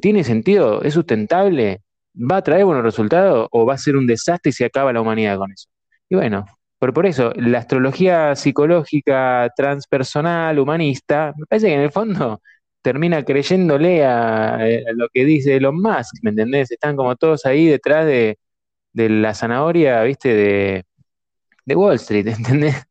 ¿Tiene 0.00 0.24
sentido? 0.24 0.82
¿Es 0.82 0.94
sustentable? 0.94 1.82
¿Va 2.14 2.38
a 2.38 2.42
traer 2.42 2.64
buenos 2.64 2.84
resultados 2.84 3.48
o 3.50 3.66
va 3.66 3.74
a 3.74 3.78
ser 3.78 3.96
un 3.96 4.06
desastre 4.06 4.50
y 4.50 4.52
se 4.52 4.64
acaba 4.64 4.92
la 4.92 5.00
humanidad 5.00 5.38
con 5.38 5.52
eso? 5.52 5.68
Y 6.08 6.16
bueno, 6.16 6.46
por, 6.78 6.92
por 6.92 7.06
eso, 7.06 7.32
la 7.36 7.58
astrología 7.58 8.34
psicológica, 8.34 9.48
transpersonal, 9.54 10.58
humanista, 10.58 11.32
me 11.36 11.46
parece 11.46 11.68
que 11.68 11.74
en 11.74 11.80
el 11.80 11.92
fondo 11.92 12.40
termina 12.82 13.22
creyéndole 13.24 14.04
a, 14.04 14.58
lo 14.94 15.08
que 15.12 15.24
dice 15.24 15.56
Elon 15.56 15.80
Musk, 15.80 16.16
¿me 16.22 16.30
entendés? 16.30 16.70
Están 16.70 16.96
como 16.96 17.14
todos 17.16 17.46
ahí 17.46 17.66
detrás 17.66 18.06
de, 18.06 18.38
la 18.92 19.34
zanahoria, 19.34 20.02
¿viste? 20.02 20.34
De, 20.34 20.84
de 21.64 21.76
Wall 21.76 21.96
Street, 21.96 22.26
¿entendés? 22.38 22.82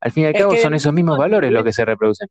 Al 0.00 0.12
fin 0.12 0.24
y 0.24 0.26
al 0.26 0.34
cabo 0.34 0.56
son 0.56 0.74
esos 0.74 0.92
mismos 0.92 1.16
valores 1.16 1.50
los 1.50 1.64
que 1.64 1.72
se 1.72 1.84
reproducen 1.84 2.28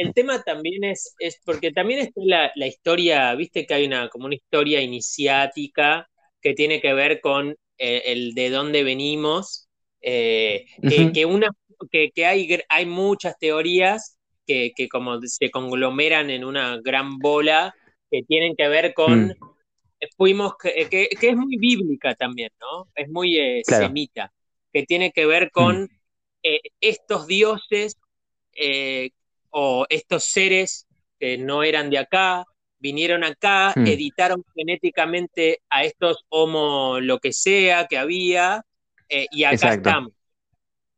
el 0.00 0.14
tema 0.14 0.42
también 0.42 0.82
es, 0.84 1.14
es 1.18 1.38
porque 1.44 1.72
también 1.72 2.00
está 2.00 2.22
la, 2.24 2.50
la, 2.54 2.66
historia, 2.66 3.34
viste 3.34 3.66
que 3.66 3.74
hay 3.74 3.84
una 3.84 4.08
como 4.08 4.24
una 4.24 4.34
historia 4.34 4.80
iniciática 4.80 6.08
que 6.40 6.54
tiene 6.54 6.80
que 6.80 6.94
ver 6.94 7.20
con 7.20 7.54
eh, 7.76 8.02
el 8.06 8.32
de 8.32 8.48
dónde 8.48 8.82
venimos, 8.82 9.68
eh, 10.00 10.64
que, 11.12 11.26
una, 11.26 11.50
que, 11.90 12.10
hay, 12.24 12.60
hay 12.70 12.86
muchas 12.86 13.38
teorías 13.38 14.16
que, 14.46 14.72
como 14.90 15.20
se 15.20 15.50
conglomeran 15.50 16.30
en 16.30 16.46
una 16.46 16.78
gran 16.82 17.18
bola 17.18 17.74
que 18.10 18.22
tienen 18.22 18.56
que 18.56 18.68
ver 18.68 18.94
con, 18.94 19.26
mm. 19.26 19.34
fuimos, 20.16 20.54
que, 20.58 21.08
es 21.10 21.36
muy 21.36 21.58
bíblica 21.58 22.14
también, 22.14 22.50
¿no? 22.58 22.88
Es 22.94 23.08
muy 23.10 23.38
eh, 23.38 23.60
semita, 23.64 24.32
que 24.72 24.84
tiene 24.84 25.12
que 25.12 25.26
ver 25.26 25.50
con 25.50 25.82
mm. 25.82 25.88
estos 26.80 27.26
dioses 27.26 27.98
o 29.50 29.86
estos 29.88 30.24
seres 30.24 30.86
que 31.18 31.38
no 31.38 31.62
eran 31.62 31.90
de 31.90 31.98
acá, 31.98 32.44
vinieron 32.78 33.24
acá, 33.24 33.72
hmm. 33.76 33.86
editaron 33.86 34.44
genéticamente 34.54 35.60
a 35.68 35.84
estos 35.84 36.24
homo 36.30 36.98
lo 37.00 37.18
que 37.18 37.32
sea 37.32 37.86
que 37.86 37.98
había, 37.98 38.64
eh, 39.08 39.26
y 39.30 39.44
acá 39.44 39.74
estamos. 39.74 40.12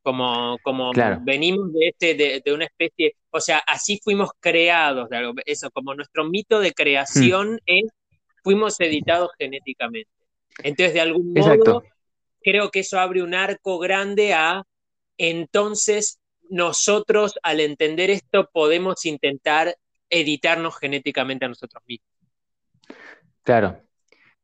Como, 0.05 0.59
como 0.65 0.91
venimos 1.21 1.73
de, 1.73 1.89
este, 1.89 2.43
de, 2.45 2.53
una 2.53 2.65
especie, 2.65 3.15
o 3.31 3.41
sea, 3.41 3.59
así 3.59 4.01
fuimos 4.03 4.31
creados, 4.41 5.09
eso, 5.47 5.71
como 5.71 5.95
nuestro 5.95 6.25
mito 6.25 6.59
de 6.59 6.73
creación 6.73 7.55
hmm. 7.55 7.59
es, 7.67 7.85
fuimos 8.43 8.81
editados 8.81 9.31
genéticamente. 9.39 10.11
Entonces, 10.65 10.95
de 10.95 11.01
algún 11.01 11.33
modo, 11.33 11.85
creo 12.43 12.71
que 12.71 12.81
eso 12.81 12.99
abre 12.99 13.23
un 13.23 13.35
arco 13.35 13.79
grande 13.79 14.35
a, 14.35 14.65
entonces, 15.19 16.19
nosotros 16.53 17.39
al 17.43 17.61
entender 17.61 18.11
esto 18.11 18.51
podemos 18.53 19.07
intentar 19.07 19.75
editarnos 20.11 20.77
genéticamente 20.79 21.47
a 21.47 21.49
nosotros 21.49 21.83
mismos. 21.87 22.09
Claro, 23.43 23.81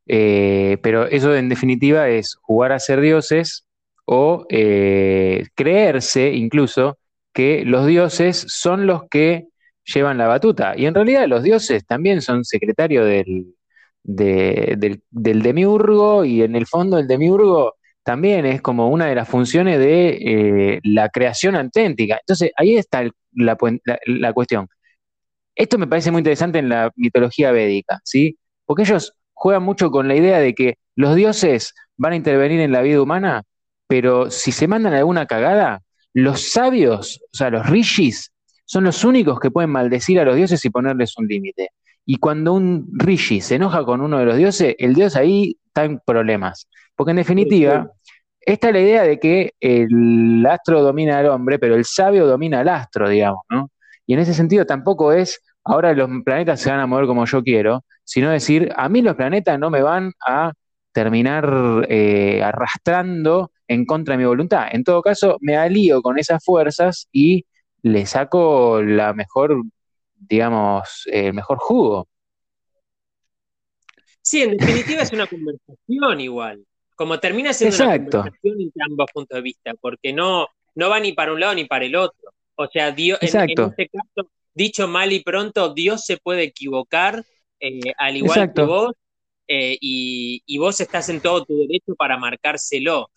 eh, 0.06 0.78
pero 0.82 1.06
eso 1.06 1.36
en 1.36 1.50
definitiva 1.50 2.08
es 2.08 2.36
jugar 2.40 2.72
a 2.72 2.78
ser 2.78 3.02
dioses 3.02 3.66
o 4.06 4.46
eh, 4.48 5.44
creerse 5.54 6.32
incluso 6.32 6.98
que 7.34 7.64
los 7.66 7.86
dioses 7.86 8.46
son 8.48 8.86
los 8.86 9.02
que 9.10 9.48
llevan 9.84 10.16
la 10.16 10.26
batuta. 10.26 10.74
Y 10.76 10.86
en 10.86 10.94
realidad 10.94 11.28
los 11.28 11.42
dioses 11.42 11.84
también 11.86 12.22
son 12.22 12.44
secretarios 12.44 13.06
del, 13.06 13.54
del, 14.02 15.02
del, 15.10 15.42
demiurgo 15.42 16.24
y 16.24 16.42
en 16.42 16.56
el 16.56 16.66
fondo 16.66 16.98
el 16.98 17.06
demiurgo 17.06 17.76
también 18.08 18.46
es 18.46 18.62
como 18.62 18.88
una 18.88 19.04
de 19.04 19.14
las 19.14 19.28
funciones 19.28 19.78
de 19.78 20.08
eh, 20.08 20.80
la 20.82 21.10
creación 21.10 21.54
auténtica. 21.56 22.16
Entonces, 22.18 22.52
ahí 22.56 22.74
está 22.74 23.04
la, 23.34 24.32
cuestión. 24.32 24.66
Esto 25.54 25.76
me 25.76 25.86
parece 25.86 26.10
muy 26.10 26.20
interesante 26.20 26.58
en 26.58 26.70
la 26.70 26.90
mitología 26.96 27.52
védica, 27.52 28.00
¿sí? 28.04 28.38
Porque 28.64 28.84
ellos 28.84 29.12
juegan 29.34 29.62
mucho 29.62 29.90
con 29.90 30.08
la 30.08 30.14
idea 30.16 30.38
de 30.38 30.54
que 30.54 30.78
los 30.96 31.16
dioses 31.16 31.74
van 31.98 32.14
a 32.14 32.16
intervenir 32.16 32.60
en 32.60 32.72
la 32.72 32.80
vida 32.80 33.02
humana, 33.02 33.42
pero 33.86 34.30
si 34.30 34.52
se 34.52 34.68
mandan 34.68 34.94
alguna 34.94 35.26
cagada, 35.26 35.82
los 36.14 36.50
sabios, 36.50 37.20
o 37.30 37.36
sea, 37.36 37.50
los 37.50 37.68
rishis, 37.68 38.32
son 38.64 38.84
los 38.84 39.04
únicos 39.04 39.38
que 39.38 39.50
pueden 39.50 39.68
maldecir 39.68 40.18
a 40.18 40.24
los 40.24 40.34
dioses 40.34 40.64
y 40.64 40.70
ponerles 40.70 41.12
un 41.18 41.26
límite. 41.26 41.72
Y 42.06 42.16
cuando 42.16 42.54
un 42.54 42.88
rishi 42.90 43.42
se 43.42 43.56
enoja 43.56 43.84
con 43.84 44.00
uno 44.00 44.18
de 44.18 44.24
los 44.24 44.38
dioses, 44.38 44.76
el 44.78 44.94
dios 44.94 45.14
ahí 45.14 45.58
está 45.66 45.84
en 45.84 46.00
problemas. 46.06 46.68
Porque 46.98 47.12
en 47.12 47.18
definitiva, 47.18 47.92
esta 48.40 48.66
es 48.68 48.74
la 48.74 48.80
idea 48.80 49.02
de 49.04 49.20
que 49.20 49.52
el 49.60 50.44
astro 50.50 50.82
domina 50.82 51.20
al 51.20 51.26
hombre, 51.26 51.60
pero 51.60 51.76
el 51.76 51.84
sabio 51.84 52.26
domina 52.26 52.58
al 52.58 52.68
astro, 52.68 53.08
digamos, 53.08 53.42
¿no? 53.48 53.70
Y 54.04 54.14
en 54.14 54.18
ese 54.18 54.34
sentido 54.34 54.66
tampoco 54.66 55.12
es, 55.12 55.40
ahora 55.62 55.92
los 55.92 56.10
planetas 56.24 56.60
se 56.60 56.70
van 56.70 56.80
a 56.80 56.88
mover 56.88 57.06
como 57.06 57.24
yo 57.24 57.44
quiero, 57.44 57.84
sino 58.02 58.30
decir, 58.30 58.72
a 58.74 58.88
mí 58.88 59.00
los 59.00 59.14
planetas 59.14 59.60
no 59.60 59.70
me 59.70 59.80
van 59.80 60.10
a 60.26 60.52
terminar 60.90 61.86
eh, 61.88 62.42
arrastrando 62.42 63.52
en 63.68 63.86
contra 63.86 64.14
de 64.14 64.18
mi 64.18 64.24
voluntad. 64.24 64.66
En 64.72 64.82
todo 64.82 65.00
caso, 65.00 65.36
me 65.40 65.56
alío 65.56 66.02
con 66.02 66.18
esas 66.18 66.44
fuerzas 66.44 67.06
y 67.12 67.46
le 67.82 68.06
saco 68.06 68.82
la 68.82 69.12
mejor, 69.12 69.62
digamos, 70.16 71.04
el 71.06 71.32
mejor 71.32 71.58
jugo. 71.58 72.08
Sí, 74.20 74.42
en 74.42 74.56
definitiva 74.56 75.02
es 75.02 75.12
una 75.12 75.28
conversación 75.28 76.20
igual. 76.20 76.64
Como 76.98 77.20
termina 77.20 77.52
siendo 77.52 77.76
una 77.76 77.96
conversación 77.96 78.60
entre 78.60 78.82
ambos 78.84 79.06
puntos 79.14 79.36
de 79.36 79.42
vista, 79.42 79.72
porque 79.80 80.12
no, 80.12 80.48
no 80.74 80.90
va 80.90 80.98
ni 80.98 81.12
para 81.12 81.32
un 81.32 81.38
lado 81.38 81.54
ni 81.54 81.64
para 81.64 81.84
el 81.84 81.94
otro. 81.94 82.32
O 82.56 82.66
sea, 82.66 82.90
Dios, 82.90 83.20
en, 83.22 83.50
este 83.50 83.88
caso, 83.88 84.28
dicho 84.52 84.88
mal 84.88 85.12
y 85.12 85.22
pronto, 85.22 85.72
Dios 85.72 86.04
se 86.04 86.16
puede 86.16 86.42
equivocar, 86.42 87.24
eh, 87.60 87.92
al 87.96 88.16
igual 88.16 88.52
que 88.52 88.62
vos, 88.62 88.94
eh, 89.46 89.78
y, 89.80 90.42
y 90.44 90.58
vos 90.58 90.80
estás 90.80 91.08
en 91.08 91.20
todo 91.20 91.44
tu 91.44 91.56
derecho 91.56 91.94
para 91.94 92.18
marcárselo. 92.18 93.10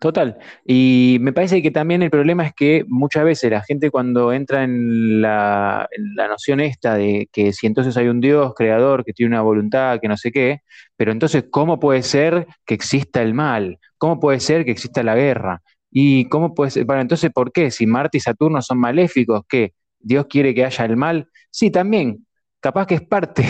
Total. 0.00 0.36
Y 0.66 1.16
me 1.22 1.32
parece 1.32 1.62
que 1.62 1.70
también 1.70 2.02
el 2.02 2.10
problema 2.10 2.44
es 2.44 2.52
que 2.52 2.84
muchas 2.88 3.24
veces 3.24 3.50
la 3.50 3.62
gente 3.62 3.90
cuando 3.90 4.34
entra 4.34 4.62
en 4.62 5.22
la, 5.22 5.88
la, 6.14 6.28
noción 6.28 6.60
esta 6.60 6.94
de 6.96 7.28
que 7.32 7.54
si 7.54 7.66
entonces 7.66 7.96
hay 7.96 8.08
un 8.08 8.20
Dios 8.20 8.52
creador 8.54 9.02
que 9.04 9.14
tiene 9.14 9.34
una 9.34 9.40
voluntad, 9.40 10.00
que 10.00 10.08
no 10.08 10.18
sé 10.18 10.30
qué, 10.30 10.60
pero 10.96 11.10
entonces, 11.10 11.46
¿cómo 11.50 11.80
puede 11.80 12.02
ser 12.02 12.46
que 12.66 12.74
exista 12.74 13.22
el 13.22 13.32
mal? 13.32 13.78
¿Cómo 13.96 14.20
puede 14.20 14.40
ser 14.40 14.66
que 14.66 14.72
exista 14.72 15.02
la 15.02 15.14
guerra? 15.14 15.62
¿Y 15.90 16.28
cómo 16.28 16.54
puede 16.54 16.70
ser? 16.72 16.84
Bueno, 16.84 17.00
entonces, 17.00 17.30
¿por 17.32 17.50
qué? 17.50 17.70
Si 17.70 17.86
Marte 17.86 18.18
y 18.18 18.20
Saturno 18.20 18.60
son 18.60 18.78
maléficos, 18.78 19.42
¿qué? 19.48 19.72
¿Dios 19.98 20.26
quiere 20.28 20.54
que 20.54 20.66
haya 20.66 20.84
el 20.84 20.98
mal? 20.98 21.28
Sí, 21.50 21.70
también. 21.70 22.26
Capaz 22.60 22.86
que 22.86 22.96
es 22.96 23.02
parte 23.02 23.44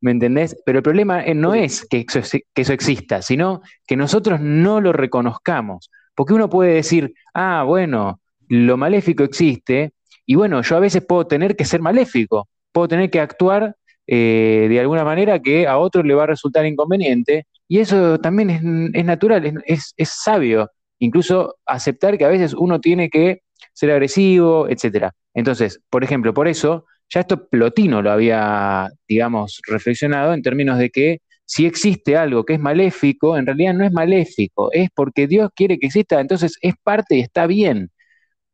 ¿Me 0.00 0.10
entendés? 0.10 0.56
Pero 0.64 0.78
el 0.78 0.82
problema 0.82 1.24
eh, 1.24 1.34
no 1.34 1.54
es 1.54 1.86
que 1.86 2.04
eso, 2.06 2.72
exista, 2.72 3.22
sino 3.22 3.62
que 3.86 3.96
nosotros 3.96 4.40
no 4.40 4.80
lo 4.80 4.92
reconozcamos. 4.92 5.90
Porque 6.14 6.34
uno 6.34 6.50
puede 6.50 6.74
decir, 6.74 7.14
ah, 7.32 7.64
bueno, 7.66 8.20
lo 8.48 8.76
maléfico 8.76 9.24
existe, 9.24 9.92
y 10.26 10.34
bueno, 10.34 10.62
yo 10.62 10.76
a 10.76 10.80
veces 10.80 11.04
puedo 11.06 11.26
tener 11.26 11.56
que 11.56 11.64
ser 11.64 11.80
maléfico, 11.80 12.48
puedo 12.72 12.88
tener 12.88 13.10
que 13.10 13.20
actuar 13.20 13.76
eh, 14.06 14.66
de 14.68 14.80
alguna 14.80 15.04
manera 15.04 15.40
que 15.40 15.66
a 15.66 15.78
otro 15.78 16.02
le 16.02 16.14
va 16.14 16.24
a 16.24 16.28
resultar 16.28 16.66
inconveniente, 16.66 17.46
y 17.66 17.78
eso 17.78 18.18
también 18.18 18.92
es, 18.94 19.04
natural, 19.04 19.62
es, 19.66 19.94
es, 19.96 20.10
sabio, 20.22 20.70
incluso 20.98 21.56
aceptar 21.66 22.18
que 22.18 22.24
a 22.24 22.28
veces 22.28 22.54
uno 22.54 22.80
tiene 22.80 23.08
que 23.08 23.40
ser 23.72 23.90
agresivo, 23.90 24.68
etc. 24.68 25.10
Entonces, 25.32 25.80
por 25.90 26.04
ejemplo, 26.04 26.34
por 26.34 26.46
eso 26.46 26.84
ya 27.10 27.20
esto 27.20 27.48
Plotino 27.48 28.02
lo 28.02 28.10
había, 28.10 28.88
digamos, 29.08 29.60
reflexionado 29.66 30.34
en 30.34 30.42
términos 30.42 30.78
de 30.78 30.90
que 30.90 31.18
si 31.46 31.66
existe 31.66 32.16
algo 32.16 32.44
que 32.44 32.54
es 32.54 32.60
maléfico, 32.60 33.36
en 33.36 33.46
realidad 33.46 33.74
no 33.74 33.84
es 33.84 33.92
maléfico, 33.92 34.70
es 34.72 34.88
porque 34.94 35.26
Dios 35.26 35.50
quiere 35.54 35.78
que 35.78 35.86
exista, 35.86 36.20
entonces 36.20 36.56
es 36.62 36.74
parte 36.82 37.16
y 37.16 37.20
está 37.20 37.46
bien. 37.46 37.90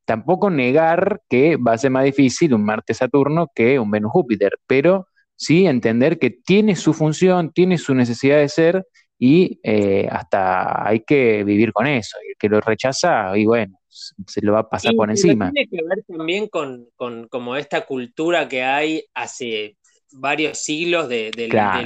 Tampoco 0.04 0.50
negar 0.50 1.20
que 1.28 1.56
va 1.56 1.74
a 1.74 1.78
ser 1.78 1.90
más 1.92 2.04
difícil 2.04 2.54
un 2.54 2.64
Marte-Saturno 2.64 3.48
que 3.54 3.78
un 3.78 3.90
Venus-Júpiter, 3.90 4.58
pero 4.66 5.06
sí 5.36 5.66
entender 5.66 6.18
que 6.18 6.30
tiene 6.30 6.76
su 6.76 6.92
función, 6.94 7.52
tiene 7.52 7.78
su 7.78 7.94
necesidad 7.94 8.38
de 8.38 8.48
ser 8.48 8.84
y 9.22 9.60
eh, 9.62 10.08
hasta 10.10 10.88
hay 10.88 11.00
que 11.00 11.44
vivir 11.44 11.74
con 11.74 11.86
eso. 11.86 12.16
Y 12.26 12.30
el 12.30 12.36
que 12.38 12.48
lo 12.48 12.58
rechaza, 12.62 13.36
y 13.36 13.44
bueno, 13.44 13.78
se 13.86 14.40
lo 14.40 14.54
va 14.54 14.60
a 14.60 14.68
pasar 14.68 14.94
por 14.94 15.10
encima. 15.10 15.52
Tiene 15.52 15.68
que 15.68 15.84
ver 15.86 16.02
también 16.08 16.48
con, 16.48 16.88
como 17.28 17.54
esta 17.54 17.84
cultura 17.84 18.48
que 18.48 18.62
hay 18.62 19.04
hace 19.12 19.76
varios 20.12 20.58
siglos 20.58 21.10
de, 21.10 21.30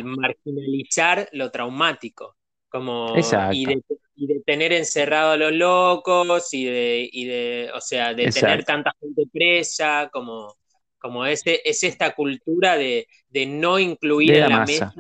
marginalizar 0.05 1.29
lo 1.33 1.51
traumático. 1.51 2.37
Como, 2.69 3.15
y 3.53 3.67
de, 3.67 4.41
tener 4.47 4.73
encerrado 4.73 5.33
a 5.33 5.37
los 5.37 5.53
locos 5.53 6.55
y 6.55 6.65
de, 6.65 7.11
de 7.13 7.71
o 7.75 7.81
sea, 7.81 8.15
de 8.15 8.31
tener 8.31 8.65
tanta 8.65 8.93
gente 9.01 9.25
presa, 9.33 10.09
como, 10.13 10.55
como 11.01 11.27
es, 11.27 11.43
es 11.45 11.83
esta 11.83 12.15
cultura 12.15 12.77
de, 12.77 13.09
no 13.49 13.81
incluir 13.81 14.35
en 14.37 14.49
la, 14.49 14.65
mesa. 14.65 14.95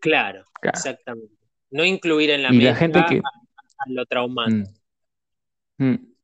Claro, 0.00 0.44
exactamente. 0.62 1.34
No 1.70 1.84
incluir 1.84 2.30
en 2.30 2.42
la 2.42 2.50
mesa 2.50 2.74
gente 2.74 3.04
que... 3.08 3.18
a, 3.18 3.90
lo 3.90 4.06
traumático. 4.06 4.70
Mm. 5.78 5.84
Mm. 5.84 6.14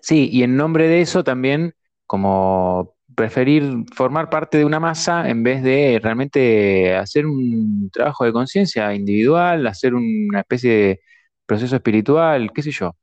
Sí, 0.00 0.28
y 0.32 0.42
en 0.42 0.56
nombre 0.56 0.88
de 0.88 1.00
eso 1.00 1.24
también, 1.24 1.74
como 2.06 2.96
preferir 3.14 3.84
formar 3.94 4.30
parte 4.30 4.58
de 4.58 4.64
una 4.64 4.80
masa 4.80 5.28
en 5.28 5.42
vez 5.42 5.62
de 5.62 6.00
realmente 6.02 6.94
hacer 6.94 7.26
un 7.26 7.90
trabajo 7.92 8.24
de 8.24 8.32
conciencia 8.32 8.94
individual, 8.94 9.66
hacer 9.66 9.94
una 9.94 10.40
especie 10.40 10.70
de 10.72 11.00
proceso 11.46 11.76
espiritual, 11.76 12.50
qué 12.54 12.62
sé 12.62 12.70
yo. 12.70 12.96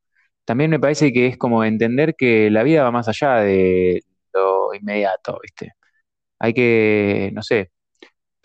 También 0.46 0.72
me 0.72 0.80
parece 0.80 1.12
que 1.14 1.28
es 1.28 1.38
como 1.38 1.64
entender 1.64 2.16
que 2.16 2.50
la 2.50 2.64
vida 2.64 2.84
va 2.84 2.92
más 2.92 3.08
allá 3.10 3.36
de 3.42 4.02
lo 4.34 4.74
inmediato, 4.74 5.40
¿viste? 5.44 5.74
Hay 6.40 6.54
que, 6.54 7.32
no 7.34 7.44
sé, 7.44 7.72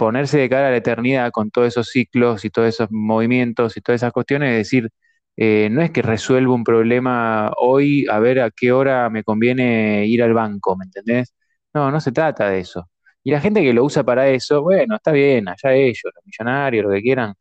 ponerse 0.02 0.38
de 0.38 0.48
cara 0.48 0.68
a 0.68 0.70
la 0.72 0.76
eternidad 0.78 1.30
con 1.30 1.50
todos 1.50 1.68
esos 1.68 1.88
ciclos 1.90 2.44
y 2.44 2.50
todos 2.50 2.68
esos 2.68 2.88
movimientos 2.90 3.76
y 3.76 3.80
todas 3.80 4.00
esas 4.02 4.12
cuestiones, 4.12 4.52
y 4.52 4.56
decir, 4.56 4.90
eh, 5.36 5.68
no 5.70 5.80
es 5.82 5.90
que 5.92 6.02
resuelvo 6.02 6.54
un 6.54 6.64
problema 6.64 7.52
hoy 7.56 8.06
a 8.10 8.18
ver 8.18 8.40
a 8.40 8.50
qué 8.50 8.72
hora 8.72 9.08
me 9.10 9.22
conviene 9.24 10.06
ir 10.06 10.22
al 10.22 10.34
banco, 10.34 10.76
¿me 10.76 10.84
entendés? 10.86 11.32
No, 11.72 11.90
no 11.92 12.00
se 12.00 12.10
trata 12.12 12.50
de 12.50 12.58
eso. 12.60 12.88
Y 13.22 13.30
la 13.30 13.40
gente 13.40 13.62
que 13.62 13.72
lo 13.72 13.84
usa 13.84 14.02
para 14.04 14.28
eso, 14.28 14.62
bueno, 14.62 14.96
está 14.96 15.12
bien, 15.12 15.48
allá 15.48 15.72
ellos, 15.74 16.02
los 16.04 16.24
millonarios, 16.26 16.84
lo 16.84 16.90
que 16.90 17.00
quieran, 17.02 17.34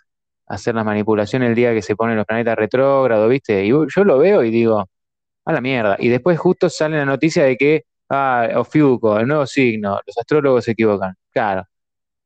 hacer 0.47 0.75
la 0.75 0.83
manipulación 0.83 1.43
el 1.43 1.55
día 1.55 1.73
que 1.73 1.81
se 1.81 1.95
ponen 1.95 2.17
los 2.17 2.25
planetas 2.25 2.55
retrógrados, 2.57 3.29
¿viste? 3.29 3.65
Y 3.65 3.69
yo 3.71 4.03
lo 4.05 4.17
veo 4.19 4.43
y 4.43 4.51
digo, 4.51 4.87
a 5.45 5.53
la 5.53 5.61
mierda. 5.61 5.97
Y 5.99 6.09
después 6.09 6.39
justo 6.39 6.69
sale 6.69 6.97
la 6.97 7.05
noticia 7.05 7.43
de 7.45 7.57
que, 7.57 7.83
ah, 8.09 8.49
Ofiuco, 8.57 9.19
el 9.19 9.27
nuevo 9.27 9.45
signo, 9.47 9.99
los 10.05 10.17
astrólogos 10.17 10.65
se 10.65 10.71
equivocan. 10.71 11.15
Claro. 11.31 11.65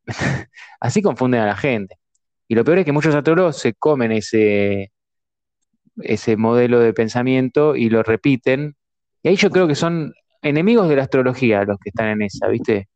Así 0.80 1.01
confunden 1.01 1.41
a 1.41 1.45
la 1.45 1.56
gente. 1.56 1.97
Y 2.47 2.56
lo 2.56 2.64
peor 2.64 2.80
es 2.80 2.86
que 2.86 2.91
muchos 2.91 3.16
astrólogos 3.16 3.58
se 3.58 3.74
comen 3.74 4.12
ese, 4.12 4.91
ese 5.97 6.38
modelo 6.38 6.80
de 6.80 6.93
pensamiento 6.93 7.76
y 7.76 7.89
lo 7.89 8.03
repiten. 8.03 8.76
Y 9.24 9.30
ahí 9.30 9.36
yo 9.36 9.49
creo 9.49 9.68
que 9.68 9.76
son 9.76 10.14
enemigos 10.41 10.88
de 10.88 10.95
la 10.95 11.03
astrología 11.03 11.64
los 11.64 11.80
que 11.80 11.89
están 11.89 12.10
en 12.10 12.22
esa, 12.22 12.47
¿viste? 12.47 12.88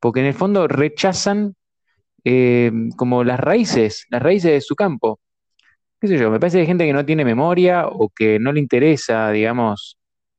Porque 0.00 0.20
en 0.20 0.26
el 0.26 0.34
fondo 0.34 0.68
rechazan 0.68 1.54
eh, 2.24 2.70
como 2.96 3.24
las 3.24 3.40
raíces, 3.40 4.06
las 4.10 4.22
raíces 4.22 4.52
de 4.52 4.60
su 4.60 4.74
campo. 4.74 5.20
¿Qué 6.00 6.08
sé 6.08 6.18
yo? 6.18 6.30
Me 6.30 6.38
parece 6.38 6.58
que 6.58 6.60
hay 6.62 6.66
gente 6.66 6.86
que 6.86 6.92
no 6.92 7.04
tiene 7.04 7.24
memoria 7.24 7.86
o 7.88 8.10
que 8.10 8.38
no 8.38 8.52
le 8.52 8.60
interesa, 8.60 9.30
digamos, 9.30 9.98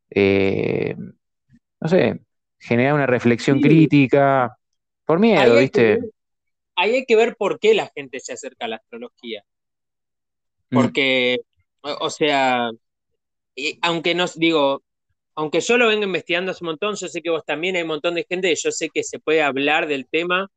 eh, 0.10 0.96
no 1.82 1.90
sé, 1.90 2.22
generar 2.60 2.94
una 2.94 3.08
reflexión 3.08 3.60
crítica 3.60 4.56
por 5.06 5.20
miedo, 5.20 5.58
¿viste? 5.58 6.00
Ahí 6.80 6.96
hay 6.96 7.06
que 7.06 7.16
ver 7.16 7.36
por 7.36 7.60
qué 7.60 7.74
la 7.74 7.92
gente 7.96 8.20
se 8.20 8.34
acerca 8.34 8.66
a 8.66 8.70
la 8.70 8.78
astrología. 8.78 9.44
Mm. 10.70 10.76
Porque 10.76 11.40
o, 11.82 12.10
sea, 12.10 12.72
aunque 13.82 14.16
nos 14.16 14.38
digo, 14.38 14.84
aunque 15.36 15.62
yo 15.62 15.78
lo 15.78 15.88
vengo 15.88 16.04
investigando 16.04 16.52
hace 16.52 16.64
un 16.64 16.72
montón, 16.72 16.96
yo 16.96 17.08
sé 17.08 17.22
que 17.22 17.30
vos 17.30 17.46
también 17.46 17.76
hay 17.76 17.84
un 17.84 17.90
montón 17.90 18.16
de 18.16 18.26
gente, 18.28 18.54
yo 18.56 18.72
sé 18.72 18.90
que 18.90 19.04
se 19.04 19.20
puede 19.20 19.42
hablar 19.42 19.88
del 19.88 20.08
tema. 20.08 20.50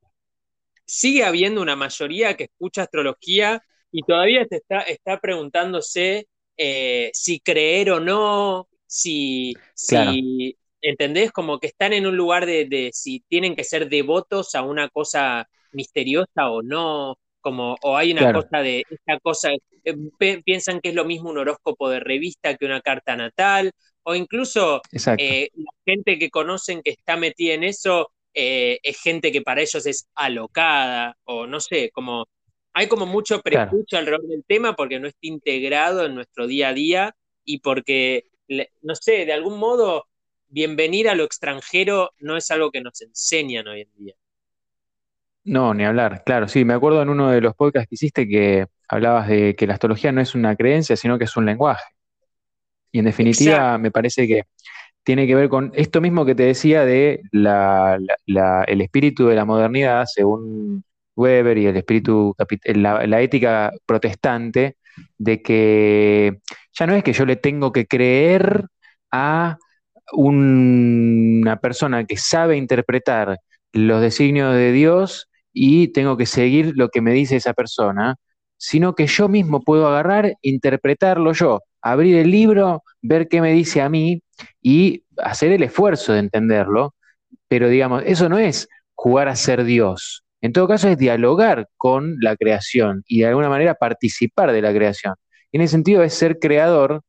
Sigue 0.85 1.25
habiendo 1.25 1.62
una 1.62 1.77
mayoría 1.77 2.37
que 2.37 2.45
escucha 2.45 2.83
astrología 2.83 3.62
y 3.91 4.03
todavía 4.03 4.47
te 4.47 4.57
está, 4.57 4.81
está 4.81 5.20
preguntándose 5.20 6.27
eh, 6.57 7.11
si 7.14 7.41
creer 7.41 7.93
o 7.93 8.01
no, 8.01 8.68
si, 8.87 9.55
si, 9.75 10.59
¿entendés? 10.81 11.33
Como 11.33 11.59
que 11.61 11.68
están 11.68 11.93
en 11.93 12.07
un 12.07 12.16
lugar 12.16 12.47
de, 12.47 12.66
de, 12.66 12.91
si 12.93 13.20
tienen 13.29 13.55
que 13.55 13.64
ser 13.64 13.89
devotos 13.89 14.55
a 14.55 14.62
una 14.62 14.89
cosa 14.89 15.49
misteriosa 15.73 16.51
o 16.51 16.62
no, 16.62 17.16
como, 17.41 17.77
o 17.83 17.97
hay 17.97 18.12
una 18.12 18.33
cosa 18.33 18.59
de, 18.59 18.85
esta 18.89 19.18
cosa, 19.20 19.51
eh, 19.85 20.41
piensan 20.45 20.81
que 20.81 20.91
es 20.91 20.95
lo 20.95 21.05
mismo 21.05 21.31
un 21.31 21.39
horóscopo 21.39 21.91
de 21.91 22.01
revista 22.01 22.57
que 22.57 22.64
una 22.66 22.81
carta 22.81 23.16
natal, 23.16 23.73
o 24.05 24.14
incluso 24.14 24.81
eh, 25.18 25.49
la 25.55 25.73
gente 25.85 26.18
que 26.18 26.31
conocen 26.31 26.83
que 26.83 26.91
está 26.91 27.16
metida 27.16 27.55
en 27.55 27.64
eso 27.64 28.11
eh, 28.35 28.79
es 28.83 29.01
gente 29.01 29.31
que 29.31 29.43
para 29.43 29.61
ellos 29.61 29.85
es 29.87 30.09
alocada, 30.14 31.16
o 31.25 31.47
no 31.47 31.61
sé, 31.61 31.91
como 31.93 32.27
hay 32.73 32.87
como 32.89 33.05
mucho 33.07 33.41
prejuicio 33.43 33.99
alrededor 33.99 34.27
del 34.27 34.45
tema 34.45 34.75
porque 34.75 34.99
no 34.99 35.09
está 35.09 35.27
integrado 35.27 36.07
en 36.07 36.14
nuestro 36.14 36.47
día 36.47 36.68
a 36.68 36.75
día 36.75 37.14
y 37.45 37.59
porque, 37.59 38.25
no 38.81 38.95
sé, 38.95 39.27
de 39.27 39.33
algún 39.33 39.59
modo, 39.59 40.07
bienvenir 40.49 41.09
a 41.09 41.14
lo 41.14 41.25
extranjero 41.25 42.12
no 42.18 42.37
es 42.37 42.51
algo 42.51 42.70
que 42.70 42.81
nos 42.81 43.01
enseñan 43.03 43.68
hoy 43.68 43.83
en 43.83 43.93
día. 43.95 44.14
No, 45.45 45.74
ni 45.74 45.84
hablar, 45.84 46.22
claro, 46.24 46.47
sí, 46.47 46.64
me 46.64 46.74
acuerdo 46.74 47.03
en 47.03 47.09
uno 47.09 47.30
de 47.30 47.40
los 47.40 47.55
podcasts 47.55 47.88
que 47.88 47.97
hiciste 47.97 48.28
que 48.28 48.66
hablabas 48.88 49.26
de 49.26 49.57
que 49.57 49.66
la 49.66 49.74
astrología 49.74 50.12
no 50.12 50.20
es 50.20 50.34
una 50.34 50.55
creencia, 50.55 50.97
sino 50.97 51.18
que 51.18 51.24
es 51.24 51.36
un 51.36 51.47
lenguaje. 51.47 51.84
Y 52.93 53.01
en 53.01 53.07
definitiva, 53.07 53.78
me 53.78 53.90
parece 53.90 54.28
que 54.28 54.45
tiene 55.03 55.26
que 55.26 55.34
ver 55.34 55.49
con 55.49 55.72
esto 55.74 56.01
mismo 56.01 56.24
que 56.24 56.34
te 56.34 56.45
decía 56.45 56.84
de 56.84 57.22
el 57.32 58.80
espíritu 58.80 59.26
de 59.26 59.34
la 59.34 59.45
modernidad, 59.45 60.05
según 60.07 60.84
Weber 61.16 61.59
y 61.59 61.66
el 61.66 61.76
espíritu, 61.76 62.36
la, 62.64 63.07
la 63.07 63.20
ética 63.20 63.72
protestante, 63.84 64.76
de 65.18 65.43
que 65.43 66.38
ya 66.72 66.86
no 66.86 66.95
es 66.95 67.03
que 67.03 67.12
yo 67.14 67.24
le 67.24 67.36
tengo 67.36 67.72
que 67.72 67.86
creer 67.86 68.66
a 69.11 69.59
una 70.12 71.57
persona 71.57 72.05
que 72.05 72.16
sabe 72.16 72.57
interpretar 72.57 73.38
los 73.72 74.01
designios 74.01 74.55
de 74.55 74.70
Dios 74.70 75.30
y 75.53 75.88
tengo 75.88 76.16
que 76.16 76.26
seguir 76.26 76.72
lo 76.76 76.88
que 76.88 77.00
me 77.00 77.12
dice 77.12 77.36
esa 77.36 77.55
persona, 77.55 78.16
sino 78.57 78.94
que 78.94 79.07
yo 79.07 79.28
mismo 79.28 79.62
puedo 79.62 79.88
agarrar, 79.88 80.36
interpretarlo 80.42 81.32
yo, 81.32 81.61
abrir 81.82 82.16
el 82.16 82.30
libro, 82.30 82.84
ver 83.03 83.28
qué 83.28 83.40
me 83.40 83.53
dice 83.53 83.82
a 83.82 83.88
mí 83.88 84.22
y 84.62 85.05
hacer 85.18 85.53
el 85.53 85.62
esfuerzo 85.64 86.12
de 86.12 86.20
entenderlo. 86.20 86.94
Pero 87.48 87.68
digamos, 87.68 88.03
eso 88.07 88.28
no 88.28 88.38
es 88.38 88.68
jugar 88.94 89.28
a 89.28 89.36
ser 89.36 89.64
Dios, 89.64 90.24
En 90.40 90.53
todo 90.53 90.68
caso, 90.68 90.88
es 90.88 90.98
dialogar 90.98 91.68
con 91.76 92.16
la 92.20 92.36
creación 92.36 93.03
y 93.07 93.20
de 93.20 93.26
alguna 93.26 93.48
manera 93.48 93.74
participar 93.74 94.53
de 94.53 94.62
la 94.62 94.72
creación. 94.72 95.14
En 95.53 95.61
ese 95.61 95.72
sentido 95.72 96.03
es 96.03 96.14
ser 96.14 96.38
creador 96.38 97.03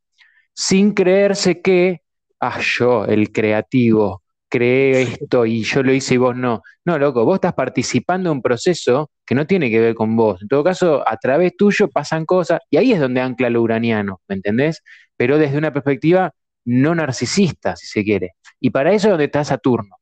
sin 0.53 0.93
creerse 0.93 1.61
que, 1.61 2.01
ah, 2.39 2.59
yo, 2.61 3.05
el 3.05 3.31
creativo, 3.31 4.22
creé 4.53 5.01
esto 5.01 5.47
y 5.47 5.63
yo 5.63 5.81
lo 5.81 5.91
hice 5.91 6.13
y 6.13 6.17
vos 6.17 6.35
no. 6.35 6.61
No, 6.85 6.99
loco, 6.99 7.25
vos 7.25 7.35
estás 7.35 7.53
participando 7.53 8.29
en 8.29 8.37
un 8.37 8.41
proceso 8.43 9.09
que 9.25 9.33
no 9.33 9.47
tiene 9.47 9.71
que 9.71 9.79
ver 9.79 9.95
con 9.95 10.15
vos. 10.15 10.43
En 10.43 10.47
todo 10.47 10.63
caso, 10.63 11.03
a 11.09 11.17
través 11.17 11.57
tuyo 11.57 11.87
pasan 11.89 12.23
cosas 12.23 12.59
y 12.69 12.77
ahí 12.77 12.93
es 12.93 12.99
donde 12.99 13.19
ancla 13.19 13.49
lo 13.49 13.63
uraniano, 13.63 14.21
¿me 14.27 14.35
entendés? 14.35 14.83
Pero 15.17 15.39
desde 15.39 15.57
una 15.57 15.73
perspectiva 15.73 16.31
no 16.65 16.93
narcisista, 16.93 17.75
si 17.75 17.87
se 17.87 18.03
quiere. 18.03 18.33
Y 18.59 18.69
para 18.69 18.93
eso 18.93 19.07
es 19.07 19.13
donde 19.13 19.25
está 19.25 19.43
Saturno. 19.43 19.95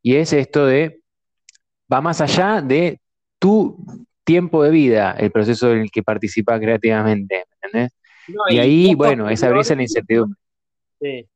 Y 0.00 0.14
es 0.16 0.32
esto 0.32 0.64
de, 0.64 1.02
va 1.92 2.00
más 2.00 2.22
allá 2.22 2.62
de 2.62 3.02
tu 3.38 3.76
tiempo 4.24 4.62
de 4.62 4.70
vida, 4.70 5.16
el 5.18 5.30
proceso 5.30 5.70
en 5.70 5.80
el 5.80 5.90
que 5.90 6.02
participas 6.02 6.58
creativamente, 6.60 7.44
¿me 7.46 7.68
entendés? 7.68 7.92
y, 8.48 8.58
ahí, 8.58 8.94
bueno, 8.94 9.28
es 9.28 9.42
abrirse 9.42 9.76
la 9.76 9.82
incertidumbre. 9.82 10.38
Sí. 10.98 11.28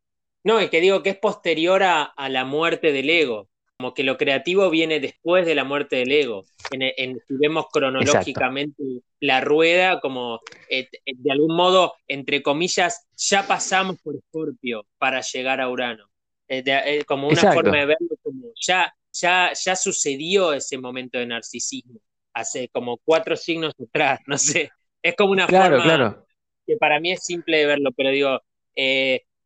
No, 0.45 0.61
y 0.61 0.69
que 0.69 0.81
digo 0.81 1.03
que 1.03 1.11
es 1.11 1.19
posterior 1.19 1.83
a, 1.83 2.13
la 2.29 2.45
muerte 2.45 2.93
del 2.93 3.11
ego, 3.11 3.49
como 3.77 3.95
que 3.95 4.03
lo 4.03 4.17
creativo 4.17 4.71
viene 4.71 4.99
después 4.99 5.47
de 5.47 5.55
la 5.55 5.65
muerte 5.65 5.97
del 5.97 6.13
ego. 6.13 6.45
En, 6.71 7.15
si 7.29 7.35
vemos 7.35 7.67
cronológicamente 7.73 8.83
la 9.21 9.41
rueda, 9.41 10.01
como 10.01 10.41
eh, 10.69 10.89
de 11.05 11.33
algún 11.33 11.55
modo, 11.55 11.95
entre 12.09 12.43
comillas, 12.43 13.07
ya 13.17 13.47
pasamos 13.47 14.01
por 14.03 14.17
Escorpio 14.17 14.87
para 14.99 15.21
llegar 15.21 15.61
a 15.61 15.69
Urano. 15.69 16.09
Eh, 16.49 16.63
eh, 16.67 17.05
como 17.05 17.29
una 17.29 17.53
forma 17.53 17.79
de 17.79 17.87
verlo, 17.87 18.17
como 18.23 18.49
ya, 18.61 18.93
ya, 19.13 19.53
ya 19.55 19.77
sucedió 19.77 20.53
ese 20.53 20.77
momento 20.77 21.19
de 21.19 21.27
narcisismo, 21.27 22.01
hace 22.35 22.69
como 22.69 22.99
cuatro 22.99 23.37
signos 23.37 23.75
atrás, 23.81 24.21
no 24.27 24.37
sé. 24.39 24.71
Es 25.01 25.15
como 25.17 25.33
una 25.33 25.47
forma 25.49 26.25
que 26.67 26.77
para 26.77 27.01
mí 27.01 27.13
es 27.13 27.25
simple 27.25 27.59
de 27.59 27.67
verlo, 27.67 27.91
pero 27.93 28.11
digo, 28.11 28.41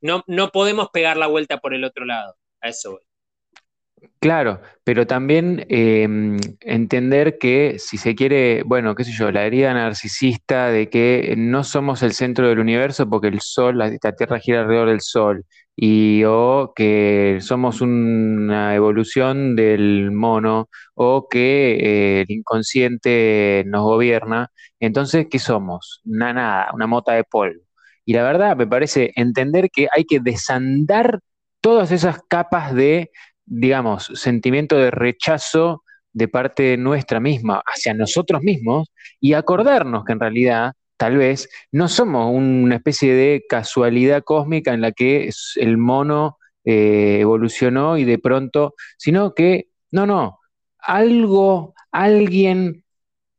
no, 0.06 0.24
no 0.26 0.50
podemos 0.50 0.88
pegar 0.90 1.16
la 1.16 1.26
vuelta 1.26 1.58
por 1.58 1.74
el 1.74 1.84
otro 1.84 2.04
lado. 2.04 2.36
A 2.60 2.68
eso 2.68 2.92
voy. 2.92 3.00
Claro, 4.20 4.60
pero 4.84 5.06
también 5.06 5.64
em, 5.68 6.38
entender 6.60 7.38
que 7.38 7.78
si 7.78 7.96
se 7.98 8.14
quiere, 8.14 8.62
bueno, 8.64 8.94
qué 8.94 9.04
sé 9.04 9.12
yo, 9.12 9.30
la 9.32 9.44
herida 9.46 9.72
narcisista 9.74 10.68
de 10.68 10.90
que 10.90 11.34
no 11.36 11.64
somos 11.64 12.02
el 12.02 12.12
centro 12.12 12.48
del 12.48 12.58
universo 12.58 13.08
porque 13.08 13.28
el 13.28 13.40
Sol, 13.40 13.78
la, 13.78 13.90
Tierra 14.16 14.38
gira 14.38 14.60
alrededor 14.62 14.88
del 14.88 15.00
Sol, 15.00 15.44
y 15.74 16.24
o 16.24 16.72
que 16.74 17.38
somos 17.40 17.80
una 17.80 18.74
evolución 18.74 19.56
del 19.56 20.10
mono, 20.12 20.68
o 20.94 21.28
que 21.28 21.76
eh, 22.20 22.20
el 22.22 22.30
inconsciente 22.30 23.64
nos 23.66 23.82
gobierna, 23.82 24.50
entonces, 24.80 25.26
¿qué 25.30 25.38
somos? 25.38 26.00
Una 26.04 26.32
nada, 26.32 26.70
una 26.74 26.86
mota 26.86 27.12
de 27.12 27.24
polvo. 27.24 27.65
Y 28.06 28.14
la 28.14 28.22
verdad 28.22 28.56
me 28.56 28.66
parece 28.66 29.12
entender 29.16 29.68
que 29.70 29.88
hay 29.94 30.04
que 30.04 30.20
desandar 30.20 31.20
todas 31.60 31.90
esas 31.90 32.20
capas 32.28 32.72
de, 32.72 33.10
digamos, 33.44 34.10
sentimiento 34.14 34.76
de 34.76 34.92
rechazo 34.92 35.82
de 36.12 36.28
parte 36.28 36.76
nuestra 36.78 37.20
misma 37.20 37.62
hacia 37.66 37.92
nosotros 37.92 38.42
mismos 38.42 38.88
y 39.20 39.34
acordarnos 39.34 40.04
que 40.04 40.12
en 40.12 40.20
realidad 40.20 40.72
tal 40.96 41.16
vez 41.16 41.48
no 41.72 41.88
somos 41.88 42.32
una 42.32 42.76
especie 42.76 43.12
de 43.12 43.44
casualidad 43.48 44.22
cósmica 44.24 44.72
en 44.72 44.80
la 44.80 44.92
que 44.92 45.28
el 45.56 45.76
mono 45.76 46.38
eh, 46.64 47.18
evolucionó 47.20 47.98
y 47.98 48.04
de 48.04 48.18
pronto, 48.18 48.74
sino 48.98 49.34
que, 49.34 49.68
no, 49.90 50.06
no, 50.06 50.38
algo, 50.78 51.74
alguien, 51.90 52.84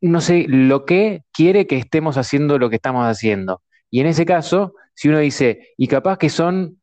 no 0.01 0.21
sé, 0.21 0.45
lo 0.47 0.85
que 0.85 1.23
quiere 1.33 1.67
que 1.67 1.77
estemos 1.77 2.17
haciendo 2.17 2.59
lo 2.59 2.69
que 2.69 2.75
estamos 2.75 3.05
haciendo. 3.05 3.61
Y 3.89 4.01
en 4.01 4.07
ese 4.07 4.25
caso, 4.25 4.73
si 4.93 5.09
uno 5.09 5.19
dice, 5.19 5.73
y 5.77 5.87
capaz 5.87 6.17
que 6.17 6.29
son 6.29 6.81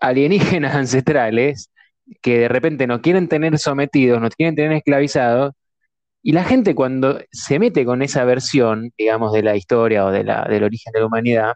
alienígenas 0.00 0.74
ancestrales, 0.74 1.70
que 2.22 2.38
de 2.40 2.48
repente 2.48 2.86
nos 2.86 3.00
quieren 3.00 3.28
tener 3.28 3.58
sometidos, 3.58 4.20
nos 4.20 4.34
quieren 4.34 4.56
tener 4.56 4.72
esclavizados, 4.72 5.54
y 6.22 6.32
la 6.32 6.44
gente 6.44 6.74
cuando 6.74 7.20
se 7.32 7.58
mete 7.58 7.84
con 7.84 8.02
esa 8.02 8.24
versión, 8.24 8.92
digamos, 8.98 9.32
de 9.32 9.42
la 9.42 9.56
historia 9.56 10.04
o 10.04 10.10
de 10.10 10.24
la, 10.24 10.44
del 10.44 10.64
origen 10.64 10.92
de 10.92 11.00
la 11.00 11.06
humanidad, 11.06 11.54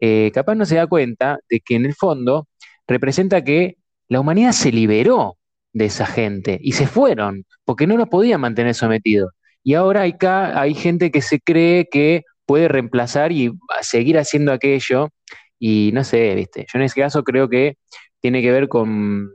eh, 0.00 0.30
capaz 0.34 0.54
no 0.54 0.66
se 0.66 0.76
da 0.76 0.86
cuenta 0.86 1.38
de 1.48 1.60
que 1.60 1.74
en 1.76 1.86
el 1.86 1.94
fondo 1.94 2.48
representa 2.86 3.42
que 3.42 3.78
la 4.08 4.20
humanidad 4.20 4.52
se 4.52 4.70
liberó 4.72 5.36
de 5.72 5.86
esa 5.86 6.06
gente 6.06 6.58
y 6.62 6.72
se 6.72 6.86
fueron, 6.86 7.44
porque 7.64 7.86
no 7.86 7.96
nos 7.96 8.08
podían 8.08 8.40
mantener 8.40 8.74
sometidos. 8.74 9.32
Y 9.64 9.74
ahora 9.74 10.02
hay 10.02 10.74
gente 10.74 11.10
que 11.10 11.22
se 11.22 11.40
cree 11.40 11.88
que 11.90 12.24
puede 12.46 12.68
reemplazar 12.68 13.32
y 13.32 13.52
seguir 13.80 14.18
haciendo 14.18 14.52
aquello. 14.52 15.10
Y 15.58 15.90
no 15.92 16.04
sé, 16.04 16.34
viste, 16.34 16.66
yo 16.72 16.78
en 16.78 16.84
ese 16.84 17.00
caso 17.00 17.22
creo 17.22 17.48
que 17.48 17.76
tiene 18.20 18.42
que 18.42 18.52
ver 18.52 18.68
con, 18.68 19.30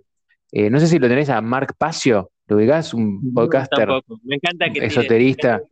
eh, 0.51 0.69
no 0.69 0.79
sé 0.79 0.87
si 0.87 0.99
lo 0.99 1.07
tenés 1.07 1.29
a 1.29 1.41
Mark 1.41 1.75
Pacio, 1.77 2.31
¿lo 2.47 2.55
ubicás? 2.55 2.93
Un 2.93 3.33
podcaster 3.33 3.87
Me 4.23 4.35
encanta 4.35 4.71
que 4.71 4.85
esoterista. 4.85 5.61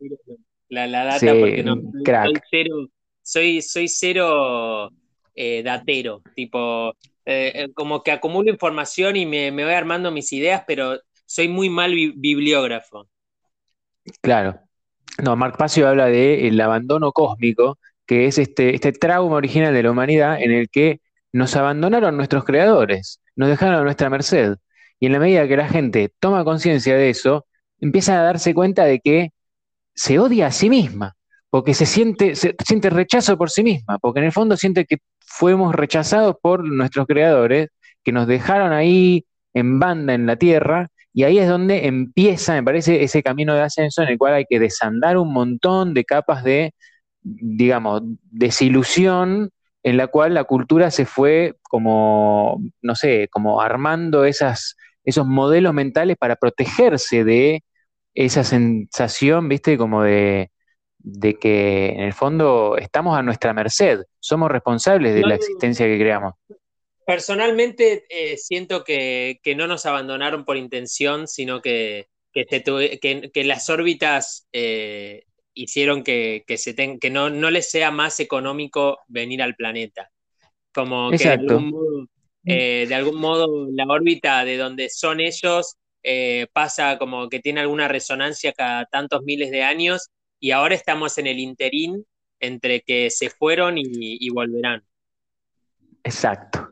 La, 0.70 0.86
la, 0.86 1.02
data 1.02 1.32
porque 1.32 1.62
no, 1.62 1.80
crack. 2.04 2.26
Soy 2.26 2.40
cero, 2.50 2.88
soy, 3.22 3.62
soy 3.62 3.88
cero 3.88 4.90
eh, 5.34 5.62
datero, 5.62 6.20
tipo, 6.34 6.94
eh, 7.24 7.68
como 7.72 8.02
que 8.02 8.10
acumulo 8.12 8.50
información 8.50 9.16
y 9.16 9.24
me, 9.24 9.50
me, 9.50 9.64
voy 9.64 9.72
armando 9.72 10.10
mis 10.10 10.30
ideas, 10.30 10.64
pero 10.66 11.00
soy 11.24 11.48
muy 11.48 11.70
mal 11.70 11.94
bibliógrafo. 11.94 13.08
Claro, 14.20 14.60
no, 15.22 15.36
Mark 15.36 15.56
Pacio 15.56 15.88
habla 15.88 16.06
del 16.06 16.60
abandono 16.60 17.12
cósmico, 17.12 17.78
que 18.06 18.26
es 18.26 18.38
este, 18.38 18.74
este 18.74 18.92
trauma 18.92 19.36
original 19.36 19.74
de 19.74 19.82
la 19.82 19.90
humanidad 19.90 20.40
en 20.40 20.52
el 20.52 20.68
que 20.68 21.00
nos 21.32 21.56
abandonaron 21.56 22.16
nuestros 22.16 22.44
creadores, 22.44 23.20
nos 23.36 23.48
dejaron 23.48 23.76
a 23.76 23.82
nuestra 23.82 24.10
merced. 24.10 24.56
Y 25.00 25.06
en 25.06 25.12
la 25.12 25.18
medida 25.18 25.46
que 25.48 25.56
la 25.56 25.68
gente 25.68 26.12
toma 26.18 26.44
conciencia 26.44 26.96
de 26.96 27.10
eso, 27.10 27.46
empieza 27.80 28.18
a 28.18 28.22
darse 28.22 28.54
cuenta 28.54 28.84
de 28.84 29.00
que 29.00 29.30
se 29.94 30.18
odia 30.18 30.48
a 30.48 30.52
sí 30.52 30.70
misma, 30.70 31.16
porque 31.50 31.74
se 31.74 31.86
siente, 31.86 32.34
se 32.34 32.54
siente 32.64 32.90
rechazo 32.90 33.36
por 33.36 33.50
sí 33.50 33.62
misma, 33.62 33.98
porque 33.98 34.20
en 34.20 34.26
el 34.26 34.32
fondo 34.32 34.56
siente 34.56 34.84
que 34.86 34.98
fuimos 35.20 35.74
rechazados 35.74 36.36
por 36.40 36.64
nuestros 36.64 37.06
creadores, 37.06 37.68
que 38.04 38.12
nos 38.12 38.26
dejaron 38.26 38.72
ahí 38.72 39.26
en 39.54 39.78
banda 39.78 40.14
en 40.14 40.26
la 40.26 40.36
tierra 40.36 40.90
y 41.18 41.24
ahí 41.24 41.40
es 41.40 41.48
donde 41.48 41.88
empieza, 41.88 42.54
me 42.54 42.62
parece, 42.62 43.02
ese 43.02 43.24
camino 43.24 43.52
de 43.52 43.62
ascenso 43.62 44.02
en 44.02 44.08
el 44.10 44.18
cual 44.18 44.34
hay 44.34 44.44
que 44.48 44.60
desandar 44.60 45.16
un 45.16 45.32
montón 45.32 45.92
de 45.92 46.04
capas 46.04 46.44
de, 46.44 46.74
digamos, 47.22 48.02
desilusión 48.30 49.50
en 49.82 49.96
la 49.96 50.06
cual 50.06 50.34
la 50.34 50.44
cultura 50.44 50.92
se 50.92 51.06
fue 51.06 51.56
como, 51.62 52.62
no 52.82 52.94
sé, 52.94 53.26
como 53.32 53.60
armando 53.60 54.24
esas, 54.24 54.76
esos 55.02 55.26
modelos 55.26 55.74
mentales 55.74 56.16
para 56.16 56.36
protegerse 56.36 57.24
de 57.24 57.64
esa 58.14 58.44
sensación, 58.44 59.48
viste, 59.48 59.76
como 59.76 60.04
de, 60.04 60.52
de 60.98 61.34
que 61.34 61.94
en 61.96 62.02
el 62.02 62.12
fondo 62.12 62.76
estamos 62.76 63.18
a 63.18 63.24
nuestra 63.24 63.52
merced, 63.52 64.02
somos 64.20 64.52
responsables 64.52 65.16
de 65.16 65.22
la 65.22 65.34
existencia 65.34 65.84
que 65.84 65.98
creamos. 65.98 66.34
Personalmente 67.08 68.04
eh, 68.10 68.36
siento 68.36 68.84
que, 68.84 69.40
no 69.56 69.66
nos 69.66 69.86
abandonaron 69.86 70.44
por 70.44 70.58
intención, 70.58 71.26
sino 71.26 71.62
que, 71.62 72.08
que, 72.34 73.44
las 73.44 73.70
órbitas 73.70 74.46
eh, 74.52 75.24
hicieron 75.54 76.04
que, 76.04 76.44
se 76.58 76.74
que 77.00 77.10
no, 77.10 77.30
no, 77.30 77.50
les 77.50 77.70
sea 77.70 77.90
más 77.90 78.20
económico 78.20 78.98
venir 79.08 79.40
al 79.40 79.56
planeta. 79.56 80.10
Como 80.70 81.10
que 81.10 81.16
de 81.16 81.30
algún, 81.30 81.70
modo, 81.70 82.08
eh, 82.44 82.84
de 82.86 82.94
algún, 82.94 83.18
modo, 83.18 83.68
la 83.72 83.86
órbita 83.86 84.44
de 84.44 84.58
donde 84.58 84.90
son 84.90 85.20
ellos 85.20 85.76
pasa 86.52 86.98
como 86.98 87.30
que 87.30 87.40
tiene 87.40 87.60
alguna 87.60 87.88
resonancia 87.88 88.52
cada 88.52 88.84
tantos 88.84 89.22
miles 89.22 89.50
de 89.50 89.62
años 89.62 90.10
y 90.38 90.50
ahora 90.50 90.74
estamos 90.74 91.16
en 91.16 91.26
el 91.26 91.38
interín 91.38 92.04
entre 92.38 92.82
que 92.82 93.08
se 93.08 93.30
fueron 93.30 93.76
y 93.78 94.28
volverán. 94.28 94.84
Exacto. 96.04 96.67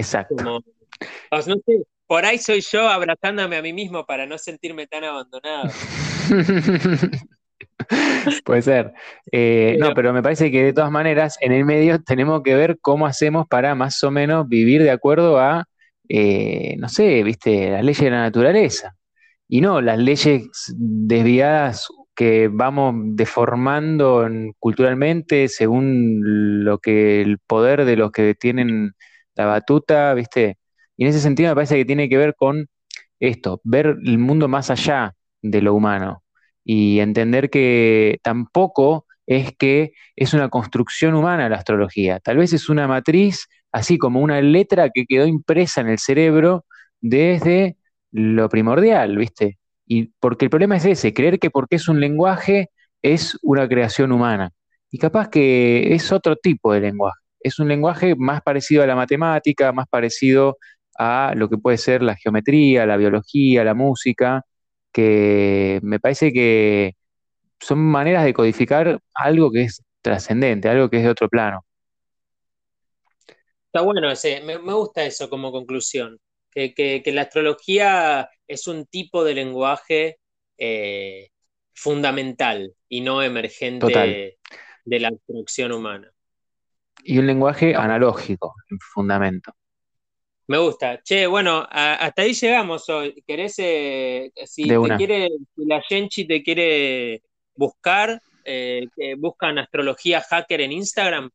Exacto. 0.00 0.62
por 2.06 2.24
ahí 2.24 2.38
soy 2.38 2.60
yo 2.62 2.88
abrazándome 2.88 3.56
a 3.56 3.62
mí 3.62 3.72
mismo 3.72 4.04
para 4.06 4.26
no 4.26 4.38
sentirme 4.38 4.86
tan 4.86 5.04
abandonado. 5.04 5.70
Puede 8.44 8.62
ser. 8.62 8.92
Eh, 9.32 9.76
no, 9.78 9.94
pero 9.94 10.12
me 10.12 10.22
parece 10.22 10.50
que 10.50 10.64
de 10.64 10.72
todas 10.72 10.90
maneras, 10.90 11.36
en 11.40 11.52
el 11.52 11.64
medio 11.64 12.02
tenemos 12.02 12.42
que 12.42 12.54
ver 12.54 12.78
cómo 12.80 13.06
hacemos 13.06 13.46
para 13.46 13.74
más 13.74 14.02
o 14.04 14.10
menos 14.10 14.48
vivir 14.48 14.82
de 14.82 14.90
acuerdo 14.90 15.38
a, 15.38 15.64
eh, 16.08 16.76
no 16.78 16.88
sé, 16.88 17.22
viste, 17.22 17.70
las 17.70 17.84
leyes 17.84 18.02
de 18.02 18.10
la 18.10 18.22
naturaleza. 18.22 18.96
Y 19.48 19.60
no 19.60 19.80
las 19.80 19.98
leyes 19.98 20.48
desviadas 20.76 21.88
que 22.14 22.48
vamos 22.48 22.94
deformando 23.16 24.28
culturalmente 24.58 25.48
según 25.48 26.64
lo 26.64 26.78
que 26.78 27.22
el 27.22 27.38
poder 27.38 27.84
de 27.84 27.96
los 27.96 28.12
que 28.12 28.34
tienen 28.34 28.92
la 29.40 29.46
batuta, 29.46 30.14
¿viste? 30.14 30.58
Y 30.96 31.04
en 31.04 31.10
ese 31.10 31.20
sentido 31.20 31.50
me 31.50 31.54
parece 31.56 31.76
que 31.76 31.84
tiene 31.84 32.08
que 32.08 32.16
ver 32.18 32.34
con 32.36 32.68
esto, 33.20 33.60
ver 33.64 33.96
el 34.04 34.18
mundo 34.18 34.48
más 34.48 34.70
allá 34.70 35.14
de 35.42 35.62
lo 35.62 35.74
humano. 35.74 36.22
y 36.64 37.00
entender 37.00 37.50
que 37.50 38.18
tampoco 38.22 39.06
es 39.26 39.52
que 39.56 39.92
es 40.16 40.34
una 40.34 40.48
construcción 40.50 41.14
humana 41.14 41.48
la 41.48 41.56
astrología, 41.56 42.20
tal 42.20 42.36
vez 42.38 42.52
es 42.52 42.68
una 42.68 42.86
matriz, 42.86 43.48
así 43.72 43.98
como 43.98 44.20
una 44.20 44.40
letra 44.42 44.90
que 44.90 45.06
quedó 45.06 45.26
impresa 45.26 45.80
en 45.80 45.88
el 45.88 45.98
cerebro 45.98 46.66
desde 47.00 47.76
lo 48.12 48.48
primordial, 48.48 49.16
¿viste? 49.16 49.58
Y 49.86 50.12
porque 50.20 50.46
el 50.46 50.50
problema 50.50 50.76
es 50.76 50.84
ese, 50.84 51.14
creer 51.14 51.38
que 51.38 51.50
porque 51.50 51.76
es 51.76 51.88
un 51.88 52.00
lenguaje 52.00 52.70
es 53.02 53.38
una 53.42 53.68
creación 53.68 54.12
humana. 54.12 54.50
Y 54.90 54.98
capaz 54.98 55.28
que 55.30 55.94
es 55.94 56.12
otro 56.12 56.36
tipo 56.36 56.72
de 56.72 56.80
lenguaje. 56.80 57.19
Es 57.40 57.58
un 57.58 57.68
lenguaje 57.68 58.14
más 58.16 58.42
parecido 58.42 58.82
a 58.82 58.86
la 58.86 58.96
matemática, 58.96 59.72
más 59.72 59.88
parecido 59.88 60.58
a 60.98 61.32
lo 61.34 61.48
que 61.48 61.58
puede 61.58 61.78
ser 61.78 62.02
la 62.02 62.16
geometría, 62.16 62.86
la 62.86 62.96
biología, 62.96 63.64
la 63.64 63.74
música, 63.74 64.44
que 64.92 65.80
me 65.82 65.98
parece 66.00 66.32
que 66.32 66.94
son 67.60 67.78
maneras 67.78 68.24
de 68.24 68.34
codificar 68.34 69.00
algo 69.14 69.50
que 69.50 69.62
es 69.62 69.82
trascendente, 70.02 70.68
algo 70.68 70.88
que 70.90 70.98
es 70.98 71.04
de 71.04 71.10
otro 71.10 71.28
plano. 71.28 71.64
Está 73.66 73.82
bueno 73.82 74.10
ese, 74.10 74.40
me, 74.42 74.56
gusta 74.56 75.04
eso 75.04 75.30
como 75.30 75.52
conclusión, 75.52 76.18
que, 76.52 77.02
la 77.06 77.22
astrología 77.22 78.28
es 78.48 78.66
un 78.66 78.86
tipo 78.86 79.22
de 79.22 79.34
lenguaje 79.34 80.18
eh, 80.58 81.28
fundamental 81.72 82.74
y 82.88 83.00
no 83.00 83.22
emergente 83.22 84.36
de 84.84 85.00
la 85.00 85.08
instrucción 85.10 85.72
humana. 85.72 86.12
Y 87.04 87.18
un 87.18 87.26
lenguaje 87.26 87.74
analógico, 87.74 88.54
en 88.70 88.78
fundamento. 88.78 89.52
Me 90.50 90.58
gusta. 90.58 91.00
Che, 91.00 91.28
bueno, 91.28 91.64
hasta 91.70 92.22
ahí 92.22 92.32
llegamos 92.32 92.88
hoy. 92.88 93.22
¿Querés, 93.24 93.54
eh, 93.58 94.32
si 94.46 94.64
te 94.64 94.96
quiere, 94.96 95.28
la 95.54 95.80
Genchi 95.80 96.26
te 96.26 96.42
quiere 96.42 97.22
buscar, 97.54 98.20
eh, 98.44 98.88
buscan 99.16 99.58
Astrología 99.58 100.20
Hacker 100.20 100.62
en 100.62 100.72
Instagram? 100.72 101.30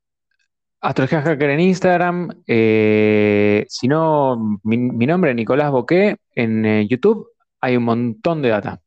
Astrología 0.82 1.22
Hacker 1.22 1.50
en 1.50 1.62
Instagram. 1.62 2.44
Eh, 2.46 3.66
si 3.70 3.88
no, 3.88 4.60
mi, 4.64 5.06
nombre 5.08 5.30
es 5.30 5.38
Nicolás 5.38 5.72
Boqué. 5.72 6.18
En 6.34 6.86
YouTube 6.90 7.30
hay 7.62 7.78
un 7.78 7.86
montón 7.86 8.42
de 8.42 8.50
data. 8.50 8.82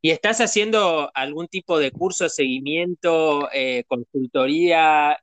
¿Y 0.00 0.12
estás 0.12 0.40
haciendo 0.40 1.10
algún 1.12 1.48
tipo 1.48 1.78
de 1.78 1.90
curso, 1.90 2.30
seguimiento, 2.30 3.50
consultoría, 3.86 5.18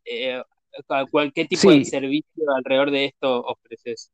cualquier 1.09 1.47
tipo 1.47 1.71
de 1.71 1.85
servicio 1.85 2.43
alrededor 2.55 2.91
de 2.91 3.05
esto 3.05 3.41
ofreces. 3.41 4.11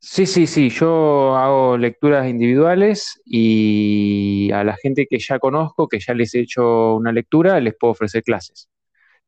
Sí, 0.00 0.26
sí, 0.26 0.46
sí, 0.46 0.70
yo 0.70 1.36
hago 1.36 1.76
lecturas 1.76 2.28
individuales 2.28 3.20
y 3.24 4.50
a 4.52 4.62
la 4.62 4.76
gente 4.76 5.06
que 5.10 5.18
ya 5.18 5.40
conozco, 5.40 5.88
que 5.88 5.98
ya 5.98 6.14
les 6.14 6.34
he 6.34 6.40
hecho 6.40 6.94
una 6.94 7.10
lectura, 7.10 7.58
les 7.60 7.74
puedo 7.76 7.92
ofrecer 7.92 8.22
clases. 8.22 8.68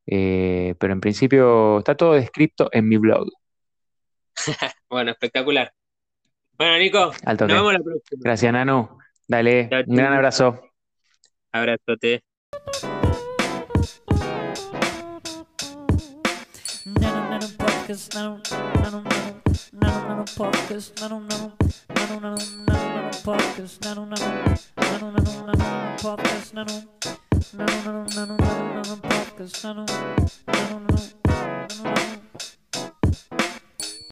Eh, 0.06 0.74
pero 0.78 0.92
en 0.92 1.00
principio 1.00 1.78
está 1.78 1.96
todo 1.96 2.12
descrito 2.12 2.68
en 2.72 2.88
mi 2.88 2.98
blog. 2.98 3.28
bueno, 4.88 5.10
espectacular. 5.10 5.72
Bueno, 6.56 6.78
Nico, 6.78 7.12
nos 7.26 7.48
vemos 7.48 7.72
la 7.72 7.80
próxima. 7.80 8.20
Gracias, 8.22 8.52
Nano. 8.52 8.98
Dale, 9.26 9.68
un 9.86 9.96
gran 9.96 10.12
abrazo. 10.12 10.60
Abrazote. 11.52 12.22
Podcast, 17.90 18.14
nano, 18.14 18.40
nano, 18.82 19.02
nano, 19.02 19.42
nano, 19.72 20.08
nano, 20.08 20.24
podcast, 20.36 21.00
nano, 21.00 21.20
nano, 21.28 21.52
nano, 21.88 22.20
nano, 22.20 22.36
nano, 22.68 23.10
podcast, 23.24 23.84
nano, 23.84 24.06
nano, 24.06 24.54
nano, 24.76 25.10
nano, 25.10 25.46
nano, 25.46 25.96
podcast, 26.00 26.54
nano, 26.54 26.84
nano, 27.52 28.06
nano, 28.06 28.06
nano, 28.14 28.36
nano, 28.36 28.96
podcast, 28.96 29.64
nano, 29.64 29.84
nano, 30.46 30.78
nano. 30.78 31.29